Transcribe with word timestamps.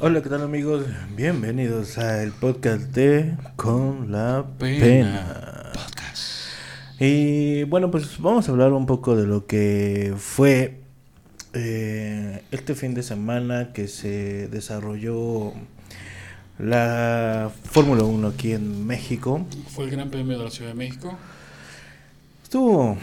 Hola, 0.00 0.22
¿qué 0.22 0.28
tal 0.28 0.42
amigos? 0.42 0.84
Bienvenidos 1.16 1.96
al 1.96 2.32
podcast 2.32 2.82
de 2.92 3.34
Con 3.56 4.12
la 4.12 4.44
Pena. 4.58 5.72
Y 7.00 7.62
bueno, 7.64 7.90
pues 7.90 8.20
vamos 8.20 8.46
a 8.46 8.52
hablar 8.52 8.72
un 8.72 8.84
poco 8.84 9.16
de 9.16 9.26
lo 9.26 9.46
que 9.46 10.12
fue 10.18 10.80
eh, 11.54 12.42
este 12.50 12.74
fin 12.74 12.92
de 12.92 13.02
semana 13.02 13.72
que 13.72 13.88
se 13.88 14.48
desarrolló 14.48 15.54
la 16.58 17.50
Fórmula 17.64 18.02
1 18.02 18.28
aquí 18.28 18.52
en 18.52 18.86
México. 18.86 19.46
Fue 19.68 19.84
el 19.84 19.90
Gran 19.90 20.10
Premio 20.10 20.36
de 20.36 20.44
la 20.44 20.50
Ciudad 20.50 20.72
de 20.72 20.76
México. 20.76 21.16
Estuvo 22.42 22.98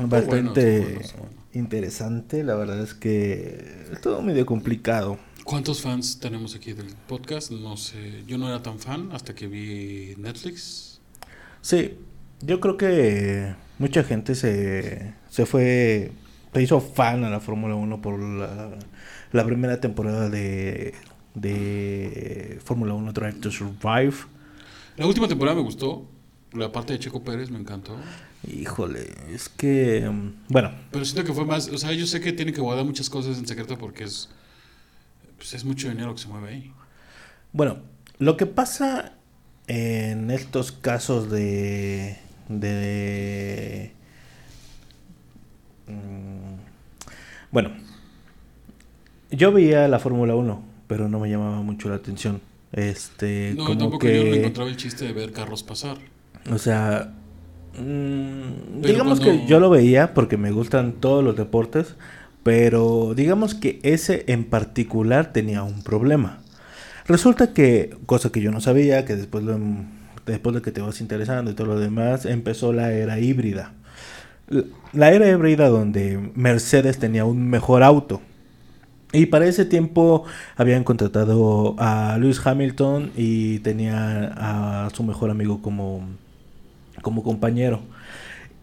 bastante 0.00 0.98
interesante, 1.54 2.44
la 2.44 2.56
verdad 2.56 2.80
es 2.82 2.92
que 2.92 3.86
estuvo 3.90 4.20
medio 4.20 4.44
complicado. 4.44 5.18
¿Cuántos 5.44 5.82
fans 5.82 6.20
tenemos 6.20 6.54
aquí 6.54 6.72
del 6.72 6.94
podcast? 7.08 7.50
No 7.50 7.76
sé, 7.76 8.22
yo 8.26 8.38
no 8.38 8.48
era 8.48 8.62
tan 8.62 8.78
fan 8.78 9.10
hasta 9.12 9.34
que 9.34 9.48
vi 9.48 10.14
Netflix. 10.16 11.00
Sí, 11.60 11.98
yo 12.40 12.60
creo 12.60 12.76
que 12.76 13.54
mucha 13.78 14.04
gente 14.04 14.34
se, 14.34 15.14
se 15.30 15.46
fue, 15.46 16.12
se 16.52 16.62
hizo 16.62 16.80
fan 16.80 17.24
a 17.24 17.30
la 17.30 17.40
Fórmula 17.40 17.74
1 17.74 18.00
por 18.00 18.20
la, 18.20 18.70
la 19.32 19.44
primera 19.44 19.80
temporada 19.80 20.28
de, 20.28 20.94
de 21.34 22.60
Fórmula 22.64 22.94
1 22.94 23.12
Drive 23.12 23.34
to 23.34 23.50
Survive. 23.50 24.14
La 24.96 25.06
última 25.06 25.26
temporada 25.26 25.56
me 25.56 25.62
gustó, 25.62 26.06
la 26.52 26.70
parte 26.70 26.92
de 26.92 26.98
Checo 27.00 27.22
Pérez 27.24 27.50
me 27.50 27.58
encantó. 27.58 27.96
Híjole, 28.46 29.08
es 29.32 29.48
que, 29.48 30.10
bueno. 30.48 30.72
Pero 30.90 31.04
siento 31.04 31.24
que 31.24 31.32
fue 31.32 31.44
más, 31.44 31.68
o 31.68 31.78
sea, 31.78 31.92
yo 31.92 32.06
sé 32.06 32.20
que 32.20 32.32
tienen 32.32 32.54
que 32.54 32.60
guardar 32.60 32.84
muchas 32.84 33.08
cosas 33.10 33.38
en 33.38 33.46
secreto 33.46 33.78
porque 33.78 34.04
es 34.04 34.28
pues 35.42 35.54
es 35.54 35.64
mucho 35.64 35.88
dinero 35.88 36.14
que 36.14 36.20
se 36.20 36.28
mueve 36.28 36.50
ahí. 36.50 36.72
Bueno, 37.52 37.78
lo 38.18 38.36
que 38.36 38.46
pasa 38.46 39.14
en 39.66 40.30
estos 40.30 40.70
casos 40.70 41.32
de. 41.32 42.16
de. 42.48 43.90
Mm, 45.88 46.54
bueno, 47.50 47.72
yo 49.32 49.50
veía 49.50 49.88
la 49.88 49.98
Fórmula 49.98 50.36
1, 50.36 50.62
pero 50.86 51.08
no 51.08 51.18
me 51.18 51.28
llamaba 51.28 51.60
mucho 51.60 51.88
la 51.88 51.96
atención. 51.96 52.40
Este, 52.70 53.54
no, 53.56 53.66
tampoco 53.66 53.98
que, 53.98 54.16
yo 54.16 54.30
no 54.30 54.36
encontraba 54.36 54.70
el 54.70 54.76
chiste 54.76 55.06
de 55.06 55.12
ver 55.12 55.32
carros 55.32 55.64
pasar. 55.64 55.98
O 56.52 56.58
sea, 56.58 57.14
mmm, 57.76 58.80
digamos 58.80 59.18
que 59.18 59.44
yo 59.48 59.58
lo 59.58 59.70
veía 59.70 60.14
porque 60.14 60.36
me 60.36 60.52
gustan 60.52 60.92
todos 60.92 61.24
los 61.24 61.34
deportes, 61.34 61.96
pero 62.42 63.14
digamos 63.14 63.54
que 63.54 63.78
ese 63.82 64.24
en 64.26 64.44
particular 64.44 65.32
tenía 65.32 65.62
un 65.62 65.82
problema. 65.82 66.40
Resulta 67.06 67.52
que, 67.52 67.96
cosa 68.06 68.30
que 68.30 68.40
yo 68.40 68.50
no 68.50 68.60
sabía, 68.60 69.04
que 69.04 69.16
después, 69.16 69.44
después 70.26 70.54
de 70.54 70.62
que 70.62 70.72
te 70.72 70.80
vas 70.80 71.00
interesando 71.00 71.50
y 71.50 71.54
todo 71.54 71.68
lo 71.68 71.80
demás, 71.80 72.26
empezó 72.26 72.72
la 72.72 72.92
era 72.92 73.18
híbrida. 73.18 73.72
La 74.92 75.12
era 75.12 75.28
híbrida 75.28 75.68
donde 75.68 76.32
Mercedes 76.34 76.98
tenía 76.98 77.24
un 77.24 77.48
mejor 77.48 77.82
auto. 77.82 78.20
Y 79.12 79.26
para 79.26 79.46
ese 79.46 79.64
tiempo 79.64 80.24
habían 80.56 80.84
contratado 80.84 81.74
a 81.78 82.16
Lewis 82.18 82.44
Hamilton 82.44 83.12
y 83.16 83.58
tenía 83.58 84.32
a 84.36 84.90
su 84.90 85.02
mejor 85.02 85.30
amigo 85.30 85.60
como, 85.60 86.08
como 87.02 87.22
compañero. 87.22 87.82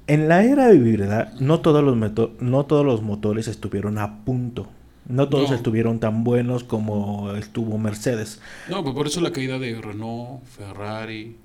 En 0.09 0.27
la 0.27 0.43
era 0.43 0.73
híbrida, 0.73 1.33
no 1.39 1.59
todos 1.59 1.83
los, 1.83 1.95
no 2.41 2.65
todos 2.65 2.83
los 2.83 3.03
motores 3.03 3.47
estuvieron 3.47 3.99
a 3.99 4.25
punto. 4.25 4.67
No 5.07 5.29
todos 5.29 5.51
estuvieron 5.51 5.99
tan 5.99 6.23
buenos 6.23 6.63
como 6.63 7.31
estuvo 7.35 7.77
Mercedes. 7.77 8.41
No, 8.69 8.81
pues 8.81 8.95
por 8.95 9.05
eso 9.05 9.21
la 9.21 9.31
caída 9.31 9.59
de 9.59 9.79
Renault, 9.79 10.43
Ferrari, 10.45 11.35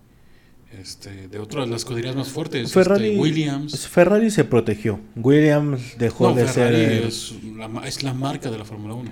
este, 0.81 1.29
de 1.29 1.39
otras 1.39 1.69
las 1.69 1.83
escuderías 1.83 2.17
más 2.17 2.29
fuertes, 2.29 2.73
Ferrari, 2.73 3.09
este, 3.09 3.21
Williams. 3.21 3.87
Ferrari 3.87 4.31
se 4.31 4.44
protegió. 4.44 4.99
Williams 5.15 5.99
dejó 5.99 6.33
de 6.33 6.47
Ferrari 6.47 6.77
ser. 6.77 7.05
Es 7.05 7.34
la, 7.55 7.87
es 7.87 8.03
la 8.03 8.15
marca 8.15 8.50
de 8.50 8.56
la 8.56 8.65
Fórmula 8.65 8.94
1. 8.94 9.11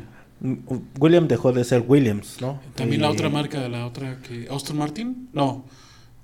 Williams 0.98 1.28
dejó 1.28 1.52
de 1.52 1.64
ser 1.64 1.84
Williams, 1.86 2.38
¿no? 2.40 2.58
También 2.74 3.02
la 3.02 3.10
otra 3.10 3.28
marca, 3.28 3.68
la 3.68 3.86
otra 3.86 4.18
que. 4.22 4.48
¿Austin 4.48 4.78
Martin? 4.78 5.28
No. 5.34 5.66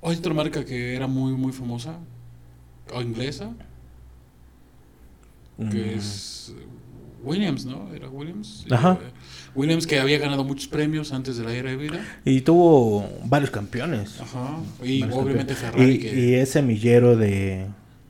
Otra 0.00 0.32
marca 0.32 0.64
que 0.64 0.94
era 0.94 1.06
muy, 1.06 1.32
muy 1.34 1.52
famosa 1.52 1.98
o 2.92 3.02
inglesa, 3.02 3.52
que 5.70 5.94
es 5.94 6.54
Williams, 7.22 7.64
¿no? 7.66 7.92
Era 7.92 8.08
Williams. 8.08 8.64
Ajá. 8.70 8.98
Williams 9.54 9.86
que 9.86 9.98
había 9.98 10.18
ganado 10.18 10.44
muchos 10.44 10.68
premios 10.68 11.12
antes 11.12 11.36
de 11.36 11.44
la 11.44 11.52
era 11.52 11.70
de 11.70 11.76
vida. 11.76 12.00
Y 12.24 12.42
tuvo 12.42 13.08
varios 13.24 13.50
campeones. 13.50 14.20
Ajá. 14.20 14.58
Y 14.84 15.02
obviamente 15.02 15.54
Ferrari. 15.54 15.90
Y, 15.90 15.98
que, 15.98 16.20
y 16.20 16.34
es 16.34 16.50
semillero 16.50 17.16
de... 17.16 17.66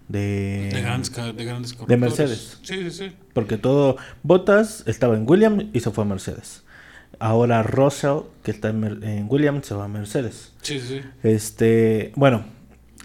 De, 0.09 0.71
de, 0.73 0.81
grandes, 0.81 1.13
de 1.15 1.45
grandes 1.45 1.77
De 1.87 1.97
Mercedes. 1.99 2.59
Sí, 2.63 2.77
sí, 2.85 2.91
sí. 2.91 3.13
Porque 3.35 3.57
todo... 3.59 3.97
Bottas 4.23 4.83
estaba 4.87 5.17
en 5.17 5.29
Williams 5.29 5.67
y 5.73 5.81
se 5.81 5.91
fue 5.91 6.05
a 6.05 6.07
Mercedes. 6.07 6.65
Ahora 7.19 7.63
Russell, 7.63 8.21
que 8.43 8.51
está 8.51 8.69
en, 8.71 9.03
en 9.03 9.27
Williams, 9.29 9.67
se 9.67 9.75
va 9.75 9.85
a 9.85 9.89
Mercedes. 9.89 10.53
Sí, 10.63 10.81
sí. 10.81 11.01
Este... 11.23 12.13
Bueno, 12.15 12.45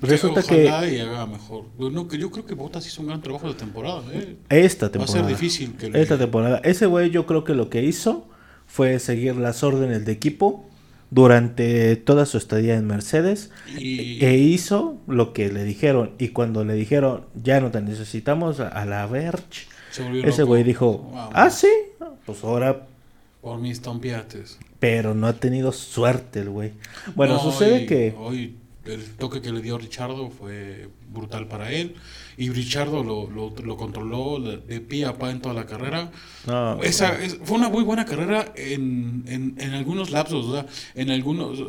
Resulta 0.02 0.42
Ojalá 0.42 0.82
que. 0.82 0.96
Y 0.96 1.00
haga 1.00 1.26
mejor. 1.26 1.66
No, 1.78 2.08
que 2.08 2.18
yo 2.18 2.32
creo 2.32 2.46
que 2.46 2.56
Bottas 2.56 2.86
hizo 2.88 3.02
un 3.02 3.08
gran 3.08 3.22
trabajo 3.22 3.48
de 3.48 3.54
temporada. 3.54 4.04
¿eh? 4.12 4.36
Esta 4.50 4.92
temporada. 4.92 5.22
Va 5.22 5.26
a 5.26 5.30
ser 5.30 5.40
difícil. 5.40 5.74
Que 5.76 5.90
le... 5.90 6.02
Esta 6.02 6.18
temporada. 6.18 6.62
Ese 6.64 6.86
güey, 6.86 7.10
yo 7.10 7.26
creo 7.26 7.44
que 7.44 7.54
lo 7.54 7.70
que 7.70 7.84
hizo 7.84 8.28
fue 8.68 9.00
seguir 9.00 9.36
las 9.36 9.64
órdenes 9.64 10.06
de 10.06 10.12
equipo 10.12 10.66
durante 11.10 11.96
toda 11.96 12.26
su 12.26 12.38
estadía 12.38 12.76
en 12.76 12.88
Mercedes. 12.88 13.52
Y... 13.78 14.24
E 14.24 14.38
hizo 14.38 14.98
lo 15.08 15.32
que 15.32 15.52
le 15.52 15.64
dijeron. 15.64 16.12
Y 16.18 16.30
cuando 16.30 16.66
le 16.66 16.74
dijeron, 16.74 17.26
ya 17.36 17.62
no 17.62 17.72
te 17.72 17.82
necesitamos 17.82 18.60
a 18.60 18.86
la 18.86 19.06
Verge, 19.08 19.68
ese 20.24 20.44
güey 20.44 20.64
dijo, 20.64 20.98
wow. 20.98 21.30
ah, 21.34 21.50
sí, 21.50 21.70
pues 22.26 22.44
ahora. 22.44 22.88
Por 23.42 23.60
mis 23.60 23.82
tompiates. 23.82 24.58
Pero 24.80 25.14
no 25.14 25.28
ha 25.28 25.34
tenido 25.34 25.72
suerte 25.72 26.40
el 26.40 26.50
güey. 26.50 26.74
Bueno, 27.16 27.36
no, 27.36 27.40
sucede 27.40 27.82
y, 27.82 27.86
que. 27.86 28.16
Hoy 28.18 28.56
el 28.86 29.06
toque 29.16 29.42
que 29.42 29.52
le 29.52 29.62
dio 29.62 29.78
Richardo 29.78 30.30
fue 30.30 30.90
brutal 31.12 31.48
para 31.48 31.72
él 31.72 31.96
y 32.38 32.50
Richardo 32.50 33.04
lo, 33.04 33.30
lo, 33.30 33.54
lo 33.64 33.78
controló 33.78 34.40
de 34.40 34.82
pie 34.82 35.06
a 35.06 35.18
pa 35.18 35.32
en 35.32 35.42
toda 35.42 35.54
la 35.54 35.66
carrera. 35.66 36.12
No, 36.48 36.82
Esa 36.82 37.22
es, 37.22 37.38
fue 37.44 37.58
una 37.58 37.70
muy 37.70 37.84
buena 37.84 38.06
carrera 38.06 38.52
en, 38.56 39.24
en, 39.28 39.56
en 39.58 39.74
algunos 39.74 40.12
lapsos, 40.12 40.52
sea, 40.52 40.66
en 40.96 41.12
algunos 41.12 41.60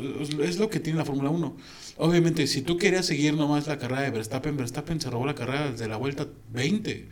es 0.40 0.58
lo 0.58 0.68
que 0.68 0.80
tiene 0.80 0.98
la 0.98 1.04
Fórmula 1.04 1.30
1. 1.30 1.56
Obviamente, 1.98 2.46
si 2.46 2.62
tú 2.62 2.76
querías 2.76 3.06
seguir 3.06 3.34
nomás 3.34 3.66
la 3.66 3.78
carrera 3.78 4.02
de 4.02 4.10
Verstappen, 4.10 4.56
Verstappen 4.56 5.00
se 5.00 5.10
robó 5.10 5.26
la 5.26 5.34
carrera 5.34 5.70
desde 5.70 5.86
la 5.86 5.96
vuelta 5.96 6.26
20. 6.52 7.08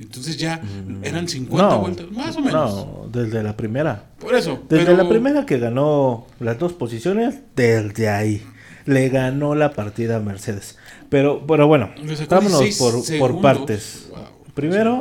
Entonces 0.00 0.36
ya 0.36 0.62
eran 1.02 1.26
50 1.26 1.68
no, 1.68 1.80
vueltas, 1.80 2.10
más 2.12 2.36
o 2.36 2.40
menos. 2.40 2.74
No, 2.74 3.08
desde 3.12 3.42
la 3.42 3.56
primera. 3.56 4.10
Por 4.20 4.34
eso. 4.34 4.62
Desde 4.68 4.86
pero... 4.86 4.96
la 4.96 5.08
primera 5.08 5.44
que 5.44 5.58
ganó 5.58 6.26
las 6.38 6.58
dos 6.58 6.72
posiciones, 6.72 7.40
desde 7.56 8.08
ahí 8.08 8.42
le 8.88 9.10
ganó 9.10 9.54
la 9.54 9.72
partida 9.72 10.16
a 10.16 10.20
Mercedes. 10.20 10.78
Pero, 11.10 11.46
pero 11.46 11.66
bueno, 11.66 11.90
vámonos 12.28 12.76
por, 12.78 13.18
por, 13.18 13.40
partes. 13.42 14.08
Wow, 14.10 14.24
Primero, 14.54 14.98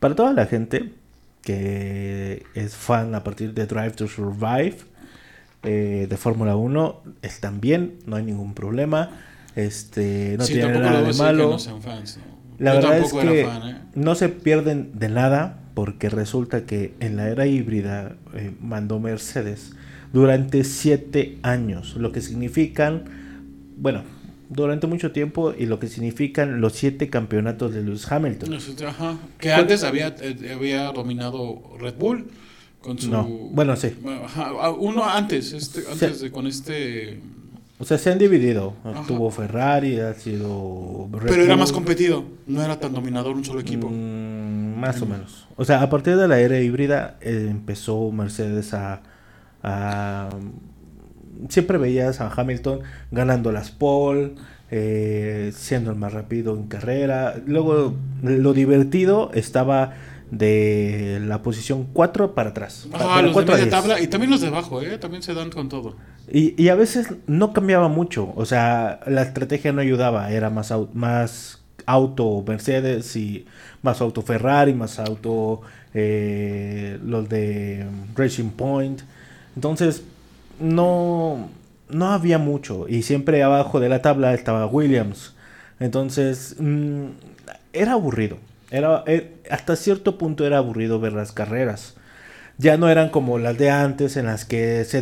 para 0.00 0.14
toda 0.14 0.32
la 0.32 0.46
gente 0.46 0.94
que 1.42 2.42
es 2.54 2.74
fan 2.74 3.14
a 3.14 3.22
partir 3.22 3.52
de 3.52 3.66
Drive 3.66 3.92
to 3.92 4.08
Survive 4.08 4.78
eh, 5.62 6.06
de 6.08 6.16
Fórmula 6.16 6.56
1, 6.56 7.02
están 7.20 7.60
bien, 7.60 7.98
no 8.06 8.16
hay 8.16 8.24
ningún 8.24 8.54
problema. 8.54 9.10
Este, 9.54 10.36
no 10.38 10.44
sí, 10.44 10.54
tiene 10.54 10.78
nada 10.78 11.02
de 11.02 11.12
malo. 11.12 11.50
No 11.50 11.58
sean 11.58 11.82
fans, 11.82 12.16
¿no? 12.16 12.38
La 12.58 12.74
Yo 12.74 12.88
verdad 12.88 12.98
es 12.98 13.12
que 13.12 13.44
fan, 13.44 13.68
¿eh? 13.68 13.80
no 13.94 14.14
se 14.14 14.30
pierden 14.30 14.98
de 14.98 15.10
nada 15.10 15.60
porque 15.74 16.08
resulta 16.08 16.64
que 16.64 16.94
en 17.00 17.16
la 17.16 17.28
era 17.28 17.46
híbrida 17.46 18.16
eh, 18.34 18.52
mandó 18.60 18.98
Mercedes 18.98 19.74
durante 20.12 20.64
siete 20.64 21.38
años, 21.42 21.96
lo 21.96 22.12
que 22.12 22.20
significan, 22.20 23.04
bueno, 23.76 24.02
durante 24.48 24.86
mucho 24.86 25.12
tiempo 25.12 25.52
y 25.56 25.66
lo 25.66 25.78
que 25.78 25.88
significan 25.88 26.60
los 26.60 26.72
siete 26.72 27.10
campeonatos 27.10 27.74
de 27.74 27.82
Lewis 27.82 28.10
Hamilton. 28.10 28.58
Ajá. 28.86 29.18
Que 29.38 29.52
antes 29.52 29.84
había, 29.84 30.14
eh, 30.20 30.52
había 30.54 30.90
dominado 30.92 31.62
Red 31.78 31.94
Bull 31.98 32.26
con 32.80 32.98
su... 32.98 33.10
No, 33.10 33.24
bueno, 33.24 33.76
sí. 33.76 33.92
Ajá, 34.24 34.70
uno 34.70 35.04
antes, 35.04 35.52
este, 35.52 35.82
antes 35.90 36.20
de, 36.20 36.30
con 36.30 36.46
este... 36.46 37.20
O 37.80 37.84
sea, 37.84 37.96
se 37.96 38.10
han 38.10 38.18
dividido. 38.18 38.74
Ajá. 38.82 39.04
Tuvo 39.06 39.30
Ferrari, 39.30 40.00
ha 40.00 40.14
sido... 40.14 41.08
Red 41.12 41.28
Pero 41.28 41.44
era 41.44 41.56
más 41.56 41.70
competido, 41.70 42.24
no 42.46 42.62
era 42.62 42.80
tan 42.80 42.92
dominador 42.92 43.36
un 43.36 43.44
solo 43.44 43.60
equipo. 43.60 43.88
Mm, 43.88 44.80
más 44.80 45.00
mm. 45.00 45.02
o 45.02 45.06
menos. 45.06 45.46
O 45.56 45.64
sea, 45.64 45.82
a 45.82 45.90
partir 45.90 46.16
de 46.16 46.26
la 46.26 46.40
era 46.40 46.58
híbrida 46.58 47.18
eh, 47.20 47.46
empezó 47.50 48.10
Mercedes 48.10 48.72
a... 48.72 49.02
a 49.62 50.28
siempre 51.48 51.78
veías 51.78 52.20
a 52.20 52.32
Hamilton 52.34 52.80
ganando 53.10 53.52
las 53.52 53.70
pole, 53.70 54.32
eh, 54.70 55.52
siendo 55.54 55.90
el 55.90 55.96
más 55.96 56.12
rápido 56.12 56.54
en 56.54 56.64
carrera. 56.64 57.36
Luego, 57.46 57.94
lo 58.22 58.52
divertido 58.52 59.30
estaba 59.34 59.94
de 60.30 61.20
la 61.24 61.42
posición 61.42 61.86
4 61.92 62.34
para 62.34 62.50
atrás. 62.50 62.88
Ah, 62.92 63.22
los 63.22 63.34
de 63.46 63.66
tabla 63.66 64.00
y 64.00 64.08
también 64.08 64.30
los 64.30 64.40
de 64.40 64.48
abajo, 64.48 64.82
¿eh? 64.82 64.98
También 64.98 65.22
se 65.22 65.32
dan 65.34 65.50
con 65.50 65.68
todo. 65.68 65.96
Y, 66.30 66.60
y, 66.62 66.68
a 66.68 66.74
veces 66.74 67.08
no 67.26 67.54
cambiaba 67.54 67.88
mucho, 67.88 68.34
o 68.36 68.44
sea, 68.44 69.00
la 69.06 69.22
estrategia 69.22 69.72
no 69.72 69.80
ayudaba, 69.80 70.30
era 70.30 70.50
más, 70.50 70.74
más 70.92 71.62
auto 71.86 72.44
Mercedes 72.46 73.16
y 73.16 73.46
más 73.80 74.02
auto 74.02 74.20
Ferrari, 74.20 74.74
más 74.74 74.98
auto 74.98 75.62
eh, 75.94 76.98
los 77.02 77.26
de 77.30 77.86
Racing 78.14 78.50
Point. 78.50 79.00
Entonces, 79.58 80.04
no, 80.60 81.50
no 81.88 82.12
había 82.12 82.38
mucho. 82.38 82.86
Y 82.88 83.02
siempre 83.02 83.42
abajo 83.42 83.80
de 83.80 83.88
la 83.88 84.02
tabla 84.02 84.32
estaba 84.32 84.66
Williams. 84.66 85.34
Entonces, 85.80 86.54
mm, 86.60 87.06
era 87.72 87.94
aburrido. 87.94 88.36
Era, 88.70 89.02
eh, 89.08 89.34
hasta 89.50 89.74
cierto 89.74 90.16
punto 90.16 90.46
era 90.46 90.58
aburrido 90.58 91.00
ver 91.00 91.12
las 91.12 91.32
carreras. 91.32 91.94
Ya 92.56 92.76
no 92.76 92.88
eran 92.88 93.10
como 93.10 93.40
las 93.40 93.58
de 93.58 93.70
antes, 93.70 94.16
en 94.16 94.26
las 94.26 94.44
que 94.44 94.84
se, 94.84 95.00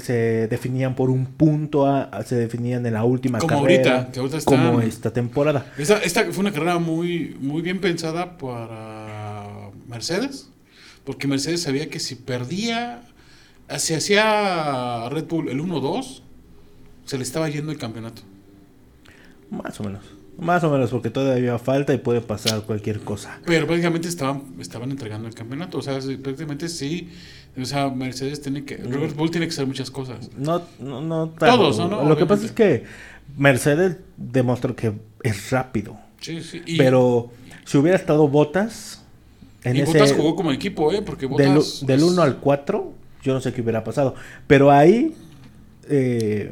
se 0.00 0.48
definían 0.48 0.94
por 0.94 1.10
un 1.10 1.26
punto, 1.26 2.08
se 2.24 2.36
definían 2.36 2.86
en 2.86 2.94
la 2.94 3.04
última 3.04 3.38
carrera. 3.38 4.08
como 4.46 4.80
esta 4.80 5.12
temporada. 5.12 5.66
Esta, 5.76 5.98
esta, 5.98 6.24
fue 6.32 6.40
una 6.40 6.52
carrera 6.52 6.78
muy, 6.78 7.36
muy 7.38 7.60
bien 7.60 7.82
pensada 7.82 8.38
para 8.38 9.68
Mercedes, 9.86 10.48
porque 11.04 11.28
Mercedes 11.28 11.60
sabía 11.60 11.90
que 11.90 12.00
si 12.00 12.14
perdía, 12.14 13.02
si 13.78 13.94
hacía 13.94 15.08
Red 15.10 15.26
Bull 15.26 15.48
el 15.48 15.60
1-2, 15.60 16.22
se 17.04 17.16
le 17.16 17.22
estaba 17.22 17.48
yendo 17.48 17.72
el 17.72 17.78
campeonato. 17.78 18.22
Más 19.50 19.78
o 19.80 19.84
menos. 19.84 20.04
Más 20.38 20.64
o 20.64 20.70
menos, 20.70 20.90
porque 20.90 21.10
todavía 21.10 21.58
falta 21.58 21.92
y 21.92 21.98
puede 21.98 22.22
pasar 22.22 22.62
cualquier 22.62 23.00
cosa. 23.00 23.40
Pero 23.44 23.66
prácticamente 23.66 24.08
estaban, 24.08 24.42
estaban 24.58 24.90
entregando 24.90 25.28
el 25.28 25.34
campeonato. 25.34 25.78
O 25.78 25.82
sea, 25.82 25.98
prácticamente 26.22 26.68
sí. 26.68 27.10
O 27.60 27.64
sea, 27.64 27.90
Mercedes 27.90 28.40
tiene 28.40 28.64
que. 28.64 28.78
Robert 28.78 29.14
Bull 29.14 29.30
tiene 29.30 29.46
que 29.46 29.52
hacer 29.52 29.66
muchas 29.66 29.90
cosas. 29.90 30.30
No, 30.38 30.62
no, 30.78 31.02
no. 31.02 31.28
Todos, 31.30 31.78
¿no? 31.78 32.08
Lo 32.08 32.16
que 32.16 32.24
pasa 32.24 32.46
es 32.46 32.52
que 32.52 32.84
Mercedes 33.36 33.98
demostró 34.16 34.74
que 34.74 34.94
es 35.22 35.50
rápido. 35.50 35.98
Sí, 36.20 36.42
sí. 36.42 36.62
pero 36.78 37.30
si 37.64 37.76
hubiera 37.78 37.96
estado 37.96 38.26
Botas. 38.28 39.02
En 39.62 39.76
y 39.76 39.82
Botas 39.82 40.14
jugó 40.14 40.36
como 40.36 40.52
equipo, 40.52 40.90
¿eh? 40.90 41.02
Porque 41.02 41.26
Botas. 41.26 41.84
Del, 41.84 42.02
1 42.02 42.22
al 42.22 42.38
4, 42.38 42.94
yo 43.22 43.34
no 43.34 43.40
sé 43.40 43.52
qué 43.52 43.62
hubiera 43.62 43.84
pasado. 43.84 44.14
Pero 44.46 44.70
ahí. 44.70 45.14
Eh, 45.88 46.50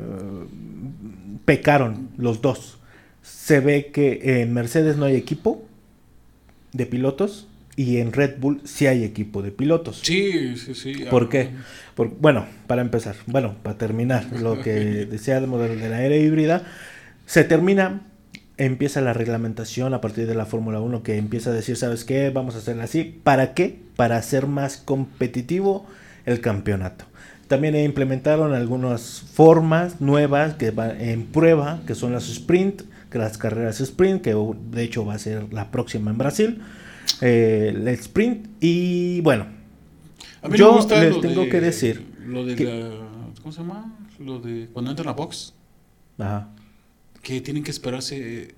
pecaron 1.44 2.10
los 2.16 2.42
dos 2.42 2.78
se 3.22 3.60
ve 3.60 3.90
que 3.92 4.42
en 4.42 4.52
Mercedes 4.52 4.96
no 4.96 5.04
hay 5.04 5.16
equipo 5.16 5.66
de 6.72 6.86
pilotos 6.86 7.46
y 7.76 7.98
en 7.98 8.12
Red 8.12 8.38
Bull 8.38 8.60
sí 8.64 8.86
hay 8.86 9.04
equipo 9.04 9.42
de 9.42 9.52
pilotos. 9.52 10.00
Sí, 10.02 10.56
sí, 10.56 10.74
sí. 10.74 11.04
¿Por 11.10 11.28
qué? 11.28 11.50
bueno, 12.20 12.46
para 12.66 12.82
empezar, 12.82 13.16
bueno, 13.26 13.56
para 13.62 13.78
terminar, 13.78 14.26
lo 14.40 14.60
que 14.60 14.72
decía 15.06 15.36
del 15.36 15.46
modelo 15.46 15.76
de 15.76 15.88
la 15.88 16.02
era 16.02 16.16
híbrida, 16.16 16.64
se 17.26 17.44
termina, 17.44 18.02
empieza 18.56 19.00
la 19.00 19.12
reglamentación 19.12 19.94
a 19.94 20.00
partir 20.00 20.26
de 20.26 20.34
la 20.34 20.46
Fórmula 20.46 20.80
1 20.80 21.02
que 21.02 21.16
empieza 21.16 21.50
a 21.50 21.52
decir, 21.52 21.76
¿sabes 21.76 22.04
qué? 22.04 22.30
Vamos 22.30 22.54
a 22.54 22.58
hacerla 22.58 22.84
así. 22.84 23.20
¿Para 23.22 23.54
qué? 23.54 23.78
Para 23.96 24.16
hacer 24.16 24.46
más 24.46 24.76
competitivo 24.76 25.86
el 26.28 26.40
campeonato. 26.40 27.04
También 27.48 27.74
implementaron 27.76 28.54
algunas 28.54 29.22
formas 29.32 30.00
nuevas 30.00 30.54
que 30.54 30.70
van 30.70 31.00
en 31.00 31.24
prueba, 31.24 31.80
que 31.86 31.94
son 31.94 32.12
las 32.12 32.28
sprint 32.28 32.82
que 33.10 33.18
las 33.18 33.38
carreras 33.38 33.80
sprint, 33.80 34.22
que 34.22 34.34
de 34.70 34.82
hecho 34.82 35.04
va 35.04 35.14
a 35.14 35.18
ser 35.18 35.52
la 35.52 35.70
próxima 35.70 36.10
en 36.10 36.18
Brasil. 36.18 36.62
Eh, 37.20 37.72
el 37.74 37.88
sprint 37.88 38.48
y 38.60 39.20
bueno, 39.22 39.46
yo 40.54 40.86
les 40.88 41.20
tengo 41.20 41.48
que 41.48 41.60
decir. 41.60 42.06
Lo 42.26 42.44
de 42.44 42.56
la, 42.56 42.90
¿Cómo 43.40 43.52
se 43.52 43.60
llama? 43.60 43.96
Lo 44.18 44.38
de 44.38 44.68
cuando 44.72 44.90
entran 44.90 45.08
a 45.08 45.12
box. 45.12 45.54
Ajá. 46.18 46.50
Que 47.22 47.40
tienen 47.40 47.62
que 47.62 47.70
esperarse 47.70 48.54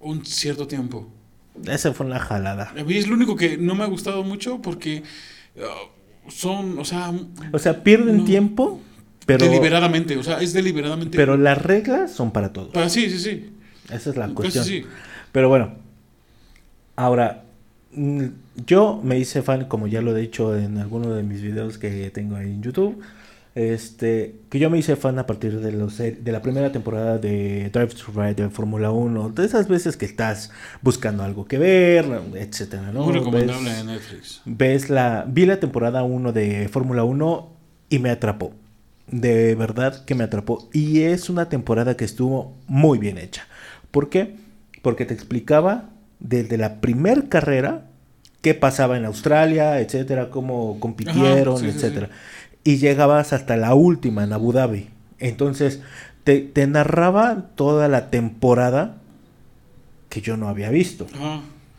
un 0.00 0.24
cierto 0.24 0.66
tiempo. 0.66 1.10
Esa 1.66 1.92
fue 1.92 2.06
una 2.06 2.18
jalada. 2.18 2.70
A 2.70 2.82
mí 2.82 2.96
es 2.96 3.06
lo 3.06 3.14
único 3.14 3.36
que 3.36 3.58
no 3.58 3.74
me 3.74 3.84
ha 3.84 3.86
gustado 3.86 4.24
mucho 4.24 4.62
porque 4.62 5.02
uh, 5.56 5.60
son, 6.28 6.78
o 6.78 6.84
sea... 6.84 7.12
O 7.52 7.58
sea, 7.58 7.82
pierden 7.82 8.24
tiempo, 8.24 8.80
pero... 9.26 9.44
Deliberadamente, 9.46 10.16
o 10.16 10.22
sea, 10.22 10.40
es 10.40 10.52
deliberadamente... 10.52 11.16
Pero 11.16 11.36
las 11.36 11.60
reglas 11.60 12.12
son 12.12 12.30
para 12.30 12.52
todos. 12.52 12.70
Para, 12.70 12.88
sí, 12.88 13.10
sí, 13.10 13.18
sí. 13.18 13.52
Esa 13.90 14.10
es 14.10 14.16
la 14.16 14.28
cuestión. 14.28 14.64
Pero 15.32 15.48
bueno, 15.48 15.74
ahora, 16.96 17.44
mm, 17.92 18.26
yo 18.66 19.00
me 19.02 19.18
hice 19.18 19.42
fan, 19.42 19.66
como 19.66 19.86
ya 19.86 20.02
lo 20.02 20.16
he 20.16 20.20
dicho 20.20 20.56
en 20.56 20.78
alguno 20.78 21.14
de 21.14 21.22
mis 21.22 21.40
videos 21.40 21.78
que 21.78 22.10
tengo 22.10 22.36
ahí 22.36 22.50
en 22.50 22.62
YouTube, 22.62 23.00
este, 23.54 24.40
que 24.48 24.58
yo 24.58 24.70
me 24.70 24.78
hice 24.78 24.96
fan 24.96 25.18
a 25.18 25.26
partir 25.26 25.60
de, 25.60 25.72
los, 25.72 25.98
de 25.98 26.32
la 26.32 26.40
primera 26.40 26.72
temporada 26.72 27.18
de 27.18 27.70
Drive 27.70 27.94
to 27.94 28.12
Ride 28.14 28.34
de 28.34 28.50
Fórmula 28.50 28.90
1, 28.90 29.30
de 29.30 29.44
esas 29.44 29.68
veces 29.68 29.96
que 29.96 30.06
estás 30.06 30.50
buscando 30.80 31.22
algo 31.22 31.44
que 31.44 31.58
ver, 31.58 32.06
etcétera, 32.34 32.90
¿no? 32.92 33.04
Muy 33.04 33.12
recomendable 33.12 33.70
ves, 33.70 33.80
en 33.80 33.86
Netflix. 33.86 34.42
Ves 34.44 34.90
la, 34.90 35.26
vi 35.28 35.44
la 35.46 35.60
temporada 35.60 36.02
1 36.02 36.32
de 36.32 36.68
Fórmula 36.68 37.04
1 37.04 37.52
y 37.90 37.98
me 37.98 38.10
atrapó. 38.10 38.54
De 39.06 39.54
verdad 39.54 40.04
que 40.06 40.14
me 40.14 40.24
atrapó. 40.24 40.70
Y 40.72 41.02
es 41.02 41.28
una 41.28 41.50
temporada 41.50 41.96
que 41.96 42.06
estuvo 42.06 42.56
muy 42.66 42.98
bien 42.98 43.18
hecha. 43.18 43.46
¿Por 43.90 44.08
qué? 44.08 44.36
Porque 44.80 45.04
te 45.04 45.12
explicaba 45.12 45.90
desde 46.18 46.56
la 46.56 46.80
primer 46.80 47.28
carrera 47.28 47.88
qué 48.42 48.54
pasaba 48.54 48.96
en 48.96 49.04
Australia, 49.04 49.80
etcétera, 49.80 50.28
cómo 50.30 50.78
compitieron, 50.80 51.64
etcétera. 51.64 52.10
Y 52.64 52.76
llegabas 52.76 53.32
hasta 53.32 53.56
la 53.56 53.74
última 53.74 54.24
en 54.24 54.32
Abu 54.32 54.52
Dhabi. 54.52 54.88
Entonces, 55.18 55.80
te, 56.24 56.40
te 56.40 56.66
narraba 56.66 57.48
toda 57.54 57.88
la 57.88 58.10
temporada 58.10 58.98
que 60.08 60.20
yo 60.20 60.36
no 60.36 60.48
había 60.48 60.70
visto. 60.70 61.06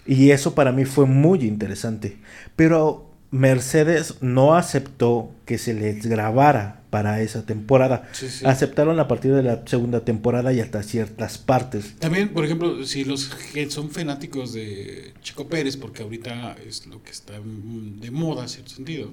Y 0.06 0.32
eso 0.32 0.56
para 0.56 0.72
mí 0.72 0.86
fue 0.86 1.06
muy 1.06 1.40
interesante. 1.46 2.18
Pero 2.56 3.10
Mercedes 3.32 4.16
no 4.22 4.56
aceptó 4.56 5.32
que 5.46 5.58
se 5.58 5.74
les 5.74 6.06
grabara 6.06 6.82
para 6.90 7.22
esa 7.22 7.46
temporada. 7.46 8.10
Aceptaron 8.44 9.00
a 9.00 9.08
partir 9.08 9.34
de 9.34 9.44
la 9.44 9.64
segunda 9.66 10.04
temporada 10.06 10.52
y 10.54 10.60
hasta 10.60 10.84
ciertas 10.84 11.38
partes. 11.38 11.96
También, 12.00 12.30
por 12.30 12.46
ejemplo, 12.46 12.86
si 12.86 13.04
los 13.06 13.30
que 13.54 13.70
son 13.70 13.90
fanáticos 13.90 14.54
de 14.54 15.14
Chico 15.22 15.48
Pérez, 15.48 15.78
porque 15.78 16.04
ahorita 16.04 16.56
es 16.68 16.86
lo 16.88 17.02
que 17.04 17.12
está 17.12 17.34
de 17.34 18.12
moda 18.12 18.44
en 18.44 18.50
cierto 18.50 18.72
sentido, 18.72 19.12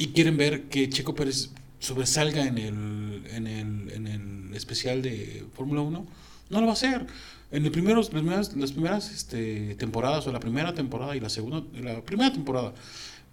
y 0.00 0.12
quieren 0.12 0.38
ver 0.38 0.62
que 0.62 0.88
Chico 0.88 1.14
Pérez 1.14 1.50
sobresalga 1.78 2.46
en 2.46 2.56
el, 2.56 3.22
en 3.34 3.46
el, 3.46 3.92
en 3.92 4.06
el 4.06 4.54
especial 4.56 5.02
de 5.02 5.44
Fórmula 5.52 5.82
1, 5.82 6.06
no 6.48 6.60
lo 6.60 6.64
va 6.64 6.72
a 6.72 6.72
hacer. 6.72 7.06
En 7.50 7.66
el 7.66 7.70
primeros, 7.70 8.06
las 8.06 8.22
primeras, 8.22 8.56
las 8.56 8.72
primeras 8.72 9.12
este, 9.12 9.74
temporadas, 9.74 10.26
o 10.26 10.32
la 10.32 10.40
primera 10.40 10.72
temporada 10.72 11.14
y 11.16 11.20
la 11.20 11.28
segunda, 11.28 11.62
la 11.82 12.00
primera 12.00 12.32
temporada, 12.32 12.72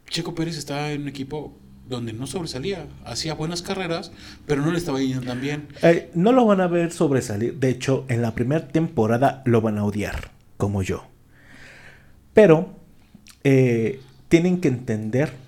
Checo 0.10 0.36
Pérez 0.36 0.58
estaba 0.58 0.92
en 0.92 1.04
un 1.04 1.08
equipo 1.08 1.58
donde 1.88 2.12
no 2.12 2.28
sobresalía, 2.28 2.86
hacía 3.06 3.34
buenas 3.34 3.62
carreras, 3.62 4.12
pero 4.46 4.62
no 4.62 4.70
le 4.74 4.78
estaba 4.78 5.00
yendo 5.00 5.26
tan 5.26 5.40
bien. 5.40 5.70
Eh, 5.84 6.12
no 6.16 6.34
lo 6.34 6.46
van 6.46 6.60
a 6.60 6.68
ver 6.68 6.92
sobresalir, 6.92 7.56
de 7.56 7.70
hecho, 7.70 8.04
en 8.10 8.22
la 8.22 8.36
primera 8.36 8.68
temporada 8.68 9.42
lo 9.46 9.62
van 9.62 9.78
a 9.78 9.86
odiar, 9.86 10.32
como 10.58 10.84
yo. 10.84 11.06
Pero 12.34 12.76
eh, 13.46 14.02
tienen 14.28 14.60
que 14.60 14.68
entender 14.68 15.47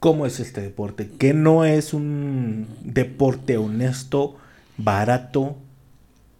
cómo 0.00 0.26
es 0.26 0.40
este 0.40 0.60
deporte, 0.60 1.08
que 1.18 1.34
no 1.34 1.64
es 1.64 1.92
un 1.94 2.66
deporte 2.82 3.56
honesto, 3.56 4.36
barato, 4.76 5.56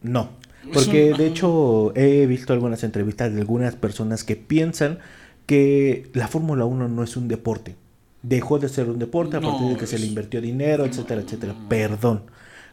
no. 0.02 0.30
Porque 0.72 1.14
de 1.14 1.26
hecho 1.26 1.92
he 1.96 2.26
visto 2.26 2.52
algunas 2.52 2.84
entrevistas 2.84 3.32
de 3.32 3.40
algunas 3.40 3.74
personas 3.74 4.22
que 4.22 4.36
piensan 4.36 4.98
que 5.46 6.10
la 6.12 6.28
Fórmula 6.28 6.66
1 6.66 6.88
no 6.88 7.02
es 7.02 7.16
un 7.16 7.26
deporte. 7.26 7.74
Dejó 8.22 8.58
de 8.58 8.68
ser 8.68 8.88
un 8.90 8.98
deporte 8.98 9.38
a 9.38 9.40
partir 9.40 9.68
de 9.68 9.76
que 9.76 9.86
se 9.86 9.98
le 9.98 10.06
invirtió 10.06 10.40
dinero, 10.40 10.84
etcétera, 10.84 11.22
etcétera. 11.22 11.54
Perdón. 11.68 12.24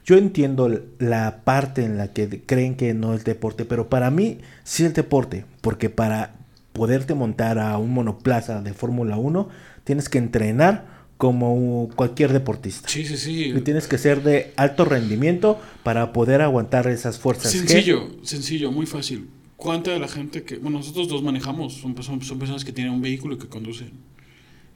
Yo 0.04 0.18
entiendo 0.18 0.70
la 1.00 1.42
parte 1.46 1.84
en 1.84 1.98
la 1.98 2.10
que 2.10 2.44
creen 2.46 2.76
que 2.76 2.94
no 2.94 3.14
es 3.14 3.24
deporte, 3.24 3.66
pero 3.66 3.90
para 3.90 4.12
mí 4.12 4.40
sí 4.64 4.84
es 4.84 4.94
deporte, 4.94 5.46
porque 5.62 5.90
para 5.90 6.36
poderte 6.74 7.16
montar 7.16 7.58
a 7.58 7.78
un 7.78 7.94
monoplaza 7.94 8.62
de 8.62 8.74
Fórmula 8.74 9.18
1 9.18 9.50
tienes 9.86 10.10
que 10.10 10.18
entrenar 10.18 11.06
como 11.18 11.90
cualquier 11.96 12.34
deportista. 12.34 12.90
Sí, 12.90 13.06
sí, 13.06 13.16
sí. 13.16 13.54
Y 13.56 13.62
tienes 13.62 13.88
que 13.88 13.98
ser 13.98 14.22
de 14.22 14.54
alto 14.58 14.84
rendimiento 14.84 15.62
para 15.84 16.12
poder 16.12 16.42
aguantar 16.42 16.88
esas 16.88 17.18
fuerzas. 17.18 17.54
Sencillo, 17.54 18.10
sencillo, 18.24 18.72
muy 18.72 18.86
fácil. 18.86 19.30
¿Cuánta 19.56 19.92
de 19.92 20.00
la 20.00 20.10
gente 20.10 20.44
que, 20.44 20.58
bueno, 20.58 20.80
nosotros 20.80 21.08
dos 21.08 21.24
manejamos, 21.24 21.76
son, 21.76 21.96
son, 22.04 22.22
son 22.22 22.40
personas 22.40 22.66
que 22.66 22.74
tienen 22.74 22.92
un 22.92 23.02
vehículo 23.02 23.36
y 23.36 23.38
que 23.38 23.48
conducen? 23.48 23.92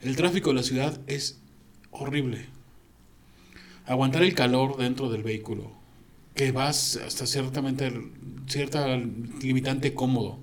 El 0.00 0.16
tráfico 0.16 0.48
de 0.50 0.56
la 0.56 0.62
ciudad 0.62 0.98
es 1.06 1.38
horrible. 1.90 2.46
Aguantar 3.84 4.22
el 4.22 4.34
calor 4.34 4.78
dentro 4.78 5.10
del 5.10 5.22
vehículo, 5.22 5.72
que 6.34 6.52
vas 6.52 6.96
hasta 6.96 7.26
ciertamente, 7.26 7.92
cierta 8.46 8.96
limitante 9.42 9.92
cómodo 9.92 10.38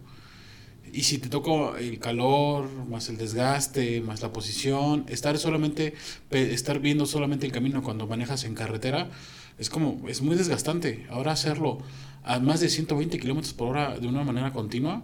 Y 0.94 1.04
si 1.04 1.18
te 1.18 1.30
toca 1.30 1.80
el 1.80 2.00
calor, 2.00 2.70
más 2.88 3.10
el 3.10 3.18
desgaste, 3.18 4.02
más 4.02 4.22
la 4.22 4.32
posición, 4.32 5.06
estar 5.10 5.38
solamente, 5.38 5.94
estar 6.32 6.80
viendo 6.80 7.06
solamente 7.06 7.46
el 7.46 7.52
camino 7.52 7.84
cuando 7.84 8.08
manejas 8.08 8.44
en 8.44 8.56
carretera, 8.56 9.10
es 9.58 9.70
como, 9.70 10.08
es 10.08 10.22
muy 10.22 10.36
desgastante. 10.36 11.06
Ahora 11.10 11.32
hacerlo 11.32 11.80
a 12.24 12.40
más 12.40 12.60
de 12.60 12.70
120 12.70 13.20
kilómetros 13.20 13.54
por 13.54 13.70
hora 13.70 13.98
de 14.00 14.08
una 14.08 14.24
manera 14.24 14.52
continua 14.54 15.04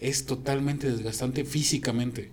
es 0.00 0.26
totalmente 0.26 0.90
desgastante 0.90 1.44
físicamente. 1.44 2.30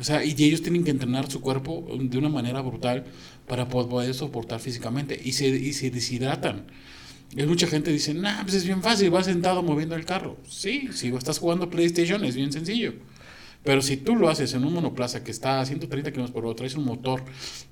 O 0.00 0.04
sea, 0.04 0.24
y 0.24 0.30
ellos 0.44 0.62
tienen 0.62 0.84
que 0.84 0.92
entrenar 0.92 1.30
su 1.30 1.40
cuerpo 1.40 1.84
de 1.98 2.18
una 2.18 2.28
manera 2.28 2.60
brutal 2.60 3.04
para 3.48 3.68
poder 3.68 4.14
soportar 4.14 4.60
físicamente 4.60 5.20
y 5.22 5.32
se, 5.32 5.48
y 5.48 5.72
se 5.72 5.90
deshidratan. 5.90 6.66
Y 7.36 7.42
mucha 7.44 7.66
gente 7.66 7.92
dice, 7.92 8.14
nah, 8.14 8.42
pues 8.42 8.54
es 8.54 8.64
bien 8.64 8.82
fácil, 8.82 9.10
vas 9.10 9.26
sentado 9.26 9.62
moviendo 9.62 9.94
el 9.94 10.04
carro. 10.04 10.38
Sí, 10.48 10.88
si 10.92 11.08
estás 11.08 11.38
jugando 11.38 11.68
PlayStation 11.68 12.24
es 12.24 12.34
bien 12.34 12.52
sencillo. 12.52 12.94
Pero 13.64 13.82
si 13.82 13.96
tú 13.96 14.16
lo 14.16 14.30
haces 14.30 14.54
en 14.54 14.64
un 14.64 14.72
monoplaza 14.72 15.24
que 15.24 15.30
está 15.30 15.60
a 15.60 15.66
130 15.66 16.12
km 16.12 16.32
por 16.32 16.46
hora, 16.46 16.56
traes 16.56 16.74
un 16.74 16.84
motor 16.84 17.22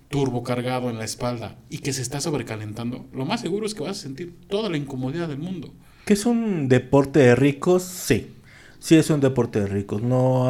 turbo 0.09 0.43
cargado 0.43 0.91
en 0.91 0.99
la 0.99 1.05
espalda 1.05 1.57
y 1.71 1.79
que 1.79 1.93
se 1.93 2.03
está 2.03 2.21
sobrecalentando, 2.21 3.09
lo 3.13 3.25
más 3.25 3.41
seguro 3.41 3.67
es 3.67 3.75
que 3.75 3.83
vas 3.83 3.99
a 3.99 4.03
sentir 4.03 4.35
toda 4.49 4.69
la 4.69 4.77
incomodidad 4.77 5.29
del 5.29 5.39
mundo. 5.39 5.73
¿Que 6.05 6.13
es 6.13 6.27
un 6.27 6.69
deporte 6.69 7.21
de 7.21 7.35
ricos? 7.35 7.83
Sí. 7.83 8.33
Sí 8.79 8.97
es 8.97 9.11
un 9.11 9.21
deporte 9.21 9.61
de 9.61 9.67
ricos. 9.67 10.03
No, 10.03 10.47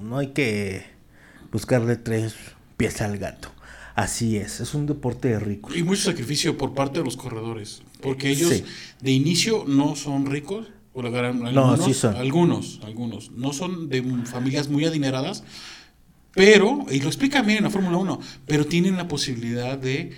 no 0.00 0.18
hay 0.18 0.28
que 0.28 0.84
buscarle 1.50 1.96
tres 1.96 2.34
pies 2.76 3.00
al 3.00 3.18
gato. 3.18 3.48
Así 3.94 4.36
es, 4.36 4.60
es 4.60 4.74
un 4.74 4.86
deporte 4.86 5.28
de 5.28 5.38
ricos. 5.38 5.76
Y 5.76 5.82
mucho 5.84 6.02
sacrificio 6.02 6.58
por 6.58 6.74
parte 6.74 6.98
de 6.98 7.04
los 7.04 7.16
corredores, 7.16 7.82
porque 8.04 8.28
ellos 8.28 8.62
de 9.00 9.10
inicio 9.10 9.64
no 9.66 9.96
son 9.96 10.26
ricos, 10.26 10.68
algunos, 10.94 11.52
no, 11.52 11.76
sí 11.78 11.94
son. 11.94 12.14
algunos, 12.14 12.78
algunos, 12.84 13.32
no 13.32 13.54
son 13.54 13.88
de 13.88 14.02
familias 14.26 14.68
muy 14.68 14.84
adineradas, 14.84 15.42
pero, 16.34 16.84
y 16.90 17.00
lo 17.00 17.06
explica 17.06 17.40
bien 17.40 17.58
en 17.58 17.64
la 17.64 17.70
Fórmula 17.70 17.96
1, 17.96 18.20
pero 18.46 18.66
tienen 18.66 18.98
la 18.98 19.08
posibilidad 19.08 19.78
de, 19.78 20.12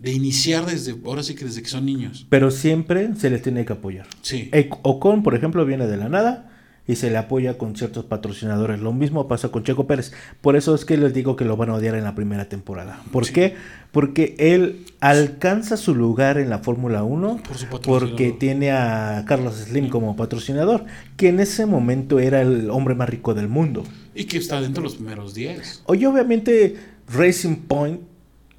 de, 0.00 0.12
iniciar 0.12 0.66
desde, 0.66 0.94
ahora 1.04 1.24
sí 1.24 1.34
que 1.34 1.44
desde 1.44 1.62
que 1.62 1.68
son 1.68 1.84
niños. 1.84 2.26
Pero 2.30 2.52
siempre 2.52 3.12
se 3.16 3.28
les 3.28 3.42
tiene 3.42 3.64
que 3.64 3.72
apoyar. 3.72 4.06
Sí. 4.22 4.48
Ocon, 4.82 5.24
por 5.24 5.34
ejemplo, 5.34 5.66
viene 5.66 5.88
de 5.88 5.96
la 5.96 6.08
nada 6.08 6.51
y 6.86 6.96
se 6.96 7.10
le 7.10 7.18
apoya 7.18 7.58
con 7.58 7.76
ciertos 7.76 8.04
patrocinadores. 8.04 8.80
Lo 8.80 8.92
mismo 8.92 9.28
pasa 9.28 9.50
con 9.50 9.62
Checo 9.62 9.86
Pérez. 9.86 10.12
Por 10.40 10.56
eso 10.56 10.74
es 10.74 10.84
que 10.84 10.96
les 10.96 11.14
digo 11.14 11.36
que 11.36 11.44
lo 11.44 11.56
van 11.56 11.70
a 11.70 11.74
odiar 11.74 11.94
en 11.94 12.04
la 12.04 12.14
primera 12.14 12.46
temporada. 12.48 13.00
¿Por 13.12 13.30
qué? 13.30 13.54
Porque 13.92 14.34
él 14.38 14.84
alcanza 15.00 15.76
su 15.76 15.94
lugar 15.94 16.38
en 16.38 16.50
la 16.50 16.58
Fórmula 16.58 17.04
1 17.04 17.40
porque 17.84 18.32
tiene 18.32 18.72
a 18.72 19.24
Carlos 19.26 19.56
Slim 19.56 19.90
como 19.90 20.16
patrocinador, 20.16 20.84
que 21.16 21.28
en 21.28 21.40
ese 21.40 21.66
momento 21.66 22.18
era 22.18 22.42
el 22.42 22.70
hombre 22.70 22.94
más 22.94 23.08
rico 23.08 23.34
del 23.34 23.48
mundo. 23.48 23.84
Y 24.14 24.24
que 24.24 24.38
está 24.38 24.60
dentro 24.60 24.82
de 24.82 24.88
los 24.88 24.96
primeros 24.96 25.34
10. 25.34 25.84
Oye, 25.86 26.06
obviamente 26.06 26.76
Racing 27.12 27.56
Point, 27.68 28.00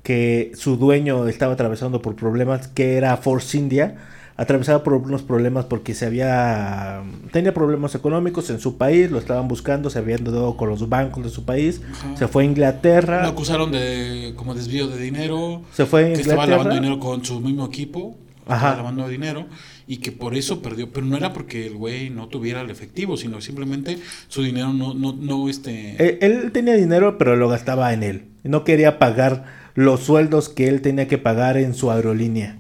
que 0.02 0.52
su 0.56 0.78
dueño 0.78 1.28
estaba 1.28 1.54
atravesando 1.54 2.02
por 2.02 2.16
problemas, 2.16 2.68
que 2.68 2.96
era 2.96 3.16
Force 3.18 3.58
India, 3.58 3.96
atravesaba 4.36 4.84
por 4.84 4.94
unos 4.94 5.22
problemas 5.22 5.66
porque 5.66 5.94
se 5.94 6.06
había 6.06 7.04
tenía 7.32 7.54
problemas 7.54 7.96
económicos 7.96 8.50
en 8.50 8.60
su 8.60 8.78
país, 8.78 9.12
lo 9.12 9.20
estaban 9.20 9.48
buscando, 9.48 9.90
se 9.90 10.00
habían 10.00 10.24
dado 10.24 10.58
con 10.58 10.70
los 10.70 10.90
bancos 10.90 11.24
de 11.24 11.30
su 11.30 11.46
país, 11.46 11.82
se 12.16 12.28
fue 12.28 12.44
a 12.44 12.46
Inglaterra. 12.46 13.22
Lo 13.22 13.30
acusaron 13.30 13.72
de 13.72 14.34
como 14.36 14.56
desvío 14.56 14.88
de 14.88 15.00
dinero, 15.00 15.62
se 15.72 15.86
fue 15.86 16.06
a 16.06 16.08
Inglaterra, 16.10 16.24
que 16.24 16.30
estaba 16.30 16.48
lavando 16.48 16.76
dinero 16.76 17.00
con 17.00 17.24
su 17.24 17.40
mismo 17.40 17.66
equipo, 17.66 18.18
Ajá. 18.48 18.76
lavando 18.76 19.08
dinero 19.08 19.46
y 19.88 19.98
que 19.98 20.12
por 20.12 20.36
eso 20.36 20.62
perdió, 20.62 20.92
pero 20.92 21.06
no 21.06 21.18
era 21.18 21.34
porque 21.34 21.68
el 21.68 21.76
güey 21.76 22.10
no 22.10 22.28
tuviera 22.28 22.62
el 22.62 22.70
efectivo, 22.70 23.18
sino 23.18 23.42
simplemente 23.42 24.00
su 24.28 24.42
dinero 24.42 24.74
no 24.74 24.94
no 24.94 25.14
no 25.14 25.50
este 25.50 25.96
él, 26.04 26.18
él 26.22 26.52
tenía 26.52 26.76
dinero, 26.76 27.18
pero 27.18 27.36
lo 27.36 27.50
gastaba 27.50 27.94
en 27.94 28.04
él. 28.04 28.26
No 28.44 28.64
quería 28.64 29.00
pagar 29.00 29.46
los 29.76 30.02
sueldos 30.02 30.50
que 30.50 30.68
él 30.68 30.82
tenía 30.82 31.08
que 31.08 31.18
pagar 31.18 31.58
en 31.58 31.74
su 31.74 31.92
aerolínea. 31.92 32.60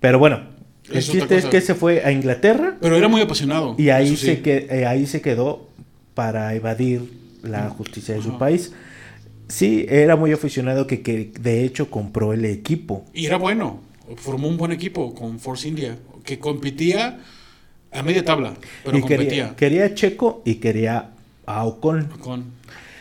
Pero 0.00 0.18
bueno, 0.18 0.51
el 0.94 1.02
chiste 1.02 1.36
es 1.36 1.46
que 1.46 1.60
se 1.60 1.74
fue 1.74 2.04
a 2.04 2.12
Inglaterra. 2.12 2.76
Pero 2.80 2.96
era 2.96 3.08
muy 3.08 3.20
apasionado. 3.20 3.74
Y 3.78 3.90
ahí, 3.90 4.16
se, 4.16 4.42
que, 4.42 4.66
eh, 4.70 4.86
ahí 4.86 5.06
se 5.06 5.20
quedó 5.20 5.68
para 6.14 6.54
evadir 6.54 7.12
la 7.42 7.68
justicia 7.70 8.14
de 8.14 8.22
su 8.22 8.38
país. 8.38 8.72
Sí, 9.48 9.86
era 9.88 10.16
muy 10.16 10.32
aficionado 10.32 10.86
que, 10.86 11.02
que, 11.02 11.32
de 11.38 11.64
hecho 11.64 11.90
compró 11.90 12.32
el 12.32 12.44
equipo. 12.44 13.04
Y 13.12 13.26
era 13.26 13.36
bueno. 13.36 13.80
Formó 14.16 14.48
un 14.48 14.56
buen 14.56 14.72
equipo 14.72 15.14
con 15.14 15.38
Force 15.38 15.68
India. 15.68 15.98
Que 16.24 16.38
competía 16.38 17.20
a 17.92 18.02
media 18.02 18.24
tabla. 18.24 18.54
Pero 18.84 19.00
competía. 19.00 19.54
Quería, 19.56 19.84
a 19.84 19.94
Checo 19.94 20.42
y 20.44 20.56
quería 20.56 21.10
a 21.46 21.64
Ocon. 21.64 22.08
Ocon. 22.18 22.44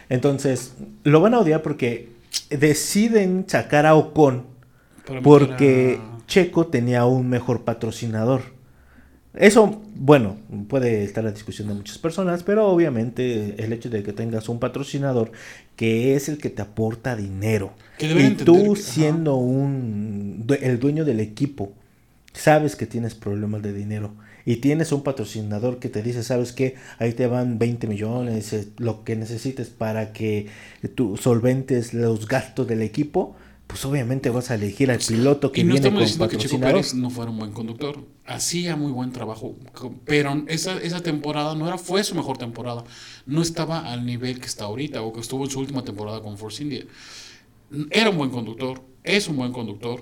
Entonces, 0.09 0.73
lo 1.03 1.21
van 1.21 1.33
a 1.33 1.39
odiar 1.39 1.61
porque 1.61 2.09
deciden 2.49 3.45
sacar 3.47 3.85
a 3.85 3.95
Ocon. 3.95 4.45
porque 5.23 5.99
Checo 6.31 6.67
tenía 6.67 7.03
un 7.03 7.27
mejor 7.27 7.65
patrocinador. 7.65 8.41
Eso, 9.33 9.81
bueno, 9.95 10.37
puede 10.69 11.03
estar 11.03 11.25
la 11.25 11.31
discusión 11.31 11.67
de 11.67 11.73
muchas 11.73 11.97
personas, 11.97 12.41
pero 12.43 12.67
obviamente 12.67 13.61
el 13.61 13.73
hecho 13.73 13.89
de 13.89 14.01
que 14.01 14.13
tengas 14.13 14.47
un 14.47 14.57
patrocinador 14.57 15.33
que 15.75 16.15
es 16.15 16.29
el 16.29 16.37
que 16.37 16.49
te 16.49 16.61
aporta 16.61 17.17
dinero. 17.17 17.73
Y 17.99 18.29
tú 18.35 18.77
siendo 18.77 19.35
un 19.35 20.45
el 20.61 20.79
dueño 20.79 21.03
del 21.03 21.19
equipo 21.19 21.73
sabes 22.31 22.77
que 22.77 22.85
tienes 22.85 23.13
problemas 23.13 23.61
de 23.61 23.73
dinero. 23.73 24.13
Y 24.45 24.57
tienes 24.57 24.93
un 24.93 25.03
patrocinador 25.03 25.79
que 25.79 25.89
te 25.89 26.01
dice, 26.01 26.23
sabes 26.23 26.53
que 26.53 26.75
ahí 26.97 27.11
te 27.11 27.27
van 27.27 27.59
20 27.59 27.87
millones, 27.87 28.53
eh, 28.53 28.69
lo 28.77 29.03
que 29.03 29.17
necesites 29.17 29.67
para 29.67 30.13
que 30.13 30.47
tú 30.95 31.17
solventes 31.17 31.93
los 31.93 32.25
gastos 32.25 32.67
del 32.67 32.83
equipo, 32.83 33.35
pues 33.71 33.85
obviamente 33.85 34.29
vas 34.29 34.51
a 34.51 34.55
elegir 34.55 34.91
al 34.91 34.99
piloto 34.99 35.53
que 35.53 35.61
y 35.61 35.63
no 35.63 35.75
estamos 35.75 36.01
diciendo 36.01 36.27
que 36.27 36.35
Checo 36.35 36.59
Pérez 36.59 36.93
no 36.93 37.09
fuera 37.09 37.31
un 37.31 37.39
buen 37.39 37.53
conductor, 37.53 38.05
hacía 38.25 38.75
muy 38.75 38.91
buen 38.91 39.13
trabajo, 39.13 39.55
pero 40.03 40.43
esa, 40.47 40.77
esa 40.79 41.01
temporada 41.01 41.55
no 41.55 41.65
era 41.69 41.77
fue 41.77 42.03
su 42.03 42.13
mejor 42.13 42.37
temporada, 42.37 42.83
no 43.25 43.41
estaba 43.41 43.89
al 43.89 44.05
nivel 44.05 44.41
que 44.41 44.47
está 44.47 44.65
ahorita 44.65 45.01
o 45.01 45.13
que 45.13 45.21
estuvo 45.21 45.45
en 45.45 45.51
su 45.51 45.61
última 45.61 45.85
temporada 45.85 46.21
con 46.21 46.37
Force 46.37 46.61
India. 46.61 46.83
Era 47.91 48.09
un 48.09 48.17
buen 48.17 48.29
conductor, 48.29 48.83
es 49.05 49.29
un 49.29 49.37
buen 49.37 49.53
conductor, 49.53 50.01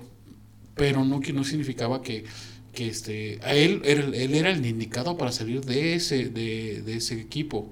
pero 0.74 1.04
no 1.04 1.20
que 1.20 1.32
no 1.32 1.44
significaba 1.44 2.02
que, 2.02 2.24
que 2.72 2.88
este 2.88 3.38
a 3.44 3.54
él 3.54 3.82
era, 3.84 4.02
él 4.02 4.34
era 4.34 4.50
el 4.50 4.66
indicado 4.66 5.16
para 5.16 5.30
salir 5.30 5.64
de 5.64 5.94
ese 5.94 6.28
de, 6.28 6.82
de 6.82 6.96
ese 6.96 7.20
equipo 7.20 7.70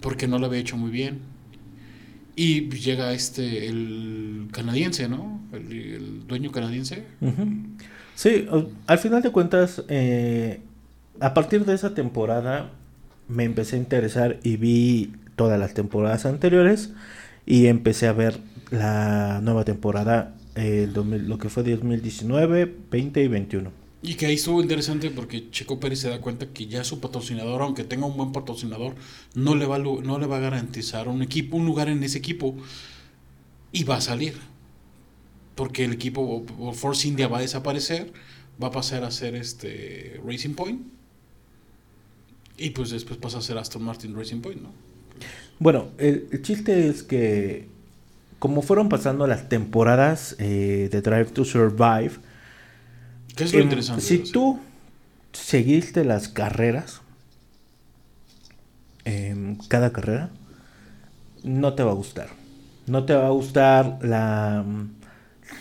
porque 0.00 0.26
no 0.26 0.38
lo 0.38 0.46
había 0.46 0.60
hecho 0.60 0.78
muy 0.78 0.90
bien 0.90 1.35
y 2.36 2.68
llega 2.68 3.12
este, 3.14 3.66
el 3.66 4.48
canadiense, 4.52 5.08
¿no? 5.08 5.40
El, 5.52 6.26
dueño 6.26 6.52
canadiense. 6.52 7.04
Sí, 8.14 8.46
al 8.86 8.98
final 8.98 9.22
de 9.22 9.30
cuentas, 9.30 9.82
eh, 9.88 10.60
a 11.18 11.32
partir 11.32 11.64
de 11.64 11.74
esa 11.74 11.94
temporada 11.94 12.70
me 13.26 13.44
empecé 13.44 13.76
a 13.76 13.78
interesar 13.78 14.38
y 14.42 14.56
vi 14.58 15.12
todas 15.34 15.58
las 15.58 15.72
temporadas 15.74 16.26
anteriores 16.26 16.92
y 17.46 17.66
empecé 17.66 18.06
a 18.06 18.12
ver 18.12 18.38
la 18.70 19.40
nueva 19.42 19.64
temporada, 19.64 20.34
eh, 20.56 20.88
lo 20.92 21.38
que 21.38 21.48
fue 21.48 21.62
2019, 21.62 22.74
20 22.90 23.22
y 23.22 23.28
21. 23.28 23.85
Y 24.06 24.14
que 24.14 24.26
ahí 24.26 24.36
estuvo 24.36 24.62
interesante 24.62 25.10
porque 25.10 25.50
Checo 25.50 25.80
Pérez 25.80 25.98
se 25.98 26.08
da 26.08 26.20
cuenta 26.20 26.46
que 26.46 26.68
ya 26.68 26.84
su 26.84 27.00
patrocinador, 27.00 27.60
aunque 27.60 27.82
tenga 27.82 28.06
un 28.06 28.16
buen 28.16 28.30
patrocinador, 28.30 28.94
no 29.34 29.56
le 29.56 29.66
va, 29.66 29.80
no 29.80 30.18
le 30.20 30.26
va 30.26 30.36
a 30.36 30.40
garantizar 30.40 31.08
un 31.08 31.22
equipo, 31.22 31.56
un 31.56 31.66
lugar 31.66 31.88
en 31.88 32.00
ese 32.04 32.18
equipo 32.18 32.54
y 33.72 33.82
va 33.82 33.96
a 33.96 34.00
salir. 34.00 34.34
Porque 35.56 35.84
el 35.84 35.92
equipo 35.92 36.46
Force 36.72 37.08
India 37.08 37.26
va 37.26 37.38
a 37.38 37.40
desaparecer, 37.40 38.12
va 38.62 38.68
a 38.68 38.70
pasar 38.70 39.02
a 39.02 39.10
ser 39.10 39.34
este 39.34 40.20
Racing 40.24 40.54
Point 40.54 40.82
y 42.58 42.70
pues 42.70 42.90
después 42.90 43.18
pasa 43.18 43.38
a 43.38 43.42
ser 43.42 43.58
Aston 43.58 43.82
Martin 43.82 44.14
Racing 44.14 44.40
Point, 44.40 44.62
¿no? 44.62 44.70
Bueno, 45.58 45.88
el, 45.98 46.42
chiste 46.42 46.88
es 46.88 47.02
que 47.02 47.66
como 48.38 48.62
fueron 48.62 48.88
pasando 48.88 49.26
las 49.26 49.48
temporadas 49.48 50.36
eh, 50.38 50.88
de 50.92 51.02
Drive 51.02 51.32
to 51.32 51.44
Survive, 51.44 52.12
¿Qué 53.36 53.44
es 53.44 53.52
lo 53.52 53.60
interesante? 53.60 54.02
Si 54.02 54.18
tú 54.18 54.58
seguiste 55.32 56.04
las 56.04 56.28
carreras, 56.28 57.02
eh, 59.04 59.56
cada 59.68 59.92
carrera, 59.92 60.30
no 61.44 61.74
te 61.74 61.82
va 61.82 61.92
a 61.92 61.94
gustar. 61.94 62.30
No 62.86 63.04
te 63.04 63.14
va 63.14 63.26
a 63.26 63.30
gustar 63.30 63.98
la, 64.00 64.64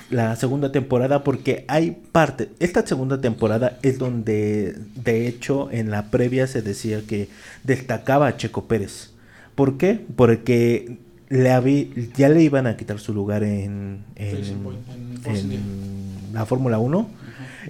la 0.10 0.36
segunda 0.38 0.72
temporada 0.72 1.24
porque 1.24 1.66
hay 1.68 1.98
parte. 2.12 2.50
Esta 2.60 2.88
segunda 2.88 3.20
temporada 3.20 3.78
es 3.82 4.00
donde, 4.00 4.76
de 4.96 5.28
hecho, 5.28 5.70
en 5.70 5.92
la 5.92 6.10
previa 6.12 6.48
se 6.48 6.62
decía 6.62 7.02
que 7.06 7.28
destacaba 7.64 8.28
a 8.28 8.38
Checo 8.38 8.66
Pérez. 8.66 9.12
¿Por 9.54 9.78
qué? 9.78 10.06
Porque 10.16 10.98
le 11.28 11.90
ya 12.16 12.30
le 12.30 12.42
iban 12.42 12.68
a 12.68 12.78
quitar 12.78 13.00
su 13.00 13.14
lugar 13.14 13.44
en, 13.44 14.06
en, 14.16 14.64
la 16.34 16.46
Fórmula 16.46 16.78
1 16.78 17.25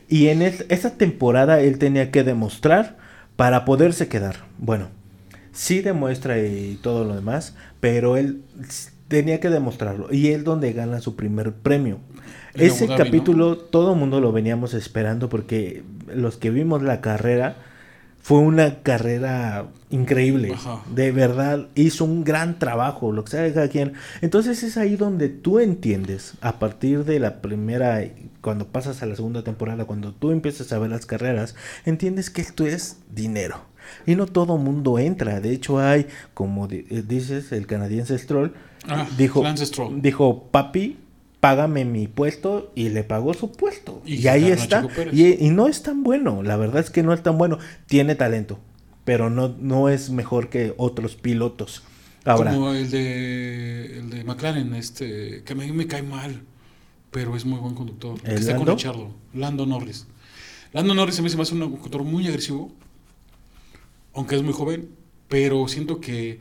y 0.07 0.27
en 0.27 0.41
esa 0.41 0.97
temporada 0.97 1.61
él 1.61 1.77
tenía 1.77 2.11
que 2.11 2.23
demostrar 2.23 2.97
para 3.35 3.65
poderse 3.65 4.07
quedar. 4.07 4.37
Bueno, 4.57 4.89
sí 5.51 5.81
demuestra 5.81 6.39
y 6.39 6.79
todo 6.81 7.03
lo 7.03 7.15
demás, 7.15 7.55
pero 7.79 8.17
él 8.17 8.41
tenía 9.07 9.39
que 9.39 9.49
demostrarlo. 9.49 10.13
Y 10.13 10.29
es 10.29 10.43
donde 10.43 10.73
gana 10.73 10.99
su 10.99 11.15
primer 11.15 11.53
premio. 11.53 11.99
Ese 12.53 12.87
capítulo 12.87 13.57
todo 13.57 13.93
el 13.93 13.99
mundo 13.99 14.21
lo 14.21 14.31
veníamos 14.31 14.73
esperando 14.73 15.29
porque 15.29 15.83
los 16.07 16.37
que 16.37 16.51
vimos 16.51 16.81
la 16.81 17.01
carrera 17.01 17.57
fue 18.25 18.39
una 18.39 18.81
carrera 18.81 19.67
increíble. 19.91 20.55
De 20.91 21.11
verdad, 21.11 21.67
hizo 21.75 22.05
un 22.05 22.23
gran 22.23 22.57
trabajo, 22.57 23.11
lo 23.11 23.23
que 23.23 23.29
sea 23.29 23.41
de 23.43 23.53
cada 23.53 23.67
quien. 23.67 23.93
Entonces 24.21 24.63
es 24.63 24.77
ahí 24.77 24.95
donde 24.95 25.29
tú 25.29 25.59
entiendes, 25.59 26.33
a 26.41 26.57
partir 26.57 27.05
de 27.05 27.19
la 27.19 27.39
primera, 27.43 28.03
cuando 28.41 28.65
pasas 28.65 29.03
a 29.03 29.05
la 29.05 29.15
segunda 29.15 29.43
temporada, 29.43 29.85
cuando 29.85 30.11
tú 30.11 30.31
empiezas 30.31 30.73
a 30.73 30.79
ver 30.79 30.89
las 30.89 31.05
carreras, 31.05 31.53
entiendes 31.85 32.31
que 32.31 32.41
esto 32.41 32.65
es 32.65 32.97
dinero. 33.13 33.63
Y 34.07 34.15
no 34.15 34.25
todo 34.25 34.57
mundo 34.57 34.97
entra. 34.97 35.39
De 35.39 35.51
hecho, 35.51 35.77
hay, 35.77 36.07
como 36.33 36.67
eh, 36.71 37.03
dices, 37.07 37.51
el 37.51 37.67
canadiense 37.67 38.17
Stroll, 38.17 38.55
ah, 38.87 39.05
dijo, 39.19 39.43
dijo, 40.01 40.47
papi, 40.49 40.97
págame 41.45 41.85
mi 41.85 42.07
puesto 42.07 42.71
y 42.73 42.89
le 42.89 43.03
pagó 43.03 43.35
su 43.35 43.51
puesto. 43.51 44.01
Y, 44.03 44.25
ahí 44.25 44.49
está. 44.49 44.87
Y, 45.13 45.51
no 45.51 45.67
es 45.67 45.83
tan 45.83 46.01
bueno, 46.01 46.41
la 46.41 46.57
verdad 46.57 46.81
es 46.81 46.89
que 46.89 47.03
no 47.03 47.13
es 47.13 47.21
tan 47.21 47.37
bueno. 47.37 47.59
Tiene 47.85 48.15
talento, 48.15 48.57
pero 49.03 49.29
no, 49.29 49.55
no 49.59 49.89
es 49.89 50.09
mejor 50.09 50.49
que 50.49 50.73
otros 50.77 51.15
pilotos. 51.15 51.83
Ahora, 52.23 52.51
Como 52.51 52.73
el 52.73 52.89
de, 52.89 53.99
el 53.99 54.09
de 54.09 54.23
McLaren, 54.23 54.73
este, 54.73 55.43
que 55.43 55.53
a 55.53 55.55
mí 55.55 55.71
me 55.71 55.85
cae 55.85 56.01
mal, 56.01 56.41
pero 57.11 57.35
es 57.35 57.45
muy 57.45 57.59
buen 57.59 57.75
conductor. 57.75 58.19
Que 58.19 58.33
está 58.33 58.55
con 58.55 58.65
Richardo, 58.65 59.13
Lando 59.31 59.67
Norris. 59.67 60.07
Lando 60.73 60.95
Norris 60.95 61.19
a 61.19 61.21
mí 61.21 61.29
se 61.29 61.35
me 61.35 61.43
hace 61.43 61.53
un 61.53 61.59
conductor 61.59 62.03
muy 62.03 62.25
agresivo, 62.25 62.71
aunque 64.15 64.35
es 64.35 64.41
muy 64.41 64.53
joven, 64.53 64.89
pero 65.29 65.67
siento 65.67 66.01
que 66.01 66.39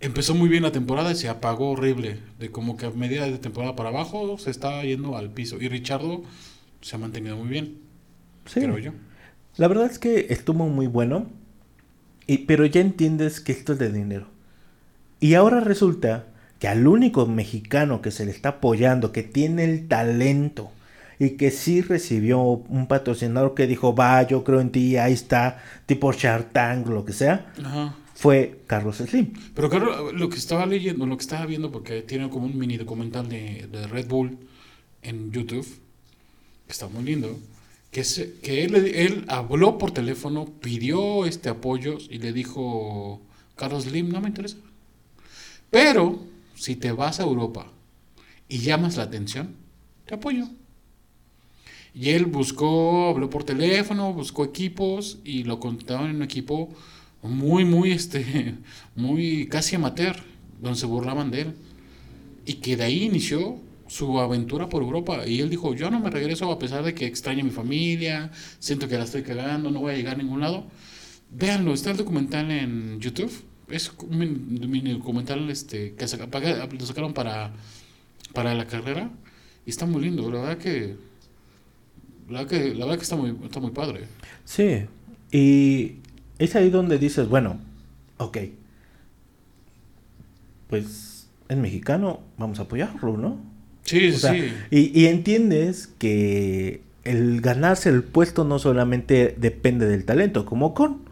empezó 0.00 0.34
muy 0.34 0.48
bien 0.48 0.62
la 0.62 0.72
temporada 0.72 1.12
y 1.12 1.14
se 1.14 1.28
apagó 1.28 1.70
horrible. 1.70 2.18
De 2.38 2.50
como 2.50 2.76
que 2.76 2.86
a 2.86 2.90
medida 2.90 3.26
de 3.26 3.38
temporada 3.38 3.76
para 3.76 3.90
abajo 3.90 4.38
se 4.38 4.50
está 4.50 4.82
yendo 4.82 5.16
al 5.16 5.30
piso. 5.30 5.58
Y 5.60 5.68
Richardo 5.68 6.22
se 6.80 6.96
ha 6.96 6.98
mantenido 6.98 7.36
muy 7.36 7.48
bien. 7.48 7.78
Sí. 8.46 8.60
Creo 8.60 8.78
yo. 8.78 8.92
La 9.56 9.68
verdad 9.68 9.86
es 9.86 9.98
que 9.98 10.26
estuvo 10.30 10.66
muy 10.66 10.86
bueno. 10.86 11.26
Y, 12.26 12.38
pero 12.38 12.64
ya 12.64 12.80
entiendes 12.80 13.40
que 13.40 13.52
esto 13.52 13.74
es 13.74 13.78
de 13.78 13.92
dinero. 13.92 14.28
Y 15.20 15.34
ahora 15.34 15.60
resulta 15.60 16.26
que 16.58 16.68
al 16.68 16.86
único 16.86 17.26
mexicano 17.26 18.02
que 18.02 18.10
se 18.10 18.24
le 18.24 18.30
está 18.30 18.50
apoyando, 18.50 19.12
que 19.12 19.22
tiene 19.22 19.64
el 19.64 19.88
talento 19.88 20.70
y 21.18 21.30
que 21.30 21.50
sí 21.50 21.82
recibió 21.82 22.40
un 22.40 22.86
patrocinador 22.86 23.54
que 23.54 23.66
dijo, 23.66 23.94
va, 23.94 24.22
yo 24.26 24.44
creo 24.44 24.60
en 24.60 24.70
ti, 24.70 24.96
ahí 24.96 25.12
está, 25.12 25.62
tipo 25.86 26.12
Shark 26.12 26.52
Tank, 26.52 26.86
lo 26.86 27.04
que 27.04 27.12
sea. 27.12 27.52
Ajá 27.62 27.96
fue 28.20 28.60
Carlos 28.66 28.98
Slim. 28.98 29.32
Pero 29.54 29.70
Carlos, 29.70 30.12
lo 30.12 30.28
que 30.28 30.36
estaba 30.36 30.66
leyendo, 30.66 31.06
lo 31.06 31.16
que 31.16 31.22
estaba 31.22 31.46
viendo, 31.46 31.72
porque 31.72 32.02
tiene 32.02 32.28
como 32.28 32.44
un 32.44 32.58
mini 32.58 32.76
documental 32.76 33.26
de, 33.30 33.66
Red 33.90 34.08
Bull 34.08 34.36
en 35.00 35.32
YouTube, 35.32 35.66
que 36.66 36.70
está 36.70 36.86
muy 36.88 37.02
lindo, 37.02 37.38
que, 37.90 38.02
él, 38.44 39.24
habló 39.28 39.78
por 39.78 39.92
teléfono, 39.92 40.44
pidió 40.44 41.24
este 41.24 41.48
apoyo 41.48 41.96
y 42.10 42.18
le 42.18 42.34
dijo, 42.34 43.22
Carlos 43.56 43.84
Slim, 43.84 44.10
no 44.10 44.20
me 44.20 44.28
interesa. 44.28 44.58
Pero 45.70 46.20
si 46.56 46.76
te 46.76 46.92
vas 46.92 47.20
a 47.20 47.22
Europa 47.22 47.72
y 48.50 48.58
llamas 48.58 48.98
la 48.98 49.04
atención, 49.04 49.54
te 50.04 50.16
apoyo. 50.16 50.44
Y 51.94 52.10
él 52.10 52.26
buscó, 52.26 53.08
habló 53.08 53.30
por 53.30 53.44
teléfono, 53.44 54.12
buscó 54.12 54.44
equipos 54.44 55.20
y 55.24 55.44
lo 55.44 55.58
contrataron 55.58 56.10
en 56.10 56.16
un 56.16 56.22
equipo 56.22 56.68
muy, 57.22 57.64
muy, 57.64 57.92
este, 57.92 58.54
muy 58.96 59.46
casi 59.48 59.76
amateur, 59.76 60.16
donde 60.60 60.78
se 60.78 60.86
burlaban 60.86 61.30
de 61.30 61.42
él. 61.42 61.54
Y 62.46 62.54
que 62.54 62.76
de 62.76 62.84
ahí 62.84 63.04
inició 63.04 63.58
su 63.90 64.20
aventura 64.20 64.68
por 64.68 64.82
Europa. 64.82 65.26
Y 65.26 65.40
él 65.40 65.50
dijo, 65.50 65.74
yo 65.74 65.90
no 65.90 66.00
me 66.00 66.10
regreso 66.10 66.50
a 66.50 66.58
pesar 66.58 66.84
de 66.84 66.94
que 66.94 67.06
extraño 67.06 67.42
a 67.42 67.44
mi 67.44 67.50
familia, 67.50 68.30
siento 68.58 68.88
que 68.88 68.96
la 68.96 69.04
estoy 69.04 69.22
cagando, 69.22 69.70
no 69.70 69.80
voy 69.80 69.92
a 69.92 69.96
llegar 69.96 70.14
a 70.14 70.18
ningún 70.18 70.40
lado. 70.40 70.64
Véanlo, 71.32 71.74
está 71.74 71.90
el 71.90 71.96
documental 71.96 72.50
en 72.50 73.00
YouTube. 73.00 73.32
Es 73.68 73.92
un 73.98 74.18
mini 74.70 74.92
documental 74.92 75.48
este, 75.50 75.94
que 75.94 76.06
lo 76.06 76.86
sacaron 76.86 77.12
para, 77.12 77.52
para 78.32 78.54
la 78.54 78.66
carrera. 78.66 79.10
Y 79.66 79.70
está 79.70 79.86
muy 79.86 80.02
lindo, 80.02 80.30
la 80.30 80.40
verdad 80.40 80.58
que... 80.58 80.96
La 82.28 82.44
verdad 82.44 82.50
que, 82.50 82.74
la 82.74 82.84
verdad 82.84 82.96
que 82.96 83.02
está, 83.02 83.16
muy, 83.16 83.36
está 83.44 83.58
muy 83.58 83.72
padre. 83.72 84.04
Sí, 84.44 84.86
y 85.32 85.96
es 86.40 86.56
ahí 86.56 86.70
donde 86.70 86.98
dices, 86.98 87.28
bueno, 87.28 87.58
ok, 88.16 88.38
pues 90.68 91.28
es 91.48 91.56
mexicano, 91.56 92.20
vamos 92.38 92.58
a 92.58 92.62
apoyarlo, 92.62 93.16
¿no? 93.16 93.38
Sí, 93.82 94.12
sí. 94.12 94.52
Y, 94.70 95.06
entiendes 95.06 95.88
que 95.98 96.80
el 97.04 97.40
ganarse 97.40 97.90
el 97.90 98.02
puesto 98.02 98.44
no 98.44 98.58
solamente 98.58 99.34
depende 99.38 99.86
del 99.86 100.04
talento, 100.04 100.46
como 100.46 100.66
Ocon, 100.66 101.02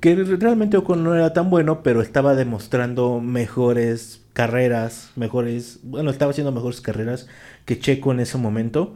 que 0.00 0.14
realmente 0.14 0.76
Ocon 0.76 1.02
no 1.02 1.14
era 1.14 1.32
tan 1.32 1.48
bueno, 1.48 1.82
pero 1.82 2.02
estaba 2.02 2.34
demostrando 2.34 3.20
mejores 3.20 4.20
carreras, 4.34 5.10
mejores, 5.16 5.80
bueno, 5.84 6.10
estaba 6.10 6.32
haciendo 6.32 6.52
mejores 6.52 6.82
carreras 6.82 7.28
que 7.64 7.78
Checo 7.78 8.12
en 8.12 8.20
ese 8.20 8.36
momento. 8.36 8.94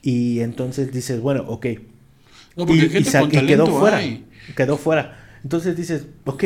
Y 0.00 0.40
entonces 0.40 0.92
dices, 0.92 1.20
bueno, 1.20 1.44
ok. 1.46 1.66
No, 2.56 2.66
porque 2.66 2.84
y, 2.84 2.98
y, 2.98 3.46
quedó 3.46 3.66
fuera 3.66 4.00
quedó 4.54 4.76
fuera. 4.76 5.38
Entonces 5.42 5.76
dices, 5.76 6.06
ok, 6.24 6.44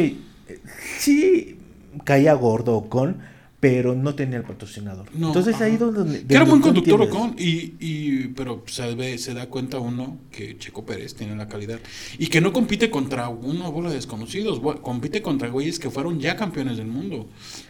sí 0.99 1.59
caía 2.05 2.35
gordo 2.35 2.77
Ocon, 2.77 3.19
pero 3.61 3.95
no 3.95 4.15
tenía 4.15 4.39
el 4.39 4.45
patrocinador. 4.45 5.09
Entonces 5.15 5.61
ahí 5.61 5.77
donde... 5.77 6.25
que 6.25 6.35
era 6.35 6.45
buen 6.45 6.61
conductor 6.61 7.03
Ocon, 7.03 7.35
y, 7.39 7.75
y, 7.81 8.29
pero 8.29 8.63
se, 8.67 8.95
ve, 8.95 9.19
se 9.19 9.35
da 9.35 9.47
cuenta 9.47 9.79
uno 9.79 10.19
que 10.31 10.57
Checo 10.59 10.85
Pérez 10.87 11.15
tiene 11.15 11.35
la 11.37 11.49
calidad. 11.49 11.81
Y 12.19 12.29
que 12.29 12.41
no 12.41 12.53
compite 12.53 12.91
contra 12.91 13.29
una 13.29 13.69
bola 13.69 13.89
de 13.89 13.97
desconocidos, 13.97 14.61
compite 14.83 15.23
contra 15.23 15.49
güeyes 15.49 15.79
que 15.79 15.91
fueron 15.91 16.21
ya 16.21 16.37
campeones 16.37 16.77
del 16.77 16.87
mundo, 16.87 17.29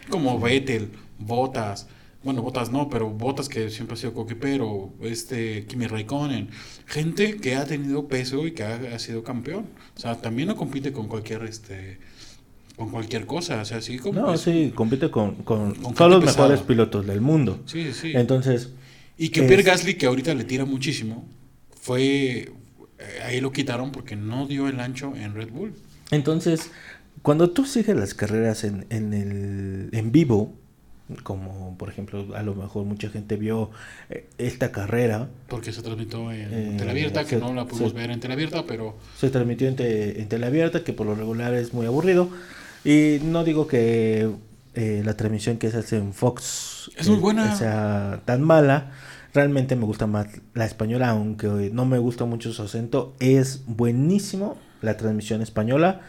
como 0.09 0.39
Vettel, 0.39 0.91
Bottas 1.17 1.87
bueno, 2.23 2.41
Botas 2.41 2.71
no, 2.71 2.89
pero 2.89 3.09
Botas 3.09 3.47
que 3.47 3.69
siempre 3.69 3.93
ha 3.93 3.97
sido 3.97 4.13
coquipero, 4.13 4.93
este 5.01 5.65
Kimi 5.65 5.87
Raikkonen, 5.87 6.49
gente 6.85 7.37
que 7.37 7.55
ha 7.55 7.65
tenido 7.65 8.07
peso 8.07 8.45
y 8.45 8.51
que 8.51 8.63
ha, 8.63 8.99
sido 8.99 9.23
campeón. 9.23 9.67
O 9.95 9.99
sea, 9.99 10.15
también 10.15 10.49
no 10.49 10.55
compite 10.55 10.91
con 10.91 11.07
cualquier 11.07 11.43
este 11.43 11.99
con 12.75 12.91
cualquier 12.91 13.25
cosa, 13.25 13.61
o 13.61 13.65
sea, 13.65 13.81
sí 13.81 13.99
como 13.99 14.21
No, 14.21 14.37
sí, 14.37 14.71
compite 14.73 15.11
con, 15.11 15.35
con, 15.43 15.73
todos 15.73 16.11
los 16.11 16.23
mejores 16.23 16.61
pilotos 16.61 17.05
del 17.05 17.19
mundo. 17.19 17.61
Sí, 17.65 17.91
sí. 17.91 18.13
Entonces, 18.15 18.69
y 19.17 19.29
que 19.29 19.43
Pierre 19.43 19.63
Gasly 19.63 19.95
que 19.95 20.05
ahorita 20.05 20.33
le 20.33 20.45
tira 20.45 20.63
muchísimo, 20.63 21.25
fue 21.81 22.51
eh, 22.99 23.21
ahí 23.25 23.41
lo 23.41 23.51
quitaron 23.51 23.91
porque 23.91 24.15
no 24.15 24.45
dio 24.45 24.67
el 24.67 24.79
ancho 24.79 25.13
en 25.15 25.33
Red 25.33 25.49
Bull. 25.49 25.73
Entonces, 26.11 26.71
cuando 27.21 27.49
tú 27.51 27.65
sigues 27.65 27.95
las 27.95 28.13
carreras 28.13 28.63
en, 28.63 28.85
en, 28.89 29.13
el, 29.13 29.89
en 29.91 30.11
vivo, 30.11 30.53
como 31.23 31.75
por 31.77 31.89
ejemplo 31.89 32.35
a 32.35 32.43
lo 32.43 32.55
mejor 32.55 32.85
mucha 32.85 33.09
gente 33.09 33.35
vio 33.35 33.71
eh, 34.09 34.27
esta 34.37 34.71
carrera. 34.71 35.29
Porque 35.47 35.71
se 35.71 35.81
transmitió 35.81 36.31
en 36.31 36.53
eh, 36.53 36.75
teleabierta 36.77 37.25
que 37.25 37.37
no 37.37 37.53
la 37.53 37.65
pudimos 37.65 37.93
ver 37.93 38.11
en 38.11 38.19
teleabierta 38.19 38.65
pero 38.65 38.95
se 39.17 39.29
transmitió 39.29 39.67
en, 39.67 39.75
te, 39.75 40.21
en 40.21 40.27
teleabierta 40.27 40.83
que 40.83 40.93
por 40.93 41.07
lo 41.07 41.15
regular 41.15 41.53
es 41.53 41.73
muy 41.73 41.85
aburrido. 41.85 42.29
Y 42.85 43.19
no 43.23 43.43
digo 43.43 43.67
que 43.67 44.29
eh, 44.75 45.01
la 45.03 45.17
transmisión 45.17 45.57
que 45.57 45.69
se 45.71 45.77
hace 45.77 45.97
en 45.97 46.13
Fox 46.13 46.91
es 46.95 47.07
muy 47.09 47.17
buena. 47.17 47.55
sea 47.55 48.21
tan 48.25 48.41
mala. 48.41 48.91
Realmente 49.33 49.75
me 49.75 49.85
gusta 49.85 50.07
más 50.07 50.27
la 50.53 50.65
española 50.65 51.09
aunque 51.09 51.69
no 51.71 51.85
me 51.85 51.97
gusta 51.97 52.25
mucho 52.25 52.53
su 52.53 52.61
acento. 52.63 53.15
Es 53.19 53.63
buenísimo 53.65 54.57
la 54.81 54.95
transmisión 54.97 55.41
española. 55.41 56.01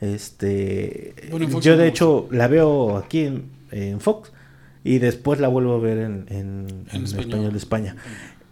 Este 0.00 1.14
yo 1.60 1.76
de 1.76 1.88
hecho 1.88 2.28
la 2.30 2.46
veo 2.46 2.98
aquí 2.98 3.24
en, 3.24 3.50
en 3.72 4.00
Fox 4.00 4.30
y 4.88 5.00
después 5.00 5.38
la 5.38 5.48
vuelvo 5.48 5.74
a 5.74 5.80
ver 5.80 5.98
en, 5.98 6.24
en, 6.30 7.04
español. 7.04 7.52
de 7.52 7.58
España. 7.58 7.96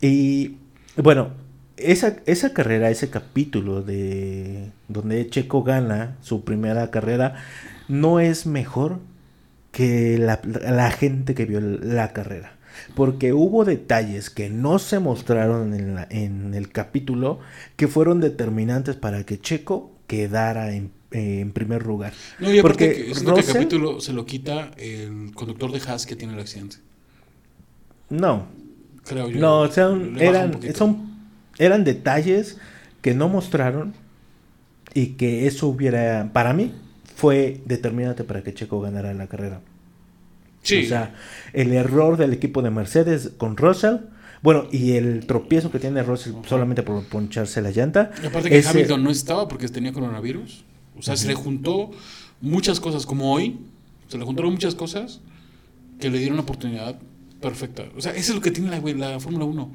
Y 0.02 0.56
bueno, 0.98 1.30
esa, 1.78 2.16
esa 2.26 2.52
carrera, 2.52 2.90
ese 2.90 3.08
capítulo 3.08 3.80
de 3.80 4.70
donde 4.86 5.30
Checo 5.30 5.62
gana 5.62 6.18
su 6.20 6.44
primera 6.44 6.90
carrera, 6.90 7.36
no 7.88 8.20
es 8.20 8.44
mejor 8.44 8.98
que 9.72 10.18
la, 10.18 10.42
la 10.44 10.90
gente 10.90 11.34
que 11.34 11.46
vio 11.46 11.58
la 11.62 12.12
carrera. 12.12 12.52
Porque 12.94 13.32
hubo 13.32 13.64
detalles 13.64 14.28
que 14.28 14.50
no 14.50 14.78
se 14.78 14.98
mostraron 14.98 15.72
en, 15.72 15.94
la, 15.94 16.06
en 16.10 16.52
el 16.52 16.70
capítulo 16.70 17.40
que 17.76 17.88
fueron 17.88 18.20
determinantes 18.20 18.94
para 18.94 19.24
que 19.24 19.40
Checo 19.40 19.90
quedara 20.06 20.74
en 20.74 20.90
eh, 21.16 21.40
en 21.40 21.52
primer 21.52 21.86
lugar. 21.86 22.12
No, 22.38 22.52
y 22.52 22.60
porque 22.60 22.92
que, 22.92 23.10
el 23.10 23.44
capítulo 23.44 24.00
se 24.00 24.12
lo 24.12 24.26
quita 24.26 24.70
el 24.76 25.32
conductor 25.34 25.72
de 25.72 25.80
Haas 25.88 26.04
que 26.04 26.14
tiene 26.16 26.34
el 26.34 26.40
accidente. 26.40 26.76
No. 28.10 28.46
Creo 29.04 29.30
yo. 29.30 29.40
No, 29.40 29.60
o 29.60 29.68
sea, 29.70 29.88
eran, 30.18 30.60
son, 30.74 31.16
eran 31.58 31.84
detalles 31.84 32.58
que 33.00 33.14
no 33.14 33.28
mostraron 33.28 33.94
y 34.94 35.08
que 35.14 35.46
eso 35.46 35.68
hubiera, 35.68 36.30
para 36.32 36.52
mí, 36.52 36.72
fue 37.14 37.60
determinante 37.64 38.24
para 38.24 38.42
que 38.42 38.52
Checo 38.52 38.80
ganara 38.80 39.14
la 39.14 39.26
carrera. 39.26 39.60
Sí. 40.62 40.84
O 40.84 40.88
sea, 40.88 41.14
el 41.52 41.72
error 41.72 42.16
del 42.16 42.32
equipo 42.32 42.60
de 42.60 42.70
Mercedes 42.70 43.30
con 43.38 43.56
Russell. 43.56 43.96
Bueno, 44.42 44.66
y 44.70 44.92
el 44.92 45.26
tropiezo 45.26 45.70
que 45.70 45.78
tiene 45.78 46.02
Russell 46.02 46.34
solamente 46.46 46.82
por 46.82 47.04
poncharse 47.04 47.62
la 47.62 47.70
llanta. 47.70 48.10
Y 48.22 48.26
aparte 48.26 48.50
que 48.50 48.62
Hamilton 48.66 49.02
no 49.02 49.10
estaba 49.10 49.48
porque 49.48 49.68
tenía 49.68 49.92
coronavirus. 49.92 50.64
O 50.98 51.02
sea, 51.02 51.16
se 51.16 51.28
le 51.28 51.34
juntó 51.34 51.90
muchas 52.40 52.80
cosas, 52.80 53.06
como 53.06 53.32
hoy, 53.32 53.58
se 54.08 54.18
le 54.18 54.24
juntaron 54.24 54.52
muchas 54.52 54.74
cosas 54.74 55.20
que 56.00 56.10
le 56.10 56.18
dieron 56.18 56.34
una 56.34 56.42
oportunidad 56.42 56.98
perfecta. 57.40 57.84
O 57.96 58.00
sea, 58.00 58.12
eso 58.12 58.32
es 58.32 58.34
lo 58.36 58.40
que 58.40 58.50
tiene 58.50 58.70
la, 58.70 58.80
la 58.80 59.20
Fórmula 59.20 59.44
1. 59.44 59.72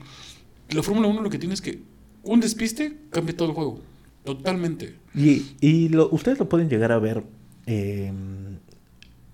La 0.69 0.83
Fórmula 0.83 1.07
1 1.07 1.21
lo 1.21 1.29
que 1.29 1.37
tiene 1.37 1.53
es 1.53 1.61
que 1.61 1.79
un 2.23 2.39
despiste 2.39 2.97
cambia 3.09 3.35
todo 3.35 3.49
el 3.49 3.53
juego. 3.53 3.79
Totalmente. 4.23 4.95
Y, 5.15 5.55
y 5.59 5.89
lo, 5.89 6.09
ustedes 6.11 6.39
lo 6.39 6.47
pueden 6.47 6.69
llegar 6.69 6.91
a 6.91 6.99
ver 6.99 7.23
em, 7.65 8.57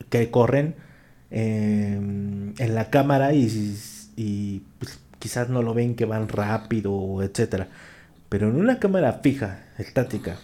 que 0.09 0.31
corren 0.31 0.75
em, 1.29 2.53
en 2.57 2.75
la 2.75 2.89
cámara 2.89 3.33
y, 3.33 3.75
y 4.15 4.61
pues, 4.79 4.99
quizás 5.19 5.49
no 5.49 5.61
lo 5.61 5.73
ven 5.73 5.95
que 5.95 6.05
van 6.05 6.29
rápido, 6.29 7.21
etcétera. 7.21 7.67
Pero 8.29 8.49
en 8.49 8.55
una 8.55 8.79
cámara 8.79 9.19
fija, 9.23 9.65
estática, 9.77 10.39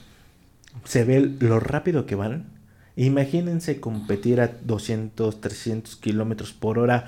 se 0.85 1.03
ve 1.03 1.19
lo 1.39 1.59
rápido 1.59 2.05
que 2.05 2.15
van. 2.15 2.45
Imagínense 2.95 3.79
competir 3.79 4.39
a 4.41 4.47
200, 4.47 5.41
300 5.41 5.95
kilómetros 5.95 6.53
por 6.53 6.77
hora, 6.77 7.05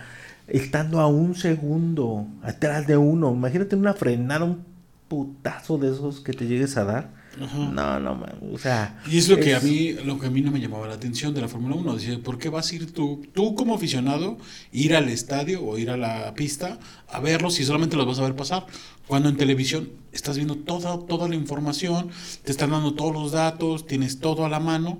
estando 0.47 0.99
a 0.99 1.08
un 1.08 1.36
segundo 1.36 2.28
atrás 2.41 2.88
de 2.88 2.97
uno. 2.97 3.32
Imagínate 3.32 3.75
una 3.75 3.93
frenada, 3.93 4.45
un 4.45 4.63
putazo 5.08 5.78
de 5.78 5.91
esos 5.91 6.21
que 6.21 6.34
te 6.34 6.47
llegues 6.47 6.78
a 6.78 6.86
dar. 6.86 7.24
No, 7.37 7.99
no, 7.99 8.25
o 8.53 8.57
sea. 8.57 9.01
Y 9.09 9.17
es 9.17 9.27
lo 9.27 9.37
que 9.37 9.55
a 9.55 9.59
mí, 9.59 9.93
lo 9.93 10.19
que 10.19 10.27
a 10.27 10.29
mí 10.29 10.41
no 10.41 10.51
me 10.51 10.59
llamaba 10.59 10.87
la 10.87 10.93
atención 10.93 11.33
de 11.33 11.41
la 11.41 11.47
Fórmula 11.47 11.75
1. 11.75 11.97
Dice, 11.97 12.17
¿por 12.17 12.37
qué 12.37 12.49
vas 12.49 12.71
a 12.71 12.75
ir 12.75 12.93
tú, 12.93 13.25
tú 13.33 13.55
como 13.55 13.75
aficionado, 13.75 14.37
ir 14.71 14.95
al 14.95 15.09
estadio 15.09 15.63
o 15.63 15.77
ir 15.77 15.89
a 15.89 15.97
la 15.97 16.33
pista 16.33 16.79
a 17.07 17.19
verlos 17.19 17.55
si 17.55 17.65
solamente 17.65 17.97
los 17.97 18.05
vas 18.05 18.19
a 18.19 18.23
ver 18.23 18.35
pasar? 18.35 18.65
Cuando 19.07 19.29
en 19.29 19.37
televisión 19.37 19.89
estás 20.11 20.37
viendo 20.37 20.55
toda, 20.55 20.99
toda 21.05 21.27
la 21.27 21.35
información, 21.35 22.09
te 22.43 22.51
están 22.51 22.71
dando 22.71 22.93
todos 22.93 23.13
los 23.13 23.31
datos, 23.31 23.85
tienes 23.85 24.19
todo 24.19 24.45
a 24.45 24.49
la 24.49 24.59
mano. 24.59 24.99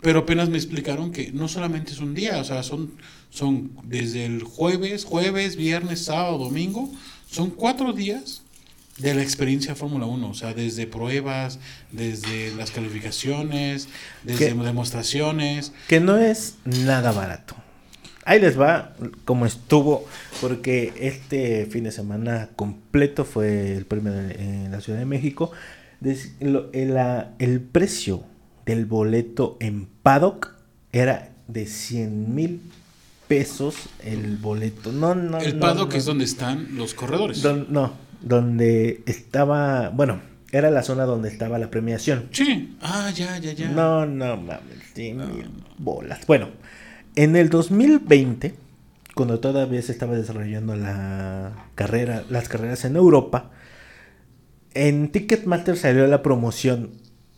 Pero 0.00 0.20
apenas 0.20 0.48
me 0.48 0.56
explicaron 0.56 1.12
que 1.12 1.30
no 1.32 1.46
solamente 1.46 1.92
es 1.92 2.00
un 2.00 2.14
día, 2.14 2.38
o 2.40 2.44
sea, 2.44 2.62
son, 2.64 2.94
son 3.30 3.70
desde 3.84 4.26
el 4.26 4.42
jueves, 4.42 5.04
jueves, 5.04 5.54
viernes, 5.54 6.04
sábado, 6.04 6.38
domingo, 6.38 6.90
son 7.30 7.50
cuatro 7.50 7.92
días 7.92 8.41
de 8.98 9.14
la 9.14 9.22
experiencia 9.22 9.74
Fórmula 9.74 10.06
1, 10.06 10.28
o 10.28 10.34
sea, 10.34 10.54
desde 10.54 10.86
pruebas, 10.86 11.58
desde 11.90 12.54
las 12.54 12.70
calificaciones, 12.70 13.88
desde 14.22 14.54
demostraciones. 14.54 15.72
Que 15.88 16.00
no 16.00 16.18
es 16.18 16.56
nada 16.64 17.12
barato. 17.12 17.56
Ahí 18.24 18.40
les 18.40 18.58
va 18.58 18.94
como 19.24 19.46
estuvo, 19.46 20.06
porque 20.40 20.92
este 20.96 21.66
fin 21.66 21.84
de 21.84 21.92
semana 21.92 22.50
completo 22.54 23.24
fue 23.24 23.76
el 23.76 23.84
premio 23.86 24.12
en 24.12 24.70
la 24.70 24.80
Ciudad 24.80 24.98
de 24.98 25.06
México. 25.06 25.50
El, 26.40 26.96
el 27.38 27.60
precio 27.60 28.24
del 28.64 28.86
boleto 28.86 29.56
en 29.60 29.86
paddock 29.86 30.54
era 30.92 31.32
de 31.48 31.66
100 31.66 32.34
mil 32.34 32.60
pesos 33.26 33.74
el 34.04 34.36
boleto. 34.36 34.92
No, 34.92 35.14
no, 35.14 35.38
el 35.38 35.58
paddock 35.58 35.94
es 35.94 36.04
donde 36.04 36.24
están 36.24 36.76
los 36.76 36.94
corredores. 36.94 37.42
no, 37.68 37.92
donde 38.22 39.02
estaba, 39.06 39.90
bueno, 39.90 40.20
era 40.50 40.70
la 40.70 40.82
zona 40.82 41.04
donde 41.04 41.28
estaba 41.28 41.58
la 41.58 41.70
premiación. 41.70 42.28
Sí, 42.32 42.76
ah, 42.82 43.10
ya, 43.14 43.38
ya, 43.38 43.52
ya. 43.52 43.68
No, 43.70 44.06
no 44.06 44.36
mames, 44.36 45.18
ah. 45.18 45.28
bolas. 45.78 46.26
Bueno, 46.26 46.48
en 47.16 47.36
el 47.36 47.48
2020, 47.48 48.54
cuando 49.14 49.40
todavía 49.40 49.82
se 49.82 49.92
estaba 49.92 50.14
desarrollando 50.14 50.76
la 50.76 51.66
carrera, 51.74 52.24
las 52.28 52.48
carreras 52.48 52.84
en 52.84 52.96
Europa, 52.96 53.50
en 54.74 55.10
Ticketmaster 55.10 55.76
salió 55.76 56.06
la 56.06 56.22
promoción 56.22 56.90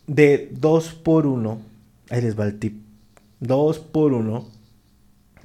de 0.07 0.49
2 0.53 0.93
por 0.93 1.25
1 1.25 1.75
Ahí 2.09 2.21
les 2.21 2.39
va 2.39 2.45
el 2.45 2.59
tip. 2.59 2.81
2 3.39 3.79
por 3.79 4.13
1 4.13 4.47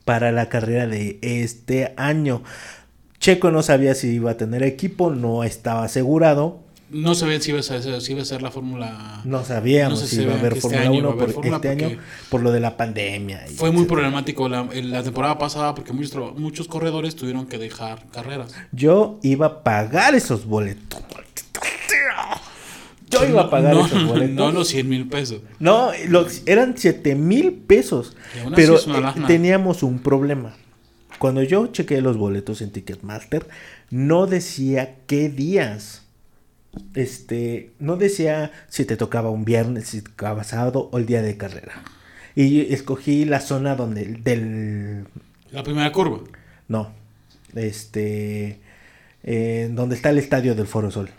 para 0.04 0.32
la 0.32 0.48
carrera 0.48 0.86
de 0.86 1.18
este 1.22 1.94
año. 1.96 2.42
Checo 3.20 3.50
no 3.50 3.62
sabía 3.62 3.94
si 3.94 4.08
iba 4.08 4.30
a 4.30 4.36
tener 4.38 4.62
equipo, 4.62 5.10
no 5.10 5.44
estaba 5.44 5.84
asegurado. 5.84 6.60
No 6.88 7.14
sabía 7.14 7.38
si 7.38 7.50
iba 7.50 7.60
a 7.60 7.62
ser, 7.62 8.00
si 8.00 8.12
iba 8.12 8.22
a 8.22 8.24
ser 8.24 8.40
la 8.40 8.50
Fórmula. 8.50 9.20
No 9.24 9.44
sabíamos 9.44 10.00
si 10.00 10.22
iba 10.22 10.32
a 10.32 10.38
haber 10.38 10.54
este 10.54 10.62
Fórmula 10.62 10.90
1 10.90 11.16
por 11.18 11.46
este 11.46 11.68
año, 11.68 11.98
por 12.30 12.40
lo 12.40 12.50
de 12.50 12.60
la 12.60 12.78
pandemia. 12.78 13.44
Fue 13.56 13.70
muy 13.72 13.84
problemático 13.84 14.48
la, 14.48 14.66
la, 14.72 15.02
temporada 15.02 15.36
pasada 15.36 15.74
porque 15.74 15.92
muchos, 15.92 16.34
muchos 16.38 16.66
corredores 16.66 17.14
tuvieron 17.14 17.46
que 17.46 17.58
dejar 17.58 18.06
carreras. 18.10 18.54
Yo 18.72 19.20
iba 19.22 19.46
a 19.46 19.62
pagar 19.64 20.14
esos 20.14 20.46
boletos. 20.46 21.02
Yo 23.10 23.26
iba 23.28 23.42
a 23.42 23.50
pagar 23.50 23.76
esos 23.76 24.06
boletos. 24.08 24.34
No 24.34 24.50
los 24.50 24.68
100 24.68 24.88
mil 24.88 25.08
pesos. 25.08 25.42
No, 25.58 25.90
los, 26.08 26.42
eran 26.46 26.74
7 26.74 27.14
mil 27.16 27.52
pesos. 27.52 28.16
Pero 28.56 28.78
teníamos 29.26 29.82
un 29.82 29.98
problema. 29.98 30.54
Cuando 31.20 31.42
yo 31.42 31.66
chequeé 31.66 32.00
los 32.00 32.16
boletos 32.16 32.62
en 32.62 32.70
Ticketmaster, 32.70 33.46
no 33.90 34.26
decía 34.26 34.96
qué 35.06 35.28
días. 35.28 36.06
Este, 36.94 37.72
no 37.78 37.96
decía 37.96 38.52
si 38.70 38.86
te 38.86 38.96
tocaba 38.96 39.28
un 39.28 39.44
viernes, 39.44 39.88
si 39.88 40.00
te 40.00 40.08
tocaba 40.08 40.44
sábado 40.44 40.88
o 40.90 40.96
el 40.96 41.04
día 41.04 41.20
de 41.20 41.36
carrera. 41.36 41.82
Y 42.34 42.72
escogí 42.72 43.26
la 43.26 43.40
zona 43.40 43.76
donde 43.76 44.06
del 44.06 45.08
la 45.52 45.62
primera 45.62 45.92
curva. 45.92 46.20
No. 46.68 46.90
Este 47.54 48.58
eh, 49.22 49.68
donde 49.72 49.96
está 49.96 50.08
el 50.08 50.16
estadio 50.16 50.54
del 50.54 50.68
Foro 50.68 50.90
Sol. 50.90 51.10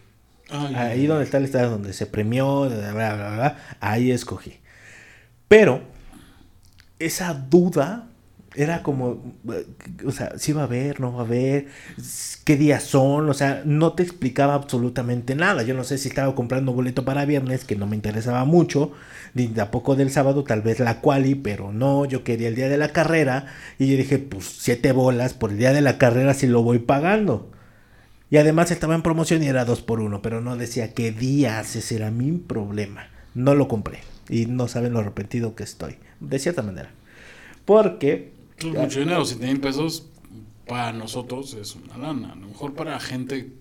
ahí 0.49 1.05
donde 1.05 1.25
está 1.25 1.37
el 1.37 1.45
estadio 1.45 1.69
donde 1.69 1.93
se 1.93 2.07
premió, 2.07 2.61
bla, 2.61 2.91
bla, 2.91 3.35
bla, 3.35 3.77
ahí 3.79 4.09
escogí. 4.09 4.55
Pero 5.47 5.83
esa 6.97 7.35
duda 7.35 8.07
era 8.55 8.83
como, 8.83 9.35
o 10.05 10.11
sea, 10.11 10.37
si 10.37 10.51
va 10.51 10.61
a 10.61 10.65
haber, 10.65 10.99
no 10.99 11.13
va 11.13 11.21
a 11.21 11.25
haber, 11.25 11.67
qué 12.43 12.57
días 12.57 12.83
son, 12.83 13.29
o 13.29 13.33
sea, 13.33 13.61
no 13.65 13.93
te 13.93 14.03
explicaba 14.03 14.55
absolutamente 14.55 15.35
nada. 15.35 15.63
Yo 15.63 15.73
no 15.73 15.85
sé 15.85 15.97
si 15.97 16.09
estaba 16.09 16.35
comprando 16.35 16.73
boleto 16.73 17.05
para 17.05 17.25
viernes, 17.25 17.63
que 17.63 17.77
no 17.77 17.87
me 17.87 17.95
interesaba 17.95 18.43
mucho, 18.43 18.91
ni 19.33 19.47
tampoco 19.47 19.95
del 19.95 20.11
sábado, 20.11 20.43
tal 20.43 20.61
vez 20.61 20.79
la 20.79 20.99
quali, 20.99 21.35
pero 21.35 21.71
no, 21.71 22.03
yo 22.05 22.25
quería 22.25 22.49
el 22.49 22.55
día 22.55 22.67
de 22.67 22.77
la 22.77 22.91
carrera, 22.91 23.45
y 23.79 23.87
yo 23.87 23.95
dije, 23.95 24.19
pues 24.19 24.45
siete 24.45 24.91
bolas 24.91 25.33
por 25.33 25.51
el 25.51 25.57
día 25.57 25.71
de 25.71 25.81
la 25.81 25.97
carrera 25.97 26.33
si 26.33 26.47
lo 26.47 26.61
voy 26.61 26.79
pagando. 26.79 27.49
Y 28.29 28.37
además 28.37 28.71
estaba 28.71 28.95
en 28.95 29.01
promoción 29.01 29.43
y 29.43 29.47
era 29.47 29.65
dos 29.65 29.81
por 29.81 30.01
uno, 30.01 30.21
pero 30.21 30.41
no 30.41 30.57
decía 30.57 30.93
qué 30.93 31.11
días, 31.11 31.75
ese 31.75 31.95
era 31.95 32.11
mi 32.11 32.31
problema. 32.33 33.07
No 33.33 33.55
lo 33.55 33.69
compré, 33.69 33.99
y 34.27 34.45
no 34.45 34.67
saben 34.67 34.91
lo 34.91 34.99
arrepentido 34.99 35.55
que 35.55 35.63
estoy, 35.63 35.95
de 36.19 36.37
cierta 36.39 36.61
manera. 36.61 36.91
Porque 37.63 38.40
mucho 38.63 38.99
dinero, 38.99 39.25
7 39.25 39.45
mil 39.45 39.59
pesos 39.59 40.07
para 40.67 40.93
nosotros 40.93 41.53
es 41.53 41.75
una 41.75 41.97
lana. 41.97 42.31
A 42.31 42.35
lo 42.35 42.47
mejor 42.47 42.73
para 42.73 42.99
gente 42.99 43.51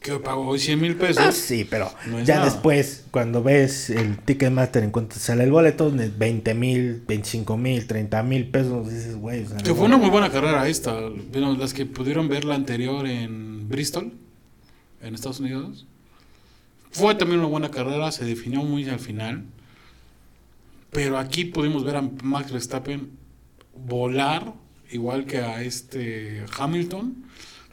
que 0.00 0.18
pagó 0.18 0.46
hoy 0.46 0.58
100 0.58 0.80
mil 0.80 0.96
pesos. 0.96 1.24
Ah, 1.24 1.32
sí, 1.32 1.66
pero 1.68 1.90
ya 2.24 2.44
después, 2.44 3.04
cuando 3.10 3.42
ves 3.42 3.90
el 3.90 4.18
Ticketmaster 4.18 4.84
en 4.84 4.90
cuanto 4.90 5.16
sale 5.16 5.44
el 5.44 5.50
boleto, 5.50 5.90
20 5.90 6.54
mil, 6.54 7.02
25 7.06 7.56
mil, 7.56 7.86
30 7.86 8.22
mil 8.22 8.48
pesos, 8.48 8.88
dices, 8.88 9.16
güey. 9.16 9.44
que 9.64 9.74
fue 9.74 9.86
una 9.86 9.96
muy 9.96 10.10
buena 10.10 10.30
carrera 10.30 10.66
esta. 10.68 10.96
Bueno, 11.32 11.56
las 11.56 11.74
que 11.74 11.86
pudieron 11.86 12.28
ver 12.28 12.44
la 12.44 12.54
anterior 12.54 13.06
en 13.06 13.68
Bristol, 13.68 14.12
en 15.02 15.14
Estados 15.14 15.40
Unidos. 15.40 15.86
Fue 16.90 17.14
también 17.14 17.40
una 17.40 17.48
buena 17.48 17.70
carrera, 17.70 18.10
se 18.12 18.24
definió 18.24 18.62
muy 18.62 18.88
al 18.88 19.00
final. 19.00 19.44
Pero 20.90 21.18
aquí 21.18 21.44
pudimos 21.44 21.84
ver 21.84 21.96
a 21.96 22.02
Max 22.22 22.52
Verstappen 22.52 23.10
volar 23.84 24.54
igual 24.90 25.26
que 25.26 25.38
a 25.38 25.62
este 25.62 26.44
Hamilton. 26.58 27.24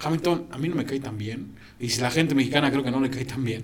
Hamilton 0.01 0.47
a 0.51 0.57
mí 0.57 0.69
no 0.69 0.75
me 0.75 0.85
cae 0.85 0.99
tan 0.99 1.17
bien. 1.17 1.55
Y 1.79 1.89
si 1.89 2.01
la 2.01 2.11
gente 2.11 2.35
mexicana 2.35 2.71
creo 2.71 2.83
que 2.83 2.91
no 2.91 2.99
le 2.99 3.09
cae 3.09 3.25
tan 3.25 3.43
bien. 3.43 3.63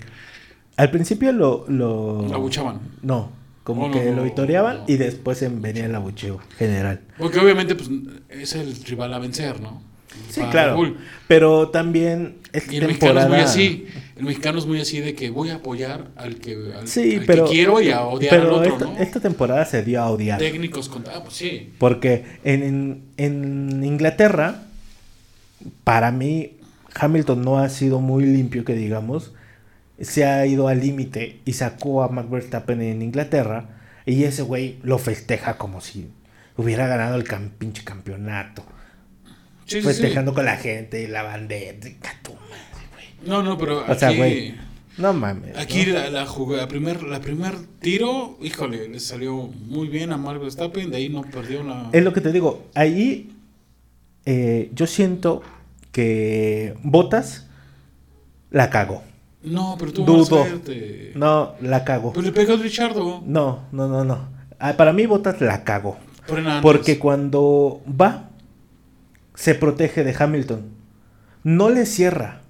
Al 0.78 0.92
principio 0.92 1.32
lo... 1.32 1.66
Lo, 1.68 2.34
abuchaban. 2.34 2.80
No, 3.02 3.32
como 3.64 3.92
que 3.92 4.14
lo 4.14 4.24
vitoreaban 4.24 4.84
y 4.88 4.96
después 4.96 5.46
venía 5.62 5.86
el 5.86 5.96
abucheo 5.96 6.40
general. 6.58 7.02
Porque 7.18 7.40
obviamente 7.40 7.76
pues, 7.76 7.90
es 8.30 8.56
el 8.56 8.76
rival 8.86 9.14
a 9.14 9.20
vencer, 9.20 9.60
¿no? 9.60 9.89
Sí, 10.30 10.42
claro. 10.52 10.96
Pero 11.28 11.70
también 11.70 12.40
y 12.70 12.78
el 12.78 12.88
mexicano 12.88 13.20
es 13.20 13.28
muy 13.28 13.40
así. 13.40 13.88
El 14.16 14.26
mexicano 14.26 14.60
es 14.60 14.66
muy 14.66 14.82
así 14.82 15.00
de 15.00 15.16
que 15.16 15.30
voy 15.30 15.50
a 15.50 15.56
apoyar 15.56 16.10
al 16.16 16.38
que, 16.38 16.58
quiero 17.50 17.82
y 17.82 17.92
a 17.92 18.02
odiar 18.02 18.36
al 18.36 18.48
otro, 18.48 18.74
esta, 18.74 18.86
¿no? 18.86 18.98
esta 18.98 19.20
temporada 19.20 19.66
se 19.66 19.84
dio 19.84 20.02
a 20.02 20.10
odiar. 20.10 20.40
Técnicos 20.40 20.90
contra... 20.90 21.16
Ah, 21.16 21.24
pues 21.24 21.36
sí. 21.36 21.72
Porque 21.78 22.26
en, 22.44 23.04
en 23.18 23.84
Inglaterra, 23.84 24.64
para 25.84 26.12
mí, 26.12 26.58
Hamilton 26.96 27.44
no 27.44 27.60
ha 27.60 27.70
sido 27.70 28.02
muy 28.02 28.26
limpio, 28.26 28.66
que 28.66 28.74
digamos. 28.74 29.34
Se 30.02 30.26
ha 30.26 30.46
ido 30.46 30.68
al 30.68 30.82
límite 30.82 31.40
y 31.46 31.54
sacó 31.54 32.04
a 32.04 32.10
Max 32.10 32.30
Verstappen 32.30 32.82
en 32.82 33.02
Inglaterra 33.02 33.82
Y 34.06 34.24
ese 34.24 34.44
güey 34.44 34.80
lo 34.82 34.98
festeja 34.98 35.58
como 35.58 35.82
si 35.82 36.08
hubiera 36.56 36.88
ganado 36.88 37.16
el 37.16 37.26
pinche 37.58 37.84
campeonato. 37.84 38.64
Festejando 39.70 40.34
con 40.34 40.46
la 40.46 40.58
gente 40.58 41.04
y 41.04 41.08
la 41.08 41.24
bandera. 41.24 41.78
No, 43.26 43.44
no, 43.44 43.58
pero 43.58 43.86
o 43.88 43.96
sea, 43.96 44.12
güey, 44.12 44.56
no 44.98 45.14
mames. 45.14 45.58
Aquí 45.58 45.86
la, 45.86 46.10
la, 46.10 46.26
la, 46.26 46.68
primer, 46.68 47.04
la 47.04 47.20
primer 47.20 47.56
tiro, 47.80 48.38
híjole, 48.42 48.88
le 48.90 49.00
salió 49.00 49.36
muy 49.68 49.88
bien 49.88 50.12
a 50.12 50.18
Mark 50.18 50.40
Verstappen, 50.40 50.90
de 50.92 50.98
ahí 50.98 51.10
no 51.10 51.22
perdió 51.22 51.64
la... 51.64 51.90
Es 51.92 52.04
lo 52.04 52.14
que 52.14 52.22
te 52.22 52.32
digo, 52.32 52.68
ahí 52.76 53.32
eh, 54.26 54.70
yo 54.74 54.88
siento 54.88 55.42
que 55.92 56.76
Botas 56.84 57.48
la 58.52 58.70
cagó. 58.70 59.04
No, 59.42 59.76
pero 59.80 59.94
tú 59.94 60.04
Dudo. 60.04 60.46
No, 61.16 61.54
la 61.62 61.84
cago. 61.86 62.12
Pero 62.14 62.26
le 62.26 62.32
pegó 62.32 62.54
a 62.54 62.58
Richardo. 62.58 63.24
No, 63.26 63.68
no, 63.72 63.88
no, 63.88 64.04
no. 64.04 64.28
Ah, 64.60 64.74
para 64.74 64.92
mí 64.92 65.06
Botas 65.06 65.40
la 65.40 65.64
cago. 65.64 65.98
Porque 66.62 67.00
cuando 67.00 67.82
va, 67.90 68.29
se 69.40 69.56
protege 69.56 70.04
de 70.04 70.14
Hamilton. 70.20 70.66
No 71.46 71.70
le 71.70 71.86
cierra, 71.86 72.42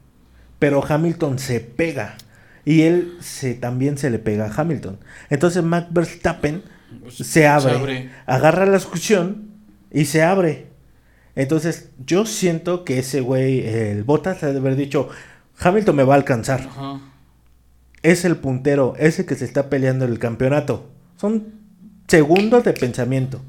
pero 0.58 0.84
Hamilton 0.84 1.38
se 1.38 1.60
pega. 1.60 2.17
Y 2.65 2.82
él 2.82 3.15
se, 3.21 3.54
también 3.54 3.99
se 3.99 4.10
le 4.10 4.17
pega 4.17 4.47
a 4.47 4.54
Hamilton. 4.60 4.97
Entonces 5.30 5.63
Max 5.63 5.86
Verstappen 5.91 6.63
pues, 7.04 7.17
se, 7.17 7.47
abre, 7.47 8.10
agarra 8.25 8.65
la 8.65 8.78
excursión 8.78 9.52
y 9.91 10.06
se 10.06 10.23
abre. 10.23 10.65
Entonces 11.36 11.91
yo 12.04 12.25
siento 12.25 12.84
que 12.86 12.97
ese 12.97 13.21
güey, 13.21 13.67
el 13.67 14.04
Bottas, 14.04 14.41
debe 14.41 14.58
haber 14.58 14.75
dicho, 14.75 15.10
Hamilton 15.60 15.95
me 15.95 16.04
va 16.04 16.15
a 16.15 16.17
alcanzar. 16.17 16.69
Es 18.02 18.25
el 18.25 18.38
puntero, 18.38 18.95
ese 18.97 19.28
que 19.28 19.36
se 19.36 19.45
está 19.45 19.69
peleando 19.69 20.06
el 20.06 20.17
campeonato. 20.17 20.89
Son 21.17 21.54
segundos 22.08 22.63
de 22.63 22.73
pensamiento. 22.73 23.41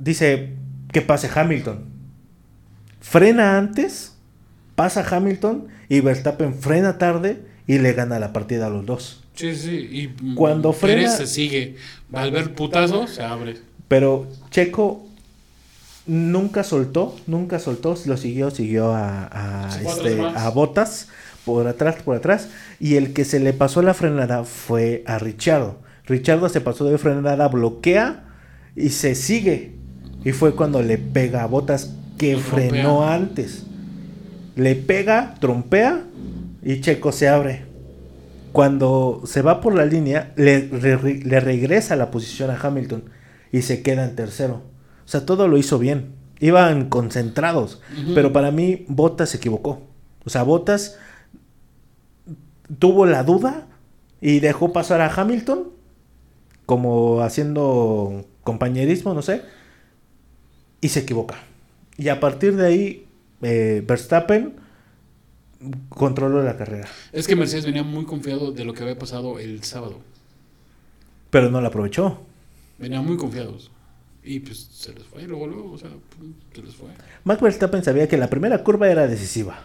dice 0.00 0.58
que 0.92 1.02
pase 1.02 1.28
Hamilton. 1.32 1.84
Frena 3.00 3.58
antes, 3.58 4.16
pasa 4.74 5.04
Hamilton 5.08 5.68
y 5.88 6.00
Verstappen 6.00 6.54
frena 6.54 6.98
tarde 6.98 7.42
y 7.66 7.78
le 7.78 7.92
gana 7.92 8.18
la 8.18 8.32
partida 8.32 8.66
a 8.66 8.70
los 8.70 8.86
dos. 8.86 9.24
Sí, 9.34 9.54
sí, 9.54 9.88
y 9.90 10.34
cuando 10.34 10.72
frena 10.72 11.08
se 11.10 11.26
sigue, 11.26 11.76
al 12.12 12.32
ver 12.32 12.54
putazo 12.54 13.06
se 13.06 13.22
abre. 13.22 13.56
Pero 13.86 14.26
Checo 14.50 15.06
nunca 16.06 16.64
soltó, 16.64 17.14
nunca 17.26 17.58
soltó, 17.60 17.96
lo 18.06 18.16
siguió, 18.16 18.50
siguió 18.50 18.92
a, 18.92 19.28
a, 19.30 19.80
este, 19.80 20.20
a 20.20 20.48
Botas 20.50 21.08
por 21.44 21.66
atrás, 21.66 21.96
por 22.02 22.16
atrás, 22.16 22.48
y 22.80 22.96
el 22.96 23.12
que 23.12 23.24
se 23.24 23.38
le 23.38 23.52
pasó 23.52 23.80
la 23.80 23.94
frenada 23.94 24.44
fue 24.44 25.04
a 25.06 25.18
Richardo. 25.18 25.78
Richardo 26.04 26.48
se 26.48 26.60
pasó 26.60 26.84
de 26.86 26.98
frenada, 26.98 27.48
bloquea 27.48 28.24
y 28.74 28.90
se 28.90 29.14
sigue. 29.14 29.77
Y 30.28 30.32
fue 30.32 30.54
cuando 30.54 30.82
le 30.82 30.98
pega 30.98 31.42
a 31.42 31.46
Botas 31.46 31.94
que 32.18 32.36
frenó 32.36 33.08
antes 33.08 33.64
le 34.58 34.74
pega, 34.74 35.34
trompea 35.38 36.02
y 36.62 36.80
Checo 36.80 37.12
se 37.12 37.28
abre. 37.28 37.64
Cuando 38.50 39.22
se 39.24 39.40
va 39.40 39.60
por 39.60 39.74
la 39.74 39.84
línea, 39.84 40.32
le, 40.34 40.68
regresa 41.40 41.94
la 41.94 42.10
posición 42.10 42.50
a 42.50 42.58
Hamilton 42.60 43.04
y 43.52 43.62
se 43.62 43.82
queda 43.82 44.04
en 44.04 44.16
tercero. 44.16 44.62
O 45.04 45.08
sea, 45.08 45.24
todo 45.24 45.46
lo 45.46 45.58
hizo 45.58 45.78
bien. 45.78 46.10
Iban 46.40 46.88
concentrados. 46.88 47.80
Pero 48.16 48.32
para 48.32 48.50
mí, 48.50 48.84
Bottas 48.88 49.30
se 49.30 49.36
equivocó. 49.36 49.82
O 50.24 50.30
sea, 50.30 50.42
Bottas 50.42 50.98
tuvo 52.80 53.06
la 53.06 53.22
duda 53.22 53.68
y 54.20 54.40
dejó 54.40 54.72
pasar 54.72 55.00
a 55.00 55.14
Hamilton 55.14 55.68
como 56.66 57.20
haciendo 57.20 58.26
compañerismo, 58.42 59.14
no 59.14 59.22
sé, 59.22 59.42
y 60.80 60.88
se 60.88 61.00
equivoca. 61.00 61.38
Y 61.96 62.08
a 62.08 62.20
partir 62.20 62.56
de 62.56 62.66
ahí 62.66 63.06
eh, 63.42 63.82
Verstappen 63.86 64.54
controló 65.88 66.42
la 66.42 66.56
carrera. 66.56 66.88
Es 67.12 67.26
que 67.26 67.36
Mercedes 67.36 67.66
venía 67.66 67.82
muy 67.82 68.04
confiado 68.04 68.52
de 68.52 68.64
lo 68.64 68.74
que 68.74 68.82
había 68.82 68.98
pasado 68.98 69.38
el 69.38 69.64
sábado. 69.64 69.98
Pero 71.30 71.50
no 71.50 71.60
la 71.60 71.68
aprovechó. 71.68 72.20
Venían 72.78 73.04
muy 73.04 73.16
confiados. 73.16 73.70
Y 74.22 74.40
pues 74.40 74.58
se 74.58 74.92
les 74.92 75.04
fue, 75.04 75.22
luego, 75.22 75.46
luego, 75.46 75.72
o 75.72 75.78
sea, 75.78 75.90
se 76.54 76.62
les 76.62 76.74
fue. 76.74 76.88
Max 77.24 77.40
Verstappen 77.40 77.82
sabía 77.82 78.08
que 78.08 78.16
la 78.16 78.28
primera 78.28 78.62
curva 78.62 78.88
era 78.88 79.06
decisiva. 79.06 79.64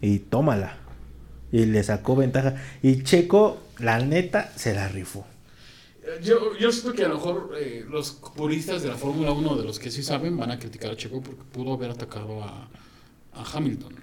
Y 0.00 0.18
tómala. 0.18 0.78
Y 1.52 1.66
le 1.66 1.82
sacó 1.82 2.16
ventaja. 2.16 2.56
Y 2.82 3.02
Checo, 3.02 3.60
la 3.78 4.00
neta, 4.00 4.50
se 4.56 4.74
la 4.74 4.88
rifó. 4.88 5.24
Yo, 6.22 6.56
yo 6.58 6.72
siento 6.72 6.94
que 6.94 7.04
a 7.04 7.08
lo 7.08 7.14
mejor 7.14 7.54
eh, 7.56 7.84
los 7.88 8.10
puristas 8.10 8.82
de 8.82 8.88
la 8.88 8.96
Fórmula 8.96 9.30
1, 9.30 9.56
de 9.56 9.64
los 9.64 9.78
que 9.78 9.90
sí 9.90 10.02
saben, 10.02 10.36
van 10.36 10.50
a 10.50 10.58
criticar 10.58 10.90
a 10.90 10.96
Checo 10.96 11.20
porque 11.20 11.42
pudo 11.52 11.74
haber 11.74 11.90
atacado 11.90 12.42
a, 12.42 12.68
Hamilton. 13.54 13.94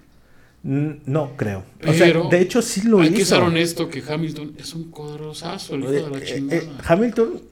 No 0.62 1.36
creo. 1.36 1.64
o 1.86 1.92
sea, 1.92 2.12
de 2.12 2.40
hecho 2.40 2.62
sí 2.62 2.82
lo 2.82 3.02
hizo. 3.02 3.12
Hay 3.12 3.16
que 3.16 3.24
ser 3.24 3.40
honesto 3.40 3.88
que 3.88 4.02
Hamilton 4.06 4.54
es 4.58 4.74
un 4.74 4.90
cuadrosazo, 4.90 5.74
el 5.74 5.82
hijo 5.82 5.92
de 5.92 6.10
la 6.10 6.18
eh, 6.18 6.24
chingada. 6.24 6.62
Eh, 6.62 6.68
Hamilton, 6.84 7.42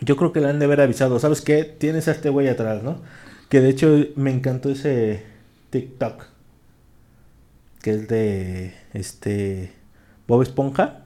yo 0.00 0.16
creo 0.16 0.32
que 0.32 0.40
le 0.40 0.48
han 0.48 0.58
de 0.58 0.64
haber 0.64 0.80
avisado. 0.80 1.18
¿Sabes 1.20 1.40
qué? 1.40 1.64
Tienes 1.64 2.08
a 2.08 2.12
este 2.12 2.30
güey 2.30 2.48
atrás, 2.48 2.82
¿no? 2.82 3.00
Que 3.48 3.60
de 3.60 3.68
hecho 3.68 3.94
me 4.16 4.32
encantó 4.32 4.70
ese 4.70 5.24
TikTok. 5.70 6.24
Que 7.82 7.90
es 7.90 8.08
de 8.08 8.74
este 8.94 9.72
Bob 10.26 10.42
Esponja. 10.42 11.04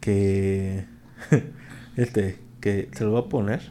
Que 0.00 0.86
este, 1.96 2.38
que 2.60 2.88
se 2.92 3.04
lo 3.04 3.12
va 3.12 3.20
a 3.20 3.28
poner. 3.28 3.60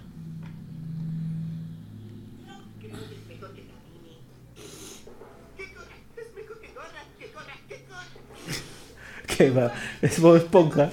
que 9.38 9.52
va, 9.52 9.72
es 10.02 10.20
Bob 10.20 10.38
Esponja. 10.38 10.90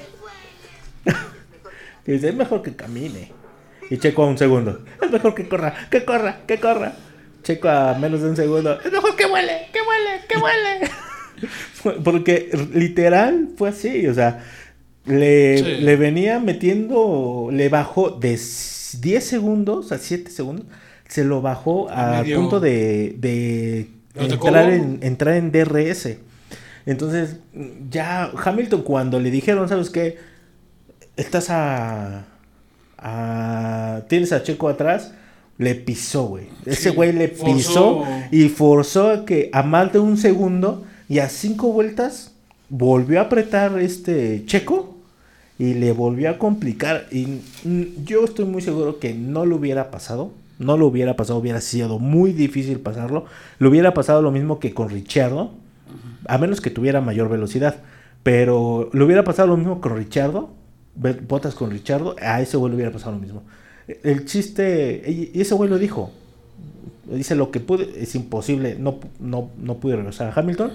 que 2.04 2.12
dice, 2.12 2.28
es 2.28 2.34
mejor 2.34 2.60
que 2.62 2.76
camine. 2.76 3.32
Y 3.90 3.96
Checo 3.98 4.24
a 4.24 4.26
un 4.26 4.38
segundo. 4.38 4.84
Es 5.00 5.10
mejor 5.10 5.34
que 5.34 5.48
corra, 5.48 5.88
que 5.90 6.04
corra, 6.04 6.40
que 6.46 6.58
corra. 6.58 6.92
Checo 7.42 7.68
a 7.68 7.94
menos 7.94 8.22
de 8.22 8.30
un 8.30 8.36
segundo. 8.36 8.80
Es 8.80 8.90
mejor 8.90 9.14
que 9.14 9.26
huele, 9.26 9.68
que 9.72 9.80
huele, 9.80 10.22
que 10.28 10.36
huele. 10.36 10.90
Porque 12.04 12.50
literal 12.72 13.50
fue 13.56 13.68
así, 13.68 14.08
o 14.08 14.14
sea, 14.14 14.42
le, 15.06 15.80
le, 15.80 15.96
venía 15.96 16.40
metiendo, 16.40 17.48
le 17.52 17.68
bajó 17.68 18.10
de 18.10 18.38
10 19.00 19.24
segundos 19.24 19.92
a 19.92 19.98
7 19.98 20.30
segundos, 20.30 20.66
se 21.08 21.24
lo 21.24 21.40
bajó 21.40 21.88
al 21.88 22.26
punto 22.26 22.60
de, 22.60 23.14
de 23.18 23.88
entrar, 24.14 24.72
en, 24.72 24.98
entrar 25.02 25.34
en 25.36 25.52
DRS. 25.52 26.16
Entonces, 26.86 27.36
ya 27.90 28.30
Hamilton 28.44 28.82
cuando 28.82 29.20
le 29.20 29.30
dijeron, 29.30 29.68
¿sabes 29.68 29.90
qué? 29.90 30.18
Estás 31.16 31.50
a... 31.50 32.26
a 32.98 34.02
tienes 34.08 34.32
a 34.32 34.42
Checo 34.42 34.68
atrás, 34.68 35.12
le 35.58 35.74
pisó, 35.74 36.24
güey. 36.24 36.48
Ese 36.64 36.90
güey 36.90 37.12
le 37.12 37.28
pisó 37.28 38.04
y 38.30 38.48
forzó 38.48 39.10
a 39.10 39.24
que 39.24 39.50
a 39.52 39.62
más 39.62 39.92
de 39.92 39.98
un 40.00 40.16
segundo 40.16 40.84
y 41.08 41.20
a 41.20 41.28
cinco 41.28 41.72
vueltas 41.72 42.32
volvió 42.68 43.20
a 43.20 43.24
apretar 43.24 43.78
este 43.78 44.44
Checo 44.46 44.95
y 45.58 45.74
le 45.74 45.92
volvió 45.92 46.30
a 46.30 46.38
complicar. 46.38 47.06
Y 47.10 47.40
yo 48.04 48.24
estoy 48.24 48.44
muy 48.44 48.62
seguro 48.62 48.98
que 48.98 49.14
no 49.14 49.46
lo 49.46 49.56
hubiera 49.56 49.90
pasado. 49.90 50.32
No 50.58 50.78
lo 50.78 50.86
hubiera 50.86 51.16
pasado, 51.16 51.38
hubiera 51.38 51.60
sido 51.60 51.98
muy 51.98 52.32
difícil 52.32 52.80
pasarlo. 52.80 53.26
Le 53.58 53.68
hubiera 53.68 53.92
pasado 53.92 54.22
lo 54.22 54.30
mismo 54.30 54.58
que 54.58 54.72
con 54.72 54.88
Richardo, 54.88 55.52
a 56.26 56.38
menos 56.38 56.60
que 56.60 56.70
tuviera 56.70 57.00
mayor 57.00 57.28
velocidad. 57.28 57.76
Pero 58.22 58.90
le 58.92 59.04
hubiera 59.04 59.22
pasado 59.22 59.48
lo 59.48 59.56
mismo 59.56 59.80
con 59.80 59.96
Richardo, 59.96 60.50
botas 61.28 61.54
con 61.54 61.70
Richardo, 61.70 62.16
a 62.20 62.40
ese 62.40 62.56
güey 62.56 62.70
le 62.70 62.76
hubiera 62.76 62.92
pasado 62.92 63.12
lo 63.12 63.18
mismo. 63.18 63.42
El 64.02 64.24
chiste, 64.24 65.30
y 65.34 65.40
ese 65.40 65.54
güey 65.54 65.70
lo 65.70 65.78
dijo, 65.78 66.10
dice 67.04 67.34
lo 67.34 67.50
que 67.50 67.60
pude, 67.60 68.02
es 68.02 68.14
imposible, 68.14 68.76
no, 68.78 68.98
no, 69.20 69.50
no 69.58 69.76
pude 69.76 69.96
regresar 69.96 70.28
a 70.28 70.40
Hamilton, 70.40 70.72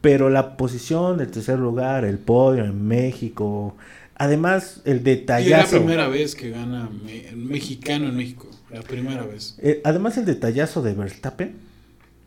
pero 0.00 0.28
la 0.28 0.56
posición, 0.56 1.20
el 1.20 1.30
tercer 1.30 1.58
lugar, 1.58 2.04
el 2.04 2.18
podio 2.18 2.64
en 2.64 2.86
México, 2.86 3.76
Además, 4.16 4.82
el 4.84 5.02
detallazo. 5.02 5.64
es 5.64 5.72
la 5.72 5.78
primera 5.78 6.08
vez 6.08 6.34
que 6.34 6.50
gana 6.50 6.90
el 7.08 7.36
mexicano 7.36 8.08
en 8.08 8.16
México. 8.16 8.48
La 8.70 8.82
primera 8.82 9.24
vez. 9.24 9.56
Eh, 9.60 9.80
además, 9.84 10.16
el 10.16 10.24
detallazo 10.24 10.82
de 10.82 10.94
Verstappen. 10.94 11.72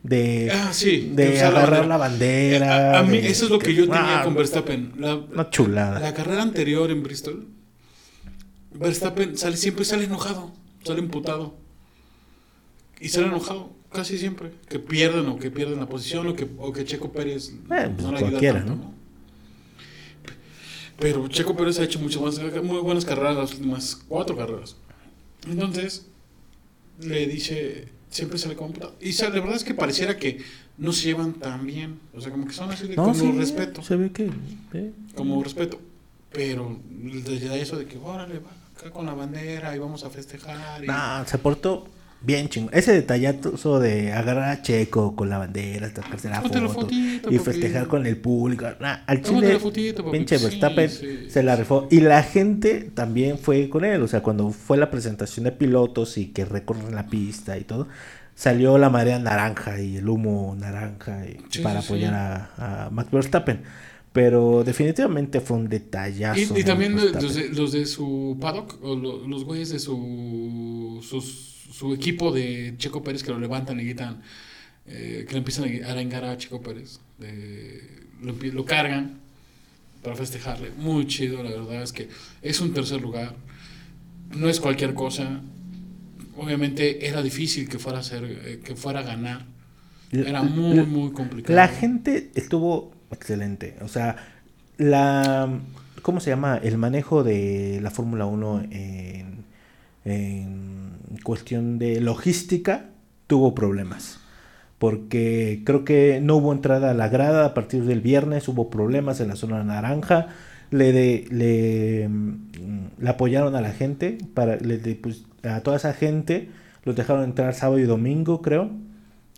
De, 0.03 0.51
ah, 0.53 0.71
sí, 0.71 1.13
de 1.15 1.41
agarrar 1.41 1.87
la 1.87 1.97
bandera. 1.97 2.99
a, 2.99 3.03
mí, 3.03 3.17
eso 3.17 3.45
es 3.45 3.51
lo 3.51 3.57
que 3.57 3.73
yo 3.73 3.89
tenía 3.89 4.21
con 4.23 4.35
Verstappen. 4.35 4.93
La, 4.99 5.15
una 5.15 5.49
chulada. 5.49 5.99
La 5.99 6.13
carrera 6.13 6.43
anterior 6.43 6.91
en 6.91 7.01
Bristol, 7.01 7.47
Verstappen 8.73 9.35
sale, 9.35 9.57
siempre 9.57 9.83
sale 9.83 10.03
enojado, 10.03 10.53
sale 10.83 10.99
imputado. 10.99 11.55
Y 12.99 13.09
sale 13.09 13.27
enojado, 13.27 13.73
casi 13.91 14.19
siempre. 14.19 14.51
Que 14.69 14.77
pierden 14.77 15.25
o 15.27 15.39
que 15.39 15.49
pierden 15.49 15.79
la 15.79 15.87
posición 15.87 16.27
o 16.27 16.35
que, 16.35 16.47
o 16.59 16.71
que 16.71 16.85
Checo 16.85 17.11
Pérez 17.11 17.49
eh, 17.49 17.55
pues 17.67 18.03
no 18.03 18.15
cualquiera, 18.15 18.59
¿no? 18.59 18.94
Pero 20.99 21.27
Checo 21.27 21.55
Pérez 21.55 21.79
ha 21.79 21.83
hecho 21.83 21.99
muchas 21.99 22.21
más, 22.21 22.39
muy 22.63 22.79
buenas 22.79 23.05
carreras 23.05 23.35
las 23.35 23.51
últimas 23.53 23.95
cuatro 24.07 24.35
carreras. 24.35 24.77
Entonces, 25.47 26.07
le 26.99 27.27
dice, 27.27 27.89
siempre 28.09 28.37
se 28.37 28.47
le 28.47 28.55
computa. 28.55 28.91
Y 29.01 29.11
la 29.21 29.29
verdad 29.29 29.55
es 29.55 29.63
que 29.63 29.73
pareciera 29.73 30.17
que 30.17 30.41
no 30.77 30.93
se 30.93 31.05
llevan 31.05 31.33
tan 31.33 31.65
bien. 31.65 31.99
O 32.13 32.21
sea, 32.21 32.31
como 32.31 32.47
que 32.47 32.53
son 32.53 32.71
así 32.71 32.87
de 32.87 32.95
No, 32.95 33.03
como 33.03 33.15
sí, 33.15 33.31
respeto. 33.31 33.83
Se 33.83 33.95
ve 33.95 34.11
que. 34.11 34.29
eh. 34.73 34.93
Como 35.15 35.43
respeto. 35.43 35.79
Pero 36.31 36.79
da 37.15 37.55
eso 37.55 37.77
de 37.77 37.85
que, 37.85 37.97
órale, 37.97 38.39
va 38.39 38.51
acá 38.77 38.91
con 38.91 39.05
la 39.05 39.13
bandera 39.13 39.75
y 39.75 39.79
vamos 39.79 40.03
a 40.03 40.09
festejar. 40.09 40.83
Y... 40.83 40.87
No, 40.87 41.25
se 41.25 41.37
portó 41.37 41.87
bien 42.25 42.49
chingón. 42.49 42.71
Ese 42.73 42.91
detallazo 42.93 43.79
de 43.79 44.11
agarrar 44.13 44.49
a 44.49 44.61
Checo 44.61 45.15
con 45.15 45.29
la 45.29 45.37
bandera, 45.37 45.89
sacarse 45.93 46.29
la 46.29 46.41
foto 46.41 46.69
fotito, 46.69 47.29
y 47.31 47.37
papi. 47.37 47.51
festejar 47.51 47.87
con 47.87 48.05
el 48.05 48.17
público. 48.17 48.65
Nah, 48.79 48.97
al 49.05 49.21
chile, 49.21 49.53
la 49.53 49.59
fotito, 49.59 50.09
pinche 50.11 50.37
Sí, 50.37 50.43
Verstappen 50.45 50.89
sí, 50.89 51.29
se 51.29 51.43
la 51.43 51.55
sí. 51.55 51.61
rifó. 51.61 51.87
Y 51.91 51.99
la 52.01 52.23
gente 52.23 52.89
también 52.93 53.37
fue 53.37 53.69
con 53.69 53.85
él. 53.85 54.01
O 54.01 54.07
sea, 54.07 54.21
cuando 54.21 54.49
fue 54.51 54.77
la 54.77 54.89
presentación 54.91 55.43
de 55.45 55.51
pilotos 55.51 56.17
y 56.17 56.27
que 56.27 56.45
recorren 56.45 56.95
la 56.95 57.07
pista 57.07 57.57
y 57.57 57.63
todo, 57.63 57.87
salió 58.33 58.77
la 58.77 58.89
marea 58.89 59.17
naranja 59.19 59.79
y 59.79 59.97
el 59.97 60.09
humo 60.09 60.55
naranja 60.59 61.25
y- 61.27 61.37
Sí, 61.49 61.59
para 61.61 61.81
sí, 61.81 61.87
sí. 61.87 61.93
apoyar 61.93 62.13
a, 62.13 62.85
a 62.85 62.89
Max 62.89 63.09
Verstappen. 63.11 63.61
Pero 64.11 64.63
definitivamente 64.63 65.41
fue 65.41 65.57
un 65.57 65.67
detallazo. 65.67 66.57
Y, 66.57 66.63
también 66.63 66.95
Verstappen. 66.95 67.21
los 67.23 67.35
de, 67.35 67.49
los 67.49 67.71
de 67.73 67.85
su 67.85 68.37
paddock, 68.39 68.77
o 68.81 68.95
lo- 68.95 69.27
los 69.27 69.43
güeyes 69.43 69.69
de 69.71 69.79
su, 69.79 70.99
sus- 71.03 71.54
su 71.77 71.93
equipo 71.93 72.31
de 72.31 72.75
Checo 72.77 73.03
Pérez 73.03 73.21
que 73.21 73.31
lo 73.31 73.39
levantan 73.39 73.79
y 73.81 73.83
gritan, 73.83 74.21
eh, 74.87 75.25
que 75.27 75.33
le 75.33 75.39
empiezan 75.39 75.65
a 75.83 75.91
arengar 75.91 76.23
a 76.23 76.37
Checo 76.37 76.61
Pérez. 76.61 76.99
de- 77.17 78.05
lo, 78.21 78.65
cargan 78.65 79.19
para 80.01 80.15
festejarle. 80.15 80.71
Muy 80.77 81.05
chido, 81.05 81.43
la 81.43 81.49
verdad 81.49 81.83
es 81.83 81.91
que 81.91 82.07
es 82.41 82.59
un 82.61 82.73
tercer 82.73 83.01
lugar. 83.01 83.35
No 84.35 84.49
es 84.49 84.59
cualquier 84.59 84.93
cosa. 84.93 85.41
Obviamente 86.37 87.07
era 87.07 87.21
difícil 87.21 87.67
que 87.69 87.77
fuera 87.77 87.99
a, 87.99 88.03
ser, 88.03 88.23
eh, 88.23 88.61
que 88.63 88.75
fuera 88.75 89.01
a 89.01 89.03
ganar. 89.03 89.45
Era 90.11 90.43
muy, 90.43 90.79
muy 90.85 91.11
complicado. 91.11 91.55
La 91.55 91.67
gente 91.67 92.31
estuvo 92.35 92.93
excelente. 93.11 93.75
O 93.81 93.87
sea, 93.87 94.15
la. 94.77 95.59
¿Cómo 96.01 96.19
se 96.19 96.29
llama? 96.29 96.57
El 96.61 96.77
manejo 96.77 97.23
de 97.23 97.79
la 97.81 97.91
Fórmula 97.91 98.25
1 98.25 98.67
en, 98.71 99.45
en 100.05 100.84
cuestión 101.23 101.77
de 101.79 102.01
logística 102.01 102.85
tuvo 103.27 103.55
problemas. 103.55 104.19
Porque 104.77 105.61
creo 105.65 105.85
que 105.85 106.19
no 106.21 106.35
hubo 106.35 106.51
entrada 106.51 106.91
a 106.91 106.93
la 106.93 107.07
grada 107.07 107.45
a 107.45 107.53
partir 107.53 107.85
del 107.85 108.01
viernes, 108.01 108.47
hubo 108.47 108.69
problemas 108.69 109.19
en 109.21 109.29
la 109.29 109.35
zona 109.35 109.63
naranja. 109.63 110.27
Le, 110.71 110.91
de- 110.91 111.25
le, 111.31 112.09
mm, 112.09 112.87
le 112.99 113.09
apoyaron 113.09 113.55
a 113.55 113.61
la 113.61 113.71
gente, 113.71 114.17
para, 114.33 114.57
le 114.57 114.77
de- 114.77 114.95
pues, 114.95 115.23
a 115.43 115.61
toda 115.61 115.77
esa 115.77 115.93
gente 115.93 116.49
los 116.83 116.95
dejaron 116.95 117.23
entrar 117.23 117.53
sábado 117.53 117.79
y 117.79 117.83
domingo, 117.83 118.41
creo. 118.41 118.69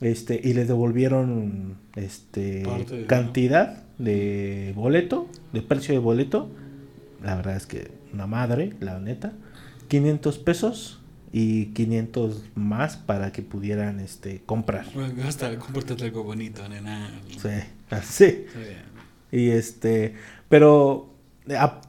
Este, 0.01 0.39
y 0.43 0.53
les 0.53 0.67
devolvieron 0.67 1.75
este 1.95 2.63
de- 2.89 3.05
cantidad 3.07 3.83
de 3.99 4.73
boleto, 4.75 5.27
de 5.53 5.61
precio 5.61 5.93
de 5.93 5.99
boleto. 5.99 6.49
La 7.23 7.35
verdad 7.35 7.55
es 7.57 7.65
que 7.67 7.91
una 8.13 8.25
madre, 8.27 8.73
la 8.79 8.99
neta. 8.99 9.33
500 9.87 10.37
pesos 10.39 10.99
y 11.31 11.67
500 11.67 12.43
más 12.55 12.97
para 12.97 13.31
que 13.31 13.41
pudieran 13.41 13.99
este 13.99 14.41
comprar. 14.45 14.85
Bueno, 14.93 15.13
Hasta 15.27 15.57
compórtate 15.57 16.05
algo 16.05 16.23
bonito, 16.23 16.67
nena. 16.67 17.11
Sí, 17.29 17.49
así. 17.89 18.45
Y 19.31 19.49
este, 19.49 20.15
pero 20.49 21.13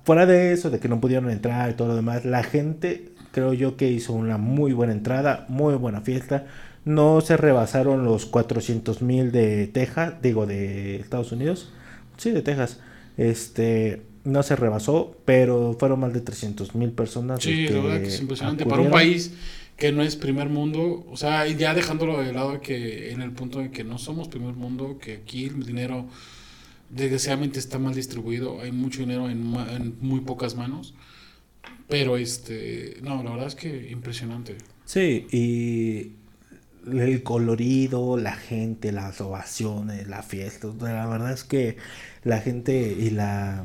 fuera 0.04 0.26
de 0.26 0.52
eso, 0.52 0.70
de 0.70 0.80
que 0.80 0.88
no 0.88 1.00
pudieron 1.00 1.30
entrar 1.30 1.70
y 1.70 1.74
todo 1.74 1.88
lo 1.88 1.96
demás, 1.96 2.24
la 2.24 2.42
gente 2.42 3.12
creo 3.32 3.52
yo 3.52 3.76
que 3.76 3.90
hizo 3.90 4.12
una 4.12 4.38
muy 4.38 4.72
buena 4.72 4.92
entrada, 4.92 5.46
muy 5.48 5.74
buena 5.74 6.00
fiesta. 6.00 6.46
No 6.84 7.20
se 7.20 7.36
rebasaron 7.36 8.04
los 8.04 8.26
400 8.26 9.02
mil 9.02 9.30
de 9.30 9.66
Texas, 9.66 10.14
digo 10.22 10.46
de 10.46 10.96
Estados 10.96 11.32
Unidos. 11.32 11.72
Sí, 12.16 12.30
de 12.30 12.42
Texas. 12.42 12.80
Este, 13.16 14.02
no 14.28 14.42
se 14.42 14.56
rebasó, 14.56 15.16
pero 15.24 15.76
fueron 15.78 16.00
más 16.00 16.12
de 16.12 16.20
300 16.20 16.74
mil 16.74 16.92
personas. 16.92 17.42
Sí, 17.42 17.68
la 17.68 17.80
verdad 17.80 18.00
que 18.02 18.08
es 18.08 18.20
impresionante. 18.20 18.64
Para 18.66 18.82
un 18.82 18.90
país 18.90 19.32
que 19.76 19.92
no 19.92 20.02
es 20.02 20.16
primer 20.16 20.48
mundo, 20.48 21.06
o 21.10 21.16
sea, 21.16 21.46
ya 21.46 21.72
dejándolo 21.74 22.20
de 22.20 22.32
lado 22.32 22.60
que 22.60 23.12
en 23.12 23.22
el 23.22 23.32
punto 23.32 23.60
de 23.60 23.70
que 23.70 23.84
no 23.84 23.98
somos 23.98 24.28
primer 24.28 24.54
mundo, 24.54 24.98
que 25.00 25.14
aquí 25.14 25.44
el 25.46 25.64
dinero 25.64 26.06
desgraciadamente 26.90 27.58
está 27.58 27.78
mal 27.78 27.94
distribuido, 27.94 28.60
hay 28.60 28.72
mucho 28.72 29.00
dinero 29.00 29.28
en, 29.30 29.50
ma- 29.50 29.68
en 29.74 29.94
muy 30.00 30.20
pocas 30.20 30.56
manos, 30.56 30.94
pero 31.88 32.16
este, 32.16 32.96
no, 33.02 33.22
la 33.22 33.30
verdad 33.30 33.46
es 33.48 33.54
que 33.54 33.90
impresionante. 33.90 34.56
Sí, 34.84 35.26
y 35.30 36.12
el 36.90 37.22
colorido, 37.22 38.16
la 38.16 38.34
gente, 38.36 38.92
las 38.92 39.20
ovaciones, 39.20 40.08
la 40.08 40.22
fiesta, 40.22 40.68
la 40.80 41.06
verdad 41.06 41.32
es 41.32 41.44
que 41.44 41.76
la 42.24 42.40
gente 42.40 42.96
y 42.98 43.10
la 43.10 43.64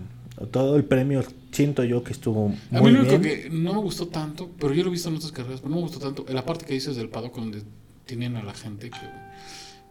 todo 0.52 0.76
el 0.76 0.86
premio 0.86 1.24
siento 1.52 1.84
yo 1.84 2.04
que 2.04 2.14
estuvo 2.14 2.48
A 2.72 2.76
mí 2.76 2.82
muy 2.82 2.92
lo 2.92 3.00
único 3.02 3.20
bien. 3.20 3.44
que 3.44 3.50
no 3.50 3.74
me 3.74 3.80
gustó 3.82 4.08
tanto, 4.08 4.50
pero 4.60 4.74
yo 4.74 4.84
lo 4.84 4.90
he 4.90 4.92
visto 4.94 5.10
en 5.10 5.16
otras 5.16 5.32
carreras, 5.32 5.60
pero 5.62 5.70
no 5.72 5.76
me 5.78 5.82
gustó 5.84 6.00
tanto, 6.00 6.26
la 6.30 6.46
parte 6.46 6.66
que 6.66 6.74
dices 6.74 6.96
del 6.96 7.10
paddock 7.10 7.36
donde 7.36 7.64
tienen 8.06 8.36
a 8.36 8.44
la 8.44 8.54
gente 8.54 8.90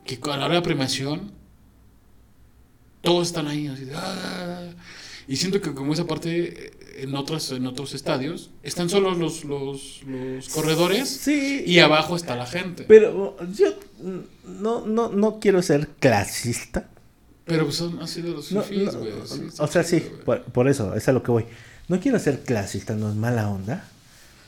que, 0.05 0.17
que 0.19 0.31
a 0.31 0.37
la 0.37 0.45
hora 0.47 0.49
de 0.49 0.61
la 0.61 0.63
premiación 0.63 1.33
todos 3.01 3.29
están 3.29 3.49
ahí 3.49 3.67
así 3.67 3.85
de, 3.85 3.95
"Ah". 3.97 4.71
y 5.27 5.37
siento 5.37 5.61
que 5.61 5.73
como 5.75 5.93
esa 5.93 6.07
parte 6.07 6.67
eh, 6.67 6.73
en 6.99 7.15
otros 7.17 7.51
en 7.53 7.67
otros 7.67 7.95
estadios 7.95 8.51
están 8.63 8.89
solo 8.91 9.15
los, 9.15 9.45
los, 9.45 10.03
los 10.07 10.49
corredores 10.51 11.09
Sí, 11.09 11.65
y 11.67 11.79
abajo 11.79 12.17
está 12.17 12.37
la 12.37 12.47
gente 12.47 12.85
pero 12.87 13.37
yo 13.55 13.69
no 14.45 14.87
no 14.87 15.09
no 15.09 15.39
quiero 15.41 15.63
ser 15.63 15.89
clasista. 15.99 16.89
Pero 17.45 17.65
pues 17.65 17.77
son 17.77 18.01
han 18.01 18.09
sido 18.09 18.35
los 18.35 18.47
fifís, 18.49 18.93
no, 18.95 18.99
güey, 19.01 19.13
sí, 19.25 19.43
o 19.59 19.67
sea, 19.67 19.83
sí, 19.83 20.01
por, 20.25 20.43
por 20.45 20.69
eso, 20.69 20.95
es 20.95 21.09
a 21.09 21.13
lo 21.13 21.23
que 21.23 21.31
voy. 21.31 21.45
No 21.89 21.99
quiero 22.01 22.19
ser 22.19 22.41
clasista, 22.41 22.95
no 22.95 23.09
es 23.11 23.17
mala 23.17 23.49
onda. 23.51 23.85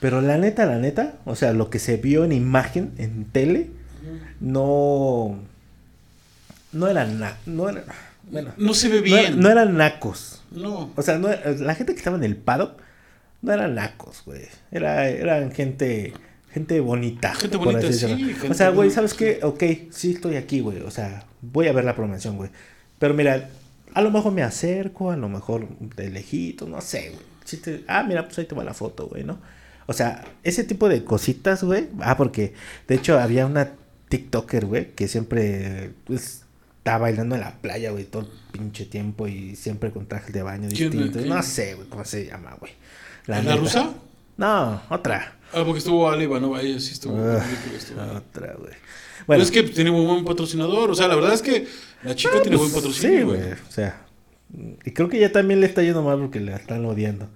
Pero 0.00 0.20
la 0.20 0.38
neta, 0.38 0.66
la 0.66 0.78
neta, 0.78 1.14
o 1.24 1.35
sea, 1.35 1.52
lo 1.52 1.70
que 1.70 1.78
se 1.78 1.96
vio 1.96 2.24
en 2.24 2.33
imagen, 2.33 2.92
en 2.98 3.24
tele, 3.24 3.70
no. 4.40 5.38
No 6.72 6.88
eran. 6.88 7.18
na- 7.20 7.38
No 7.46 7.68
era, 7.68 7.85
bueno, 8.30 8.52
no 8.57 8.74
se 8.74 8.88
ve 8.88 9.00
no, 9.00 9.16
era- 9.16 9.28
bien 9.30 9.40
no 9.40 9.50
eran 9.50 9.76
nacos. 9.76 10.42
no 10.50 10.90
O 10.96 11.02
sea, 11.02 11.18
no, 11.18 11.28
era- 11.28 11.52
la 11.52 11.74
gente 11.74 11.92
que 11.92 11.98
estaba 11.98 12.16
en 12.16 12.24
el 12.24 12.37
paddock 12.37 12.80
no 13.42 13.52
eran 13.52 13.74
nacos, 13.74 14.22
güey. 14.24 14.42
Era, 14.70 15.09
eran 15.09 15.52
gente. 15.52 16.12
Gente 16.52 16.78
bonita. 16.80 17.35
Gente 17.35 17.57
bonita, 17.57 17.92
sí, 17.92 18.07
gente 18.07 18.48
o 18.50 18.54
sea, 18.54 18.70
güey, 18.70 18.88
¿sabes 18.90 19.12
qué? 19.14 19.40
Ok, 19.42 19.62
sí 19.90 20.12
estoy 20.12 20.37
aquí, 20.37 20.61
güey. 20.61 20.80
O 20.83 20.90
sea, 20.90 21.24
voy 21.42 21.66
a 21.66 21.72
ver 21.72 21.85
la 21.85 21.96
promoción, 21.96 22.37
güey. 22.37 22.50
Pero 22.98 23.14
mira, 23.14 23.50
a 23.92 24.02
lo 24.02 24.11
mejor 24.11 24.33
me 24.33 24.42
acerco, 24.42 25.11
a 25.11 25.16
lo 25.16 25.28
mejor 25.28 25.68
de 25.78 26.11
lejito, 26.11 26.66
no 26.66 26.80
sé, 26.80 27.11
güey. 27.11 27.83
Ah, 27.87 28.02
mira, 28.02 28.24
pues 28.24 28.38
ahí 28.38 28.46
te 28.46 28.54
va 28.54 28.64
la 28.64 28.74
foto, 28.74 29.07
güey, 29.07 29.24
¿no? 29.24 29.38
O 29.87 29.92
sea, 29.92 30.24
ese 30.42 30.64
tipo 30.64 30.88
de 30.88 31.04
cositas, 31.04 31.62
güey. 31.62 31.88
Ah, 32.00 32.16
porque 32.16 32.54
de 32.88 32.94
hecho 32.94 33.18
había 33.18 33.46
una 33.46 33.72
TikToker, 34.09 34.66
güey, 34.66 34.92
que 34.92 35.09
siempre 35.09 35.92
pues, 36.04 36.44
estaba 36.78 36.98
bailando 36.98 37.35
en 37.35 37.42
la 37.42 37.52
playa, 37.57 37.90
güey, 37.90 38.04
todo 38.04 38.22
el 38.22 38.28
pinche 38.52 38.87
tiempo 38.87 39.28
y 39.28 39.57
siempre 39.57 39.90
con 39.90 40.07
trajes 40.07 40.33
de 40.33 40.42
baño 40.42 40.68
¿Quién, 40.74 40.90
distintos. 40.90 41.26
No 41.26 41.42
sé, 41.42 41.74
güey, 41.74 41.88
cómo 41.88 42.04
se 42.04 42.26
llama, 42.26 42.57
güey. 42.59 42.72
¿la 43.26 43.40
neta. 43.40 43.57
rusa? 43.57 43.90
No, 44.37 44.83
otra. 44.90 45.37
Ah, 45.52 45.62
porque 45.64 45.78
estuvo 45.78 46.11
Ale 46.11 46.24
Ivanova, 46.24 46.61
ella 46.61 46.80
sí 46.80 46.92
estuvo. 46.92 47.16
Ridícula, 47.16 47.76
estuvo. 47.76 48.00
otra, 48.02 48.54
güey. 48.54 48.72
Pero 48.72 49.26
Bueno, 49.26 49.42
es 49.44 49.50
que 49.50 49.62
tiene 49.62 49.90
muy 49.90 50.04
buen 50.04 50.24
patrocinador. 50.24 50.90
O 50.90 50.94
sea, 50.94 51.07
la 51.09 51.14
verdad 51.14 51.33
es 51.33 51.42
que 51.42 51.66
la 52.04 52.14
chica 52.14 52.40
tiene 52.42 52.56
buen 52.56 52.70
pues, 52.70 52.82
patrocinio. 52.82 53.18
sí, 53.18 53.22
güey. 53.24 53.40
O 53.52 53.70
sea, 53.72 54.00
y 54.84 54.90
creo 54.92 55.08
que 55.08 55.18
ya 55.18 55.32
también 55.32 55.60
le 55.60 55.66
está 55.66 55.82
yendo 55.82 56.02
mal 56.02 56.18
porque 56.18 56.40
le 56.40 56.54
están 56.54 56.84
odiando. 56.84 57.28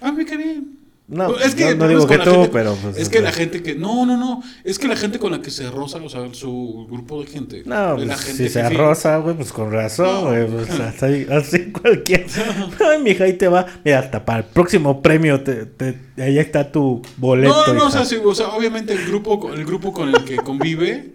Ah, 0.00 0.12
me 0.12 0.24
cae 0.24 0.36
bien. 0.36 0.74
No, 1.10 1.34
es 1.38 1.54
que 1.54 1.74
no, 1.74 1.86
no 1.86 1.88
digo 1.88 2.06
que 2.06 2.18
tú, 2.18 2.30
gente- 2.32 2.50
pero 2.52 2.74
pues, 2.82 2.98
es 2.98 3.08
que 3.08 3.22
la 3.22 3.32
gente 3.32 3.62
que. 3.62 3.74
No, 3.74 4.04
no, 4.04 4.18
no. 4.18 4.42
Es 4.62 4.78
que 4.78 4.86
la 4.86 4.94
gente 4.94 5.18
con 5.18 5.32
la 5.32 5.40
que 5.40 5.50
se 5.50 5.70
roza, 5.70 5.96
o 5.96 6.08
sea, 6.10 6.28
su 6.34 6.86
grupo 6.90 7.22
de 7.22 7.26
gente. 7.30 7.62
No, 7.64 7.94
pues, 7.94 8.06
la 8.06 8.18
gente 8.18 8.42
si 8.46 8.48
se 8.50 8.68
rosa, 8.68 9.16
güey, 9.16 9.34
pues 9.34 9.50
con 9.50 9.72
razón, 9.72 10.06
No. 10.06 10.28
güey. 10.28 10.46
Pues, 10.46 10.68
así, 10.80 11.26
así 11.30 11.72
cualquier. 11.72 12.26
Ay, 12.86 13.02
mija, 13.02 13.24
ahí 13.24 13.32
te 13.32 13.48
va. 13.48 13.64
Mira, 13.86 14.00
hasta 14.00 14.22
para 14.26 14.40
el 14.40 14.44
próximo 14.44 15.00
premio, 15.00 15.42
te, 15.42 15.64
te- 15.64 15.98
ahí 16.18 16.38
está 16.38 16.70
tu 16.70 17.00
boleto. 17.16 17.54
No, 17.54 17.66
no, 17.68 17.72
no, 17.72 17.84
o 17.86 17.88
hija. 17.88 18.04
sea, 18.04 18.04
sí, 18.04 18.22
o 18.22 18.34
sea, 18.34 18.48
obviamente 18.48 18.92
el 18.92 19.06
grupo, 19.06 19.50
el 19.54 19.64
grupo 19.64 19.94
con 19.94 20.10
el 20.14 20.24
que 20.24 20.36
convive, 20.36 21.14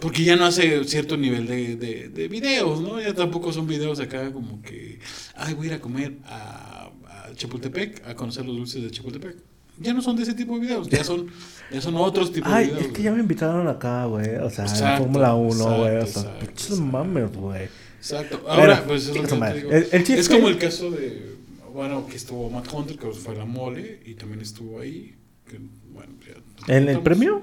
porque 0.00 0.24
ya 0.24 0.36
no 0.36 0.44
hace 0.46 0.82
cierto 0.84 1.16
nivel 1.16 1.46
de, 1.46 1.76
de, 1.76 2.08
de 2.08 2.28
videos, 2.28 2.80
¿no? 2.80 3.00
Ya 3.00 3.14
tampoco 3.14 3.52
son 3.52 3.66
videos 3.66 4.00
acá 4.00 4.32
como 4.32 4.60
que, 4.62 4.98
ay, 5.36 5.54
voy 5.54 5.66
a 5.66 5.70
ir 5.70 5.74
a 5.76 5.80
comer 5.80 6.14
a, 6.26 6.90
a 7.06 7.34
Chapultepec, 7.34 8.06
a 8.08 8.14
conocer 8.14 8.44
los 8.46 8.56
dulces 8.56 8.82
de 8.82 8.90
Chapultepec. 8.90 9.36
Ya 9.78 9.94
no 9.94 10.02
son 10.02 10.14
de 10.16 10.24
ese 10.24 10.34
tipo 10.34 10.54
de 10.56 10.60
videos, 10.60 10.88
ya 10.90 11.02
son, 11.04 11.28
ya 11.72 11.80
son 11.80 11.94
otros 11.96 12.32
tipos 12.32 12.50
de 12.52 12.56
Ay, 12.58 12.66
videos. 12.66 12.82
es 12.86 12.92
que 12.92 13.02
ya 13.02 13.12
me 13.12 13.20
invitaron 13.20 13.66
acá, 13.66 14.04
güey. 14.04 14.36
O 14.36 14.50
sea, 14.50 14.66
en 14.66 14.98
Fórmula 14.98 15.34
1, 15.34 15.76
güey. 15.78 15.96
O 15.96 16.06
sea, 16.06 16.38
pinches 16.38 16.78
mames, 16.80 17.32
güey. 17.34 17.68
Exacto. 17.98 18.42
Ahora, 18.46 18.74
Pero, 18.76 18.88
pues 18.88 19.08
es, 19.08 19.16
lo 19.16 19.22
que 19.22 19.28
te 19.28 19.36
madre. 19.36 19.56
digo. 19.60 19.70
El- 19.72 19.86
el 19.92 20.04
chiste- 20.04 20.18
es 20.20 20.28
como 20.28 20.48
el 20.48 20.58
caso 20.58 20.90
de, 20.90 21.34
bueno, 21.72 22.06
que 22.06 22.16
estuvo 22.16 22.50
Matt 22.50 22.70
Hunter, 22.72 22.98
que 22.98 23.06
fue 23.12 23.34
la 23.34 23.46
mole, 23.46 24.00
y 24.04 24.14
también 24.14 24.40
estuvo 24.42 24.80
ahí. 24.80 25.14
Que, 25.48 25.58
bueno, 25.94 26.12
ya, 26.26 26.76
¿En 26.76 26.88
el 26.90 27.00
premio? 27.00 27.42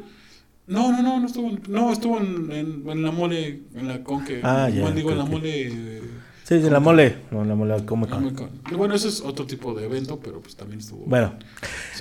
No, 0.68 0.91
no, 0.91 1.01
no, 1.01 1.20
no 1.22 1.26
estuvo, 1.28 1.49
no, 1.70 1.93
estuvo 1.93 2.20
en, 2.20 2.51
en, 2.51 3.01
la 3.01 3.11
mole, 3.11 3.63
en 3.74 3.88
la 3.88 4.03
con 4.03 4.26
que, 4.26 4.41
ah, 4.43 4.70
ya, 4.70 4.91
digo, 4.91 5.11
en 5.11 5.18
la 5.18 5.26
mole... 5.26 6.01
Sí, 6.43 6.61
sí, 6.61 6.70
la 6.70 6.82
mole, 6.82 7.24
no, 7.32 7.43
la 7.43 7.55
mole 7.55 7.86
Comic 7.86 8.09
Con. 8.09 8.51
Bueno, 8.76 8.93
ese 8.93 9.07
es 9.07 9.22
otro 9.22 9.45
tipo 9.45 9.74
de 9.74 9.86
evento, 9.86 10.20
pero 10.22 10.41
pues 10.41 10.55
también 10.55 10.80
estuvo... 10.80 11.05
Bueno, 11.05 11.34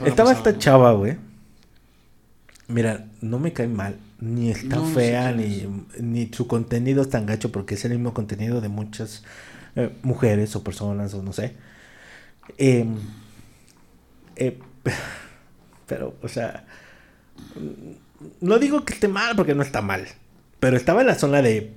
estaba 0.05 0.33
esta 0.33 0.59
chava, 0.59 0.93
güey. 0.93 1.17
Mira, 2.69 3.07
no 3.21 3.39
me 3.39 3.53
cae 3.53 3.69
mal, 3.69 3.97
ni 4.21 4.51
está 4.51 4.81
fea, 4.81 5.31
ni, 5.31 5.69
ni 6.01 6.27
su 6.33 6.49
contenido 6.49 7.03
es 7.03 7.11
tan 7.11 7.27
gacho, 7.27 7.53
porque 7.53 7.75
es 7.75 7.85
el 7.85 7.93
mismo 7.93 8.15
contenido 8.15 8.61
de 8.61 8.69
muchas 8.69 9.23
eh, 9.77 9.91
mujeres 10.03 10.57
o 10.57 10.65
personas, 10.65 11.15
o 11.15 11.23
no 11.23 11.33
sé. 11.33 11.55
Eh, 12.59 12.85
eh, 14.35 14.59
pero, 15.87 16.15
o 16.23 16.29
sea, 16.29 16.67
no 18.41 18.59
digo 18.59 18.85
que 18.85 18.95
esté 18.95 19.09
mal 19.09 19.37
porque 19.37 19.55
no 19.55 19.63
está 19.63 19.83
mal. 19.83 20.07
Pero 20.61 20.77
estaba 20.77 21.01
en 21.03 21.07
la 21.09 21.15
zona 21.15 21.43
de 21.43 21.75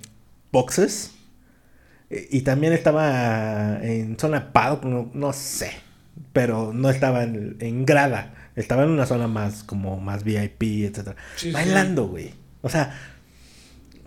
boxes. 0.52 1.12
Eh, 2.10 2.28
y 2.32 2.42
también 2.42 2.74
estaba 2.74 3.80
en 3.82 4.18
zona 4.18 4.52
paddock, 4.52 4.84
no, 4.86 5.12
no 5.14 5.34
sé. 5.34 5.72
Pero 6.34 6.74
no 6.74 6.90
estaba 6.90 7.24
en, 7.24 7.58
en, 7.60 7.86
grada. 7.86 8.34
Estaba 8.56 8.84
en 8.84 8.90
una 8.90 9.06
zona 9.06 9.28
más 9.28 9.64
como 9.64 10.00
más 10.00 10.24
VIP, 10.24 10.64
etc. 10.86 11.16
Bailando, 11.52 12.08
güey. 12.08 12.34
O 12.62 12.70
sea... 12.70 12.98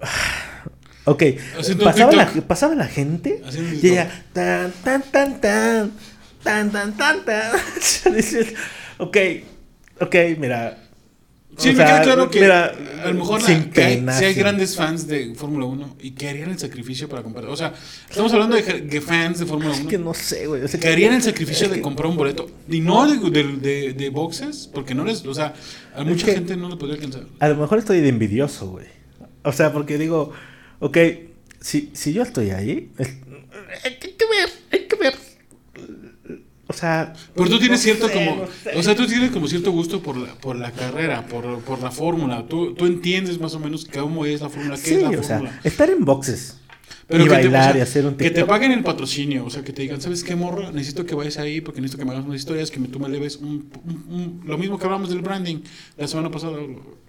Ok. 1.05 1.25
Pasaba 2.47 2.77
la, 2.77 2.87
gente. 2.87 3.43
Y 3.83 3.89
ella... 3.89 4.09
Tan, 4.33 4.71
tan, 4.85 5.03
tan, 5.03 5.41
tan. 5.41 5.93
Tan, 6.45 6.71
tan, 6.71 6.97
tan, 6.97 7.25
tan. 7.25 7.53
ok. 8.99 9.17
Ok, 10.01 10.15
mira. 10.39 10.79
Sí, 11.57 11.69
me 11.69 11.85
queda 11.85 12.03
claro 12.03 12.31
que 12.31 12.45
a 12.45 13.09
lo 13.09 13.15
mejor 13.15 13.43
si 13.43 13.53
hay, 13.53 14.35
grandes 14.35 14.75
fans 14.75 15.07
de 15.07 15.35
Fórmula 15.35 15.67
1 15.67 15.97
y 16.01 16.13
que 16.13 16.29
harían 16.29 16.51
el 16.51 16.59
sacrificio 16.59 17.09
para 17.09 17.23
comprar. 17.23 17.47
O 17.47 17.57
sea, 17.57 17.75
estamos 18.09 18.33
hablando 18.33 18.57
de, 18.57 19.01
fans 19.01 19.39
de 19.41 19.47
Fórmula 19.47 19.71
1. 19.71 19.81
Es 19.83 19.87
que 19.87 19.99
no 19.99 20.15
sé, 20.15 20.47
güey. 20.47 20.63
que 20.67 20.89
harían 20.89 21.15
el 21.15 21.23
sacrificio 21.23 21.69
de 21.69 21.81
comprar 21.81 22.09
un 22.09 22.17
boleto. 22.17 22.51
Y 22.69 22.81
no 22.81 23.07
de, 23.07 23.93
de, 23.93 24.11
boxes, 24.11 24.69
porque 24.73 24.95
no 24.95 25.05
les. 25.05 25.25
O 25.27 25.35
sea, 25.35 25.55
a 25.95 26.05
mucha 26.05 26.27
gente 26.27 26.57
no 26.57 26.69
le 26.69 26.77
podría 26.77 26.97
alcanzar. 26.97 27.25
A 27.39 27.49
lo 27.49 27.57
mejor 27.57 27.79
estoy 27.79 28.01
de 28.01 28.09
envidioso, 28.09 28.69
güey. 28.69 28.87
O 29.45 29.53
sea, 29.53 29.73
porque 29.73 29.99
digo, 29.99 30.33
ok, 30.81 30.99
si, 31.61 31.91
si 31.93 32.13
yo 32.13 32.23
estoy 32.23 32.51
ahí, 32.51 32.91
hay 33.85 33.97
que 33.99 34.27
ver, 34.27 34.51
hay 34.71 34.87
que 34.87 34.97
ver 34.97 35.15
o 36.73 36.79
sea. 36.79 37.13
Pero 37.35 37.49
tú 37.49 37.59
tienes 37.59 37.81
cierto 37.81 38.11
como. 38.11 38.47
O 38.75 38.83
sea, 38.83 38.97
tú 38.97 39.07
tienes 39.07 39.31
como 39.31 39.47
cierto 39.47 39.71
gusto 39.71 40.03
por 40.03 40.17
la, 40.17 40.35
por 40.35 40.57
la 40.57 40.73
carrera, 40.73 41.27
por, 41.27 41.61
por 41.61 41.81
la 41.81 41.91
fórmula. 41.91 42.47
Tú, 42.49 42.75
tú 42.75 42.87
entiendes 42.87 43.39
más 43.39 43.55
o 43.55 43.61
menos 43.61 43.85
cómo 43.85 44.25
es 44.25 44.41
la 44.41 44.49
fórmula, 44.49 44.77
qué 44.83 44.95
es 44.97 45.03
la 45.03 45.11
o 45.11 45.23
Sea, 45.23 45.61
estar 45.63 45.91
en 45.91 46.05
boxes. 46.05 46.57
y 47.11 47.29
bailar 47.29 47.77
y 47.77 47.81
hacer 47.81 48.07
un. 48.07 48.15
Que 48.15 48.31
te 48.31 48.45
paguen 48.45 48.73
el 48.73 48.83
patrocinio, 48.83 49.45
o 49.45 49.51
sea, 49.51 49.63
que 49.63 49.73
te 49.73 49.83
digan, 49.83 50.01
¿sabes 50.01 50.25
qué, 50.25 50.35
morro? 50.35 50.73
Necesito 50.73 51.05
que 51.05 51.15
vayas 51.15 51.39
ahí 51.39 51.61
porque 51.61 51.81
necesito 51.81 51.99
que 51.99 52.05
me 52.07 52.13
hagas 52.13 52.25
unas 52.25 52.41
historias, 52.41 52.71
que 52.71 52.81
tú 52.81 52.99
me 52.99 53.09
leves 53.09 53.37
un, 53.37 53.71
un, 54.09 54.43
lo 54.47 54.57
mismo 54.57 54.79
que 54.79 54.85
hablamos 54.87 55.11
del 55.11 55.21
branding 55.21 55.59
la 55.97 56.09
semana 56.09 56.31
pasada, 56.31 56.57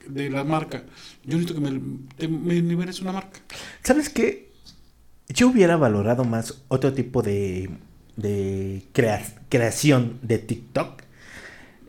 de 0.07 0.29
la 0.29 0.43
marca. 0.43 0.83
Yo 1.23 1.37
necesito 1.37 1.55
que 1.55 1.61
me, 1.61 1.79
te, 2.17 2.27
me 2.27 2.55
liberes 2.55 2.99
una 3.01 3.13
marca. 3.13 3.39
¿Sabes 3.83 4.09
qué? 4.09 4.51
Yo 5.29 5.47
hubiera 5.47 5.77
valorado 5.77 6.25
más 6.25 6.61
otro 6.67 6.93
tipo 6.93 7.21
de 7.21 7.69
de 8.15 8.83
creación 9.49 10.19
de 10.21 10.37
TikTok. 10.39 11.03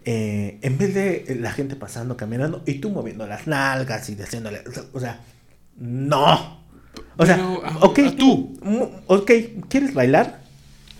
Eh, 0.06 0.58
en 0.60 0.76
vez 0.76 0.94
de 0.94 1.36
la 1.40 1.50
gente 1.50 1.76
pasando, 1.76 2.16
caminando 2.16 2.62
y 2.66 2.74
tú 2.74 2.90
moviendo 2.90 3.26
las 3.26 3.46
nalgas 3.46 4.08
y 4.10 4.20
haciéndole. 4.20 4.62
O 4.92 5.00
sea, 5.00 5.20
no. 5.78 6.62
O 7.16 7.26
sea, 7.26 7.44
ok, 7.80 8.00
tú. 8.18 8.58
Ok, 9.06 9.30
¿quieres 9.68 9.94
bailar? 9.94 10.44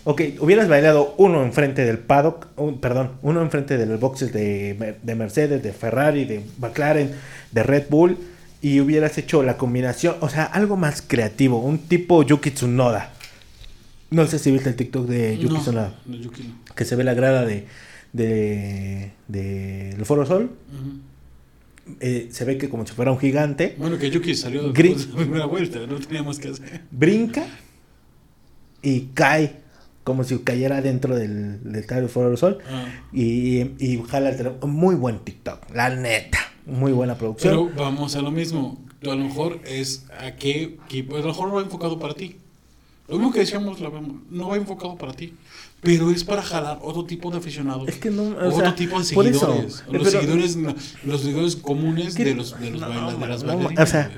Ok, 0.06 0.20
hubieras 0.40 0.68
bailado 0.68 1.14
uno 1.16 1.42
enfrente 1.42 1.82
del 1.84 1.98
paddock, 1.98 2.48
perdón, 2.80 3.12
uno 3.22 3.40
enfrente 3.40 3.78
del 3.78 3.96
boxes 3.96 4.34
de, 4.34 4.98
de, 5.02 5.14
Mercedes, 5.14 5.62
de 5.62 5.72
Ferrari, 5.72 6.26
de 6.26 6.44
McLaren, 6.58 7.12
de 7.52 7.62
Red 7.62 7.84
Bull, 7.88 8.18
y 8.60 8.80
hubieras 8.80 9.16
hecho 9.16 9.42
la 9.42 9.56
combinación, 9.56 10.16
o 10.20 10.28
sea, 10.28 10.44
algo 10.44 10.76
más 10.76 11.00
creativo, 11.00 11.58
un 11.58 11.78
tipo 11.78 12.22
Yuki 12.22 12.50
Tsunoda. 12.50 13.13
No 14.14 14.26
sé 14.26 14.38
si 14.38 14.50
viste 14.52 14.68
el 14.68 14.76
TikTok 14.76 15.06
de 15.06 15.36
Yuki 15.38 15.72
no, 15.72 15.92
Que 16.74 16.84
se 16.84 16.94
ve 16.94 17.02
la 17.04 17.14
grada 17.14 17.44
de, 17.44 17.66
de, 18.12 19.12
de 19.28 19.90
el 19.90 20.04
Foro 20.04 20.24
Sol. 20.24 20.52
eh, 22.00 22.28
se 22.30 22.44
ve 22.44 22.56
que 22.56 22.68
como 22.68 22.86
si 22.86 22.92
fuera 22.92 23.10
un 23.10 23.18
gigante. 23.18 23.74
Bueno, 23.76 23.98
que 23.98 24.10
Yuki 24.10 24.34
salió 24.34 24.62
de 24.62 24.68
la 24.68 25.16
primera 25.16 25.46
vuelta, 25.46 25.80
no 25.86 25.98
teníamos 25.98 26.38
que 26.38 26.48
hacer. 26.48 26.82
Brinca 26.90 27.44
y 28.82 29.08
cae 29.14 29.64
como 30.04 30.22
si 30.22 30.38
cayera 30.38 30.80
dentro 30.80 31.16
del, 31.16 31.60
del 31.72 32.08
Foro 32.08 32.36
Sol. 32.36 32.58
Ah. 32.70 32.86
Y, 33.12 33.62
y 33.78 34.02
jala 34.08 34.30
el 34.30 34.36
teléfono. 34.36 34.72
Muy 34.72 34.94
buen 34.94 35.20
TikTok, 35.24 35.74
la 35.74 35.90
neta. 35.90 36.38
Muy 36.66 36.92
buena 36.92 37.16
producción. 37.16 37.70
Pero 37.72 37.84
vamos 37.84 38.14
a 38.14 38.22
lo 38.22 38.30
mismo. 38.30 38.82
A 39.02 39.06
lo 39.06 39.16
mejor 39.16 39.60
es 39.66 40.06
a 40.18 40.36
qué, 40.36 40.78
a 40.88 41.18
lo 41.18 41.26
mejor 41.26 41.48
no 41.48 41.54
va 41.54 41.62
enfocado 41.62 41.98
para 41.98 42.14
ti. 42.14 42.36
Lo 43.08 43.16
mismo 43.16 43.32
que 43.32 43.40
decíamos, 43.40 43.78
no 44.30 44.48
va 44.48 44.56
enfocado 44.56 44.96
para 44.96 45.12
ti, 45.12 45.34
pero 45.82 46.10
es 46.10 46.24
para 46.24 46.42
jalar 46.42 46.78
otro 46.80 47.04
tipo 47.04 47.30
de 47.30 47.36
aficionados. 47.36 47.86
Es 47.88 47.96
que 47.96 48.10
no, 48.10 48.34
otro 48.36 48.74
tipo 48.74 48.98
de 48.98 49.04
seguidores. 49.04 49.84
los, 49.90 50.10
seguidores 50.10 50.56
los 51.04 51.20
seguidores 51.20 51.56
comunes 51.56 52.14
de 52.14 52.34
los, 52.34 52.58
de, 52.58 52.70
los 52.70 52.80
de 52.80 53.26
las 53.26 53.44
bailarinas. 53.44 53.88
O 53.88 53.90
sea, 53.90 54.10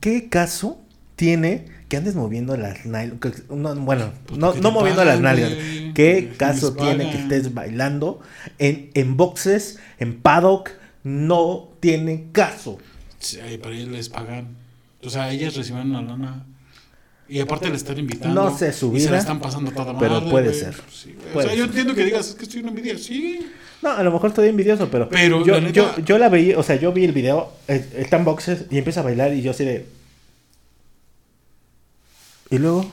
¿qué 0.00 0.28
caso 0.28 0.80
tiene 1.14 1.66
que 1.88 1.96
andes 1.96 2.16
moviendo 2.16 2.56
las 2.56 2.84
nalgas? 2.84 3.44
bueno, 3.48 4.10
pues 4.26 4.40
no, 4.40 4.54
no 4.54 4.70
moviendo 4.72 5.04
las 5.04 5.20
nalgas. 5.20 5.52
¿Qué 5.94 6.32
caso 6.36 6.72
tiene 6.72 7.10
que 7.12 7.18
estés 7.18 7.54
bailando 7.54 8.20
en, 8.58 8.90
en 8.94 9.16
boxes, 9.16 9.78
en 10.00 10.20
paddock? 10.20 10.70
No 11.04 11.68
tiene 11.78 12.28
caso. 12.32 12.78
Sí, 13.20 13.38
para 13.62 13.74
ellos 13.76 13.88
les 13.88 14.08
pagan. 14.08 14.56
O 15.04 15.10
sea, 15.10 15.30
ellas 15.30 15.54
reciben 15.54 15.90
una 15.90 16.02
lana 16.02 16.46
y 17.28 17.40
aparte 17.40 17.68
le 17.68 17.76
están 17.76 17.98
invitando. 17.98 18.50
No 18.50 18.56
sé 18.56 18.72
su 18.72 18.90
vida. 18.90 19.02
Y 19.02 19.04
se 19.06 19.10
la 19.10 19.18
están 19.18 19.40
pasando 19.40 19.70
toda 19.70 19.92
madre, 19.92 20.08
Pero 20.08 20.30
puede 20.30 20.52
ser. 20.52 20.74
o 21.34 21.42
sea, 21.42 21.54
yo 21.54 21.64
entiendo 21.64 21.94
que 21.94 22.04
digas, 22.04 22.28
es 22.28 22.34
que 22.34 22.44
estoy 22.44 22.60
en 22.60 22.68
envidia. 22.68 22.98
Sí. 22.98 23.46
No, 23.80 23.90
a 23.90 24.02
lo 24.02 24.12
mejor 24.12 24.30
estoy 24.30 24.48
envidioso, 24.48 24.88
pero, 24.90 25.08
pero 25.08 25.44
yo, 25.44 25.60
la 25.60 25.70
yo, 25.70 25.98
yo, 26.04 26.18
la 26.18 26.28
veía, 26.28 26.58
o 26.58 26.62
sea, 26.62 26.76
yo 26.76 26.92
vi 26.92 27.04
el 27.04 27.12
video, 27.12 27.52
eh, 27.66 27.84
está 27.96 28.16
en 28.16 28.24
boxes 28.24 28.66
y 28.70 28.78
empieza 28.78 29.00
a 29.00 29.02
bailar 29.02 29.34
y 29.34 29.42
yo 29.42 29.50
así 29.50 29.64
de... 29.64 29.86
¿Y 32.50 32.58
luego? 32.58 32.92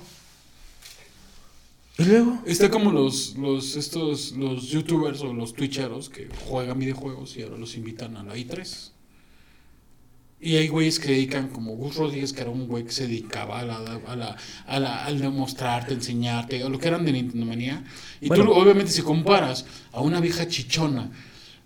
¿Y 1.99 2.05
luego? 2.05 2.39
Está 2.45 2.71
como 2.71 2.91
los, 2.91 3.35
los, 3.35 3.75
estos, 3.75 4.31
los 4.31 4.69
youtubers 4.69 5.21
o 5.21 5.33
los 5.33 5.53
twitcheros 5.53 6.09
que 6.09 6.29
juegan 6.47 6.79
videojuegos 6.79 7.35
y 7.37 7.43
ahora 7.43 7.57
los 7.57 7.75
invitan 7.75 8.15
a 8.17 8.23
la 8.23 8.35
i3. 8.35 8.91
Y 10.41 10.55
hay 10.55 10.69
güeyes 10.69 10.99
que 10.99 11.09
dedican, 11.09 11.49
como 11.49 11.75
Gus 11.75 11.95
Rodríguez, 11.97 12.31
que 12.31 12.41
era 12.41 12.49
un 12.49 12.67
güey 12.67 12.85
que 12.85 12.91
se 12.91 13.07
dedicaba 13.07 13.59
a 13.59 13.65
la, 13.65 13.77
a 13.77 14.15
la, 14.15 14.37
a 14.67 14.79
la, 14.79 15.05
al 15.05 15.19
demostrarte, 15.19 15.93
enseñarte, 15.93 16.63
a 16.63 16.69
lo 16.69 16.79
que 16.79 16.87
eran 16.87 17.05
de 17.05 17.11
Nintendo 17.11 17.45
Manía. 17.45 17.83
Y 18.21 18.29
tú, 18.29 18.49
obviamente, 18.51 18.91
si 18.91 19.01
comparas 19.01 19.65
a 19.91 20.01
una 20.01 20.21
vieja 20.21 20.47
chichona 20.47 21.11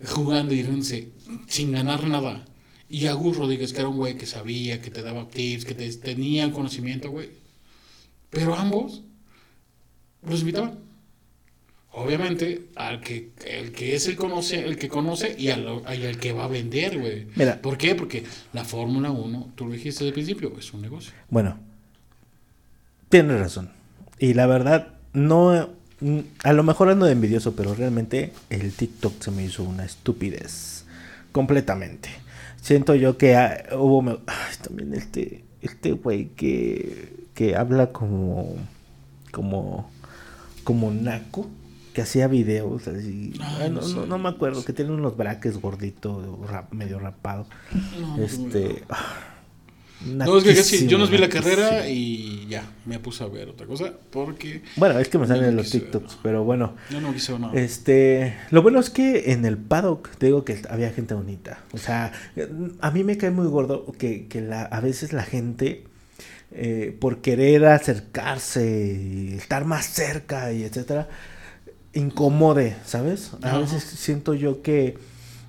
jugando 0.05 0.55
y 0.55 0.63
riéndose 0.63 1.09
sin 1.47 1.71
ganar 1.71 2.07
nada, 2.07 2.45
y 2.89 3.07
a 3.07 3.13
Gus 3.13 3.37
Rodríguez, 3.37 3.73
que 3.73 3.79
era 3.79 3.89
un 3.89 3.97
güey 3.97 4.17
que 4.17 4.25
sabía, 4.25 4.81
que 4.81 4.91
te 4.91 5.01
daba 5.03 5.27
tips, 5.27 5.65
que 5.65 5.75
te, 5.75 5.91
tenía 5.93 6.51
conocimiento, 6.51 7.11
güey. 7.11 7.29
Pero 8.29 8.55
ambos 8.55 9.03
los 10.21 10.41
invitaban. 10.41 10.79
Obviamente, 11.95 12.69
al 12.75 13.01
que, 13.01 13.29
el 13.45 13.71
que 13.71 13.93
es 13.93 14.07
el, 14.07 14.15
conoce, 14.15 14.65
el 14.65 14.79
que 14.79 14.89
conoce 14.89 15.35
y 15.37 15.49
al, 15.49 15.83
al 15.85 16.17
que 16.17 16.33
va 16.33 16.45
a 16.45 16.47
vender, 16.47 16.99
güey. 16.99 17.27
¿Por 17.61 17.77
qué? 17.77 17.93
Porque 17.93 18.23
la 18.51 18.65
Fórmula 18.65 19.11
1, 19.11 19.51
tú 19.53 19.67
lo 19.67 19.73
dijiste 19.73 20.03
desde 20.03 20.07
el 20.07 20.13
principio, 20.13 20.51
es 20.57 20.73
un 20.73 20.81
negocio. 20.81 21.13
Bueno, 21.29 21.59
tienes 23.09 23.39
razón. 23.39 23.69
Y 24.17 24.33
la 24.33 24.47
verdad, 24.47 24.95
no. 25.13 25.69
A 26.43 26.53
lo 26.53 26.63
mejor 26.63 26.89
ando 26.89 27.05
de 27.05 27.11
envidioso, 27.11 27.55
pero 27.55 27.75
realmente 27.75 28.33
el 28.49 28.73
TikTok 28.73 29.21
se 29.21 29.29
me 29.29 29.43
hizo 29.43 29.63
una 29.63 29.85
estupidez. 29.85 30.85
Completamente. 31.31 32.09
Siento 32.59 32.95
yo 32.95 33.19
que 33.19 33.35
hubo. 33.71 34.03
Ay, 34.25 34.55
también 34.63 34.95
este. 34.95 35.43
Este 35.61 35.91
güey 35.91 36.29
que. 36.29 37.13
Que 37.35 37.55
habla 37.55 37.91
como. 37.91 38.55
Como. 39.31 39.91
Como 40.63 40.89
naco 40.89 41.47
que 41.93 42.01
hacía 42.01 42.27
videos 42.27 42.87
así. 42.87 43.33
no, 43.71 44.05
no, 44.05 44.17
me 44.17 44.29
acuerdo, 44.29 44.65
que 44.65 44.73
tiene 44.73 44.91
unos 44.91 45.15
braques 45.15 45.59
gorditos, 45.59 46.25
medio 46.71 46.99
rapado. 46.99 47.45
este. 48.19 48.83
No, 50.05 50.37
es 50.37 50.43
que 50.43 50.55
casi, 50.55 50.87
yo 50.87 50.97
nos 50.97 51.09
vi 51.09 51.17
la 51.17 51.29
carrera 51.29 51.87
y 51.87 52.45
ya, 52.47 52.63
me 52.85 52.99
puse 52.99 53.23
a 53.23 53.27
ver 53.27 53.49
otra 53.49 53.65
cosa 53.65 53.93
porque... 54.11 54.61
Bueno, 54.75 54.99
es 54.99 55.07
que 55.07 55.17
me 55.17 55.27
salen 55.27 55.55
los 55.55 55.69
TikToks, 55.69 56.17
pero 56.21 56.43
bueno. 56.43 56.75
No, 56.89 56.99
no 56.99 57.13
quise 57.13 57.37
nada. 57.39 57.53
Este, 57.53 58.35
lo 58.51 58.61
bueno 58.61 58.79
es 58.79 58.89
que 58.89 59.31
en 59.31 59.45
el 59.45 59.57
paddock, 59.57 60.09
te 60.17 60.25
digo 60.27 60.43
que 60.43 60.61
había 60.69 60.91
gente 60.91 61.13
bonita. 61.13 61.63
O 61.71 61.77
sea, 61.77 62.11
a 62.81 62.91
mí 62.91 63.03
me 63.03 63.17
cae 63.17 63.31
muy 63.31 63.47
gordo 63.47 63.93
que, 63.97 64.27
que 64.27 64.41
la, 64.41 64.63
a 64.63 64.81
veces 64.81 65.13
la 65.13 65.23
gente, 65.23 65.85
eh, 66.51 66.95
por 66.99 67.21
querer 67.21 67.65
acercarse, 67.65 69.35
estar 69.35 69.63
más 69.63 69.85
cerca 69.85 70.51
y 70.51 70.63
etcétera, 70.63 71.07
incomode, 71.93 72.75
¿sabes? 72.85 73.31
A 73.41 73.57
veces 73.57 73.83
siento 73.83 74.33
yo 74.33 74.61
que, 74.61 74.97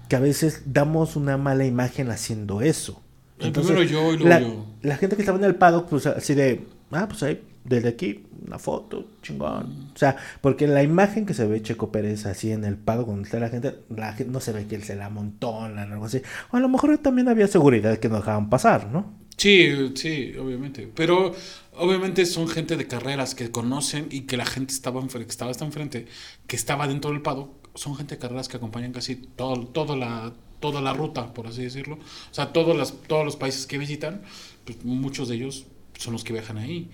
que 0.09 0.17
a 0.17 0.21
veces 0.21 0.63
damos 0.67 1.17
una 1.17 1.37
mala 1.37 1.65
imagen 1.65 2.11
haciendo 2.11 2.61
eso. 2.61 3.01
Entonces, 3.39 3.91
yo 3.91 4.15
y 4.15 4.19
la, 4.19 4.41
yo. 4.41 4.67
la 4.83 4.97
gente 4.97 5.17
que 5.17 5.23
estaba 5.23 5.39
en 5.39 5.45
el 5.45 5.57
paddock, 5.57 5.89
pues 5.89 6.07
así 6.07 6.35
de, 6.35 6.63
ah, 6.93 7.07
pues 7.09 7.23
ahí, 7.23 7.43
desde 7.65 7.89
aquí, 7.89 8.25
una 8.47 8.59
foto, 8.59 9.07
chingón. 9.23 9.91
O 9.95 9.99
sea, 9.99 10.17
porque 10.41 10.67
la 10.67 10.83
imagen 10.83 11.27
que 11.27 11.35
se 11.35 11.47
ve 11.47 11.63
Checo 11.63 11.91
Pérez 11.91 12.27
así 12.27 12.53
en 12.53 12.65
el 12.65 12.77
paddock, 12.77 13.09
donde 13.09 13.25
está 13.25 13.41
la 13.41 13.49
gente, 13.49 13.75
la 13.89 14.13
gente 14.13 14.33
no 14.33 14.41
se 14.41 14.53
ve 14.53 14.67
que 14.67 14.77
él 14.77 14.83
se 14.83 14.95
la 14.95 15.07
amontona 15.07 15.85
o 15.85 15.93
algo 15.93 16.05
así. 16.05 16.21
O 16.51 16.57
a 16.57 16.61
lo 16.61 16.69
mejor 16.69 16.97
también 16.99 17.29
había 17.29 17.47
seguridad 17.47 17.99
que 17.99 18.09
no 18.09 18.17
dejaban 18.17 18.51
pasar, 18.51 18.91
¿no? 18.91 19.25
Sí, 19.37 19.93
sí, 19.95 20.33
obviamente. 20.39 20.89
Pero 20.95 21.35
obviamente 21.77 22.27
son 22.27 22.49
gente 22.49 22.77
de 22.77 22.87
carreras 22.87 23.35
que 23.35 23.51
conocen 23.51 24.09
y 24.11 24.23
que 24.23 24.37
la 24.37 24.47
gente 24.47 24.73
estaba, 24.73 25.07
que 25.07 25.19
estaba 25.23 25.51
hasta 25.51 25.65
enfrente, 25.65 26.07
que 26.47 26.57
estaba 26.57 26.89
dentro 26.89 27.11
del 27.11 27.23
paddock. 27.23 27.51
Son 27.75 27.97
gente 27.97 28.15
de 28.15 28.21
carreras 28.21 28.49
que 28.49 28.57
acompañan 28.57 28.93
casi 28.93 29.17
todo, 29.17 29.67
todo 29.67 29.97
la, 29.97 30.33
toda 30.61 30.81
la 30.81 30.93
ruta, 30.93 31.35
por 31.35 31.47
así 31.47 31.63
decirlo. 31.63 31.97
O 31.97 32.35
sea, 32.35 32.53
todos, 32.53 32.77
las, 32.77 32.93
todos 32.93 33.25
los 33.25 33.37
países 33.37 33.67
que 33.67 33.79
visitan, 33.79 34.23
pues 34.65 34.85
muchos 34.85 35.29
de 35.29 35.37
ellos 35.37 35.67
son 35.99 36.13
los 36.13 36.25
que 36.25 36.33
viajan 36.33 36.59
ahí, 36.59 36.91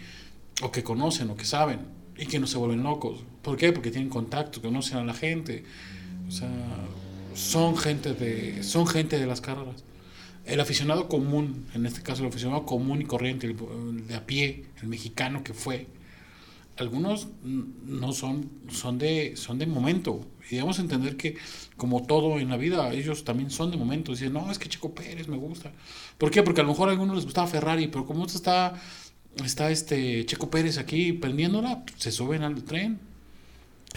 o 0.63 0.71
que 0.71 0.83
conocen, 0.83 1.31
o 1.31 1.37
que 1.37 1.45
saben, 1.45 1.81
y 2.17 2.27
que 2.27 2.39
no 2.39 2.47
se 2.47 2.59
vuelven 2.59 2.83
locos. 2.83 3.21
¿Por 3.43 3.57
qué? 3.57 3.73
Porque 3.73 3.91
tienen 3.91 4.11
contacto, 4.11 4.61
conocen 4.61 4.99
a 4.99 5.05
la 5.05 5.15
gente. 5.15 5.65
O 6.29 6.31
sea, 6.31 6.51
son 7.35 7.77
gente 7.77 8.15
de, 8.15 8.63
son 8.63 8.87
gente 8.87 9.19
de 9.19 9.27
las 9.27 9.41
carreras. 9.41 9.85
El 10.45 10.61
aficionado 10.61 11.09
común, 11.09 11.67
en 11.75 11.87
este 11.87 12.03
caso 12.03 12.23
el 12.23 12.29
aficionado 12.29 12.65
común 12.65 13.03
y 13.03 13.05
corriente, 13.05 13.47
el 13.47 14.07
de 14.07 14.15
a 14.15 14.27
pie, 14.27 14.67
el 14.81 14.89
mexicano 14.89 15.45
que 15.45 15.55
fue, 15.55 15.87
algunos 16.81 17.29
no 17.43 18.13
son, 18.13 18.51
son 18.71 18.99
de, 18.99 19.37
son 19.37 19.59
de 19.59 19.67
momento. 19.67 20.27
Y 20.51 20.57
debemos 20.57 20.79
entender 20.79 21.17
que, 21.17 21.37
como 21.77 22.05
todo 22.05 22.39
en 22.39 22.49
la 22.49 22.57
vida, 22.57 22.91
ellos 22.93 23.25
también 23.25 23.51
son 23.51 23.71
de 23.71 23.77
momento. 23.77 24.13
Dicen, 24.13 24.33
no, 24.33 24.51
es 24.51 24.59
que 24.59 24.69
Checo 24.69 24.95
Pérez 24.95 25.29
me 25.29 25.37
gusta. 25.37 25.73
¿Por 26.17 26.31
qué? 26.31 26.43
Porque 26.43 26.63
a 26.63 26.65
lo 26.65 26.71
mejor 26.71 26.89
a 26.89 26.93
algunos 26.93 27.17
les 27.17 27.25
gustaba 27.25 27.47
Ferrari, 27.47 27.89
pero 27.89 28.07
como 28.07 28.25
está, 28.27 28.75
está 29.45 29.71
este 29.71 30.25
Checo 30.25 30.51
Pérez 30.51 30.79
aquí 30.79 31.13
prendiéndola, 31.13 31.85
se 31.97 32.11
suben 32.11 32.43
al 32.43 32.63
tren. 32.65 32.99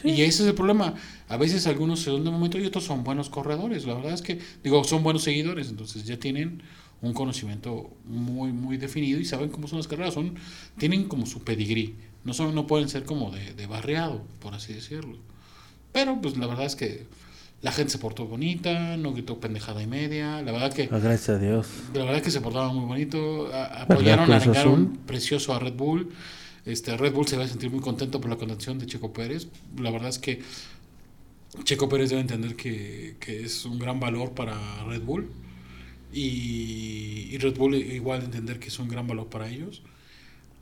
Y 0.03 0.21
ese 0.21 0.43
es 0.43 0.49
el 0.49 0.55
problema. 0.55 0.95
A 1.27 1.37
veces 1.37 1.67
algunos 1.67 2.01
son 2.01 2.23
de 2.23 2.31
momento 2.31 2.57
y 2.59 2.65
otros 2.65 2.83
son 2.83 3.03
buenos 3.03 3.29
corredores. 3.29 3.85
La 3.85 3.93
verdad 3.93 4.13
es 4.13 4.21
que, 4.21 4.39
digo, 4.63 4.83
son 4.83 5.03
buenos 5.03 5.23
seguidores. 5.23 5.69
Entonces 5.69 6.05
ya 6.05 6.17
tienen 6.17 6.63
un 7.01 7.13
conocimiento 7.13 7.91
muy, 8.05 8.51
muy 8.51 8.77
definido 8.77 9.19
y 9.19 9.25
saben 9.25 9.49
cómo 9.49 9.67
son 9.67 9.79
las 9.79 9.87
carreras. 9.87 10.13
Son, 10.13 10.35
tienen 10.77 11.07
como 11.07 11.25
su 11.25 11.43
pedigrí. 11.43 11.95
No, 12.23 12.33
son, 12.33 12.55
no 12.55 12.67
pueden 12.67 12.89
ser 12.89 13.03
como 13.03 13.31
de, 13.31 13.53
de 13.53 13.67
barreado, 13.67 14.23
por 14.39 14.53
así 14.53 14.73
decirlo. 14.73 15.17
Pero 15.91 16.19
pues 16.21 16.37
la 16.37 16.47
verdad 16.47 16.65
es 16.65 16.75
que 16.75 17.05
la 17.63 17.71
gente 17.71 17.91
se 17.93 17.97
portó 17.97 18.25
bonita, 18.25 18.97
no 18.97 19.13
gritó 19.13 19.39
pendejada 19.39 19.81
y 19.81 19.87
media. 19.87 20.41
La 20.41 20.51
verdad 20.51 20.73
que. 20.73 20.87
Gracias 20.87 21.29
a 21.29 21.39
Dios. 21.39 21.67
La 21.93 22.03
verdad 22.03 22.21
que 22.21 22.29
se 22.29 22.41
portaba 22.41 22.73
muy 22.73 22.85
bonito. 22.85 23.49
A, 23.53 23.83
apoyaron, 23.83 24.29
arreglaron 24.29 24.97
precioso 25.05 25.53
a 25.53 25.59
Red 25.59 25.73
Bull. 25.73 26.11
Este, 26.65 26.95
Red 26.95 27.13
Bull 27.13 27.27
se 27.27 27.37
va 27.37 27.43
a 27.43 27.47
sentir 27.47 27.69
muy 27.69 27.81
contento 27.81 28.21
por 28.21 28.29
la 28.29 28.37
condición 28.37 28.79
de 28.79 28.85
Checo 28.85 29.11
Pérez. 29.11 29.47
La 29.77 29.91
verdad 29.91 30.09
es 30.09 30.19
que 30.19 30.41
Checo 31.63 31.89
Pérez 31.89 32.09
debe 32.09 32.21
entender 32.21 32.55
que, 32.55 33.15
que 33.19 33.43
es 33.43 33.65
un 33.65 33.79
gran 33.79 33.99
valor 33.99 34.31
para 34.31 34.83
Red 34.85 35.01
Bull. 35.01 35.29
Y, 36.11 37.29
y 37.31 37.37
Red 37.37 37.57
Bull 37.57 37.75
igual 37.75 38.23
entender 38.23 38.59
que 38.59 38.67
es 38.67 38.79
un 38.79 38.87
gran 38.87 39.07
valor 39.07 39.27
para 39.27 39.49
ellos. 39.49 39.81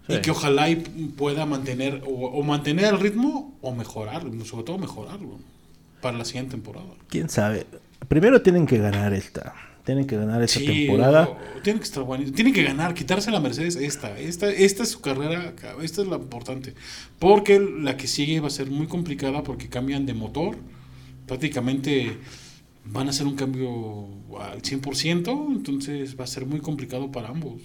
Y 0.08 0.20
que 0.22 0.32
ojalá 0.32 0.70
y 0.70 0.76
pueda 0.76 1.45
mantener 1.45 2.02
o, 2.06 2.41
mantener 2.43 2.86
el 2.86 2.99
ritmo 2.99 3.58
o 3.62 3.74
mejorar, 3.74 4.24
sobre 4.45 4.64
todo 4.64 4.78
mejorarlo 4.78 5.39
para 6.02 6.18
la 6.18 6.26
siguiente 6.26 6.52
temporada. 6.52 6.88
Quién 7.08 7.30
sabe. 7.30 7.66
Primero 8.08 8.41
tienen 8.41 8.66
que 8.66 8.78
ganar 8.80 9.14
esta. 9.14 9.54
Tienen 9.86 10.05
que 10.05 10.15
ganar 10.15 10.41
esta 10.43 10.59
temporada. 10.59 11.38
tienen 11.63 11.79
que 11.79 11.86
estar 11.86 12.05
Tienen 12.34 12.53
que 12.53 12.63
ganar, 12.63 12.93
quitarse 12.93 13.32
la 13.32 13.39
Mercedes 13.39 13.75
esta. 13.75 14.17
Esta, 14.19 14.49
esta 14.49 14.84
es 14.84 14.89
su 14.89 15.01
carrera, 15.01 15.53
esta 15.82 16.01
es 16.01 16.07
la 16.07 16.17
importante. 16.17 16.75
Porque 17.19 17.59
la 17.59 17.97
que 17.97 18.07
sigue 18.07 18.39
va 18.39 18.47
a 18.47 18.51
ser 18.51 18.69
muy 18.69 18.88
complicada 18.88 19.43
porque 19.43 19.69
cambian 19.69 20.05
de 20.05 20.13
motor. 20.13 20.57
Prácticamente 21.25 22.17
van 22.86 23.07
a 23.07 23.09
hacer 23.11 23.27
un 23.27 23.36
cambio 23.36 24.07
al 24.39 24.61
100%, 24.61 25.55
entonces 25.55 26.19
va 26.19 26.23
a 26.25 26.27
ser 26.27 26.45
muy 26.45 26.59
complicado 26.59 27.11
para 27.11 27.29
ambos. 27.29 27.61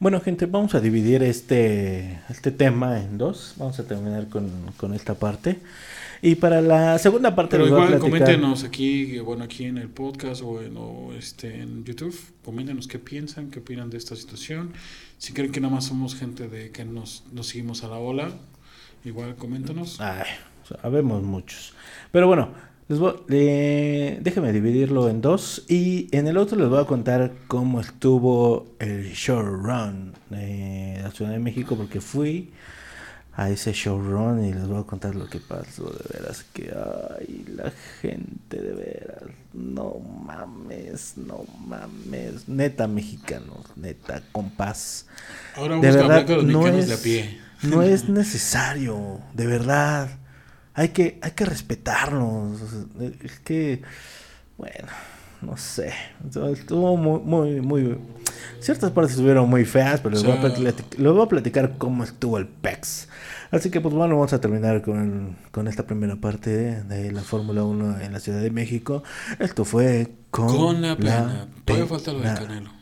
Bueno, 0.00 0.20
gente, 0.20 0.46
vamos 0.46 0.74
a 0.74 0.80
dividir 0.80 1.22
este, 1.22 2.20
este 2.28 2.50
tema 2.50 3.00
en 3.00 3.16
dos. 3.16 3.54
Vamos 3.56 3.78
a 3.78 3.86
terminar 3.86 4.28
con, 4.28 4.94
esta 4.94 5.14
parte. 5.14 5.58
Y 6.20 6.34
para 6.34 6.60
la 6.60 6.98
segunda 6.98 7.34
parte... 7.34 7.56
Pero 7.56 7.68
igual, 7.68 7.98
coméntenos 7.98 8.64
aquí, 8.64 9.18
bueno, 9.20 9.44
aquí 9.44 9.64
en 9.64 9.78
el 9.78 9.88
podcast 9.88 10.42
o 10.42 10.60
en, 10.60 10.76
este, 11.16 11.60
en 11.60 11.84
YouTube, 11.84 12.18
coméntenos 12.44 12.88
qué 12.88 12.98
piensan, 12.98 13.50
qué 13.50 13.60
opinan 13.60 13.88
de 13.88 13.98
esta 13.98 14.16
situación. 14.16 14.72
Si 15.18 15.32
creen 15.32 15.52
que 15.52 15.60
nada 15.60 15.74
más 15.74 15.84
somos 15.84 16.16
gente 16.16 16.48
de 16.48 16.70
que 16.70 16.84
nos, 16.84 17.24
nos 17.32 17.48
seguimos 17.48 17.84
a 17.84 17.88
la 17.88 17.98
ola, 17.98 18.30
igual 19.04 19.36
coméntenos. 19.36 20.00
Ay, 20.00 20.26
sabemos 20.82 21.22
muchos. 21.22 21.72
Pero 22.10 22.26
bueno, 22.26 22.50
les 22.88 22.98
voy, 22.98 23.14
déjenme 23.28 24.52
dividirlo 24.52 25.08
en 25.08 25.22
dos 25.22 25.64
y 25.68 26.08
en 26.12 26.26
el 26.26 26.36
otro 26.36 26.58
les 26.58 26.68
voy 26.68 26.80
a 26.80 26.84
contar 26.84 27.32
cómo 27.46 27.80
estuvo 27.80 28.66
el 28.78 29.12
showrun 29.12 30.12
de 30.28 31.00
la 31.02 31.10
Ciudad 31.10 31.30
de 31.30 31.38
México 31.38 31.76
porque 31.76 32.02
fui 32.02 32.52
a 33.32 33.48
ese 33.48 33.72
showrun 33.72 34.44
y 34.44 34.52
les 34.52 34.68
voy 34.68 34.80
a 34.80 34.84
contar 34.84 35.14
lo 35.14 35.28
que 35.28 35.40
pasó. 35.40 35.84
De 35.84 36.18
veras 36.18 36.44
que 36.52 36.72
ay 37.18 37.44
la 37.56 37.72
gente 38.02 38.60
de 38.60 38.72
veras. 38.74 39.22
No 39.54 39.98
mames 39.98 41.16
no 41.16 41.44
mames. 41.66 42.46
Neta 42.48 42.86
mexicanos 42.86 43.64
neta 43.76 44.22
compás 44.30 45.06
Ahora 45.56 45.78
de 45.78 45.90
verdad 45.90 46.28
no 46.42 46.68
es, 46.68 47.00
pie. 47.00 47.40
no 47.62 47.82
es 47.82 48.10
necesario 48.10 49.20
de 49.32 49.46
verdad 49.46 50.10
hay 50.74 50.88
que, 50.88 51.18
hay 51.22 51.30
que 51.30 51.44
respetarlos. 51.44 52.60
Es 53.22 53.38
que, 53.40 53.82
bueno, 54.58 54.88
no 55.40 55.56
sé. 55.56 55.92
Estuvo 56.52 56.96
muy, 56.96 57.20
muy, 57.20 57.60
muy. 57.60 57.98
Ciertas 58.60 58.90
partes 58.90 59.12
estuvieron 59.12 59.48
muy 59.48 59.64
feas, 59.64 60.00
pero 60.00 60.14
les, 60.14 60.24
voy 60.24 60.32
a 60.32 61.12
voy 61.12 61.22
a 61.22 61.28
platicar 61.28 61.78
cómo 61.78 62.02
estuvo 62.02 62.38
el 62.38 62.48
PEX. 62.48 63.08
Así 63.50 63.70
que, 63.70 63.80
pues 63.80 63.94
bueno, 63.94 64.16
vamos 64.16 64.32
a 64.32 64.40
terminar 64.40 64.82
con, 64.82 65.36
con 65.52 65.68
esta 65.68 65.86
primera 65.86 66.16
parte 66.16 66.82
de, 66.82 67.12
la 67.12 67.22
Fórmula 67.22 67.62
1 67.62 68.00
en 68.00 68.12
la 68.12 68.18
Ciudad 68.18 68.40
de 68.40 68.50
México. 68.50 69.04
Esto 69.38 69.64
fue 69.64 70.16
con, 70.30 70.48
con 70.48 70.82
la 70.82 70.96
pena. 70.96 71.48
Todavía 71.64 71.86
falta 71.86 72.12
lo 72.12 72.20
del 72.20 72.34
Canelo. 72.34 72.73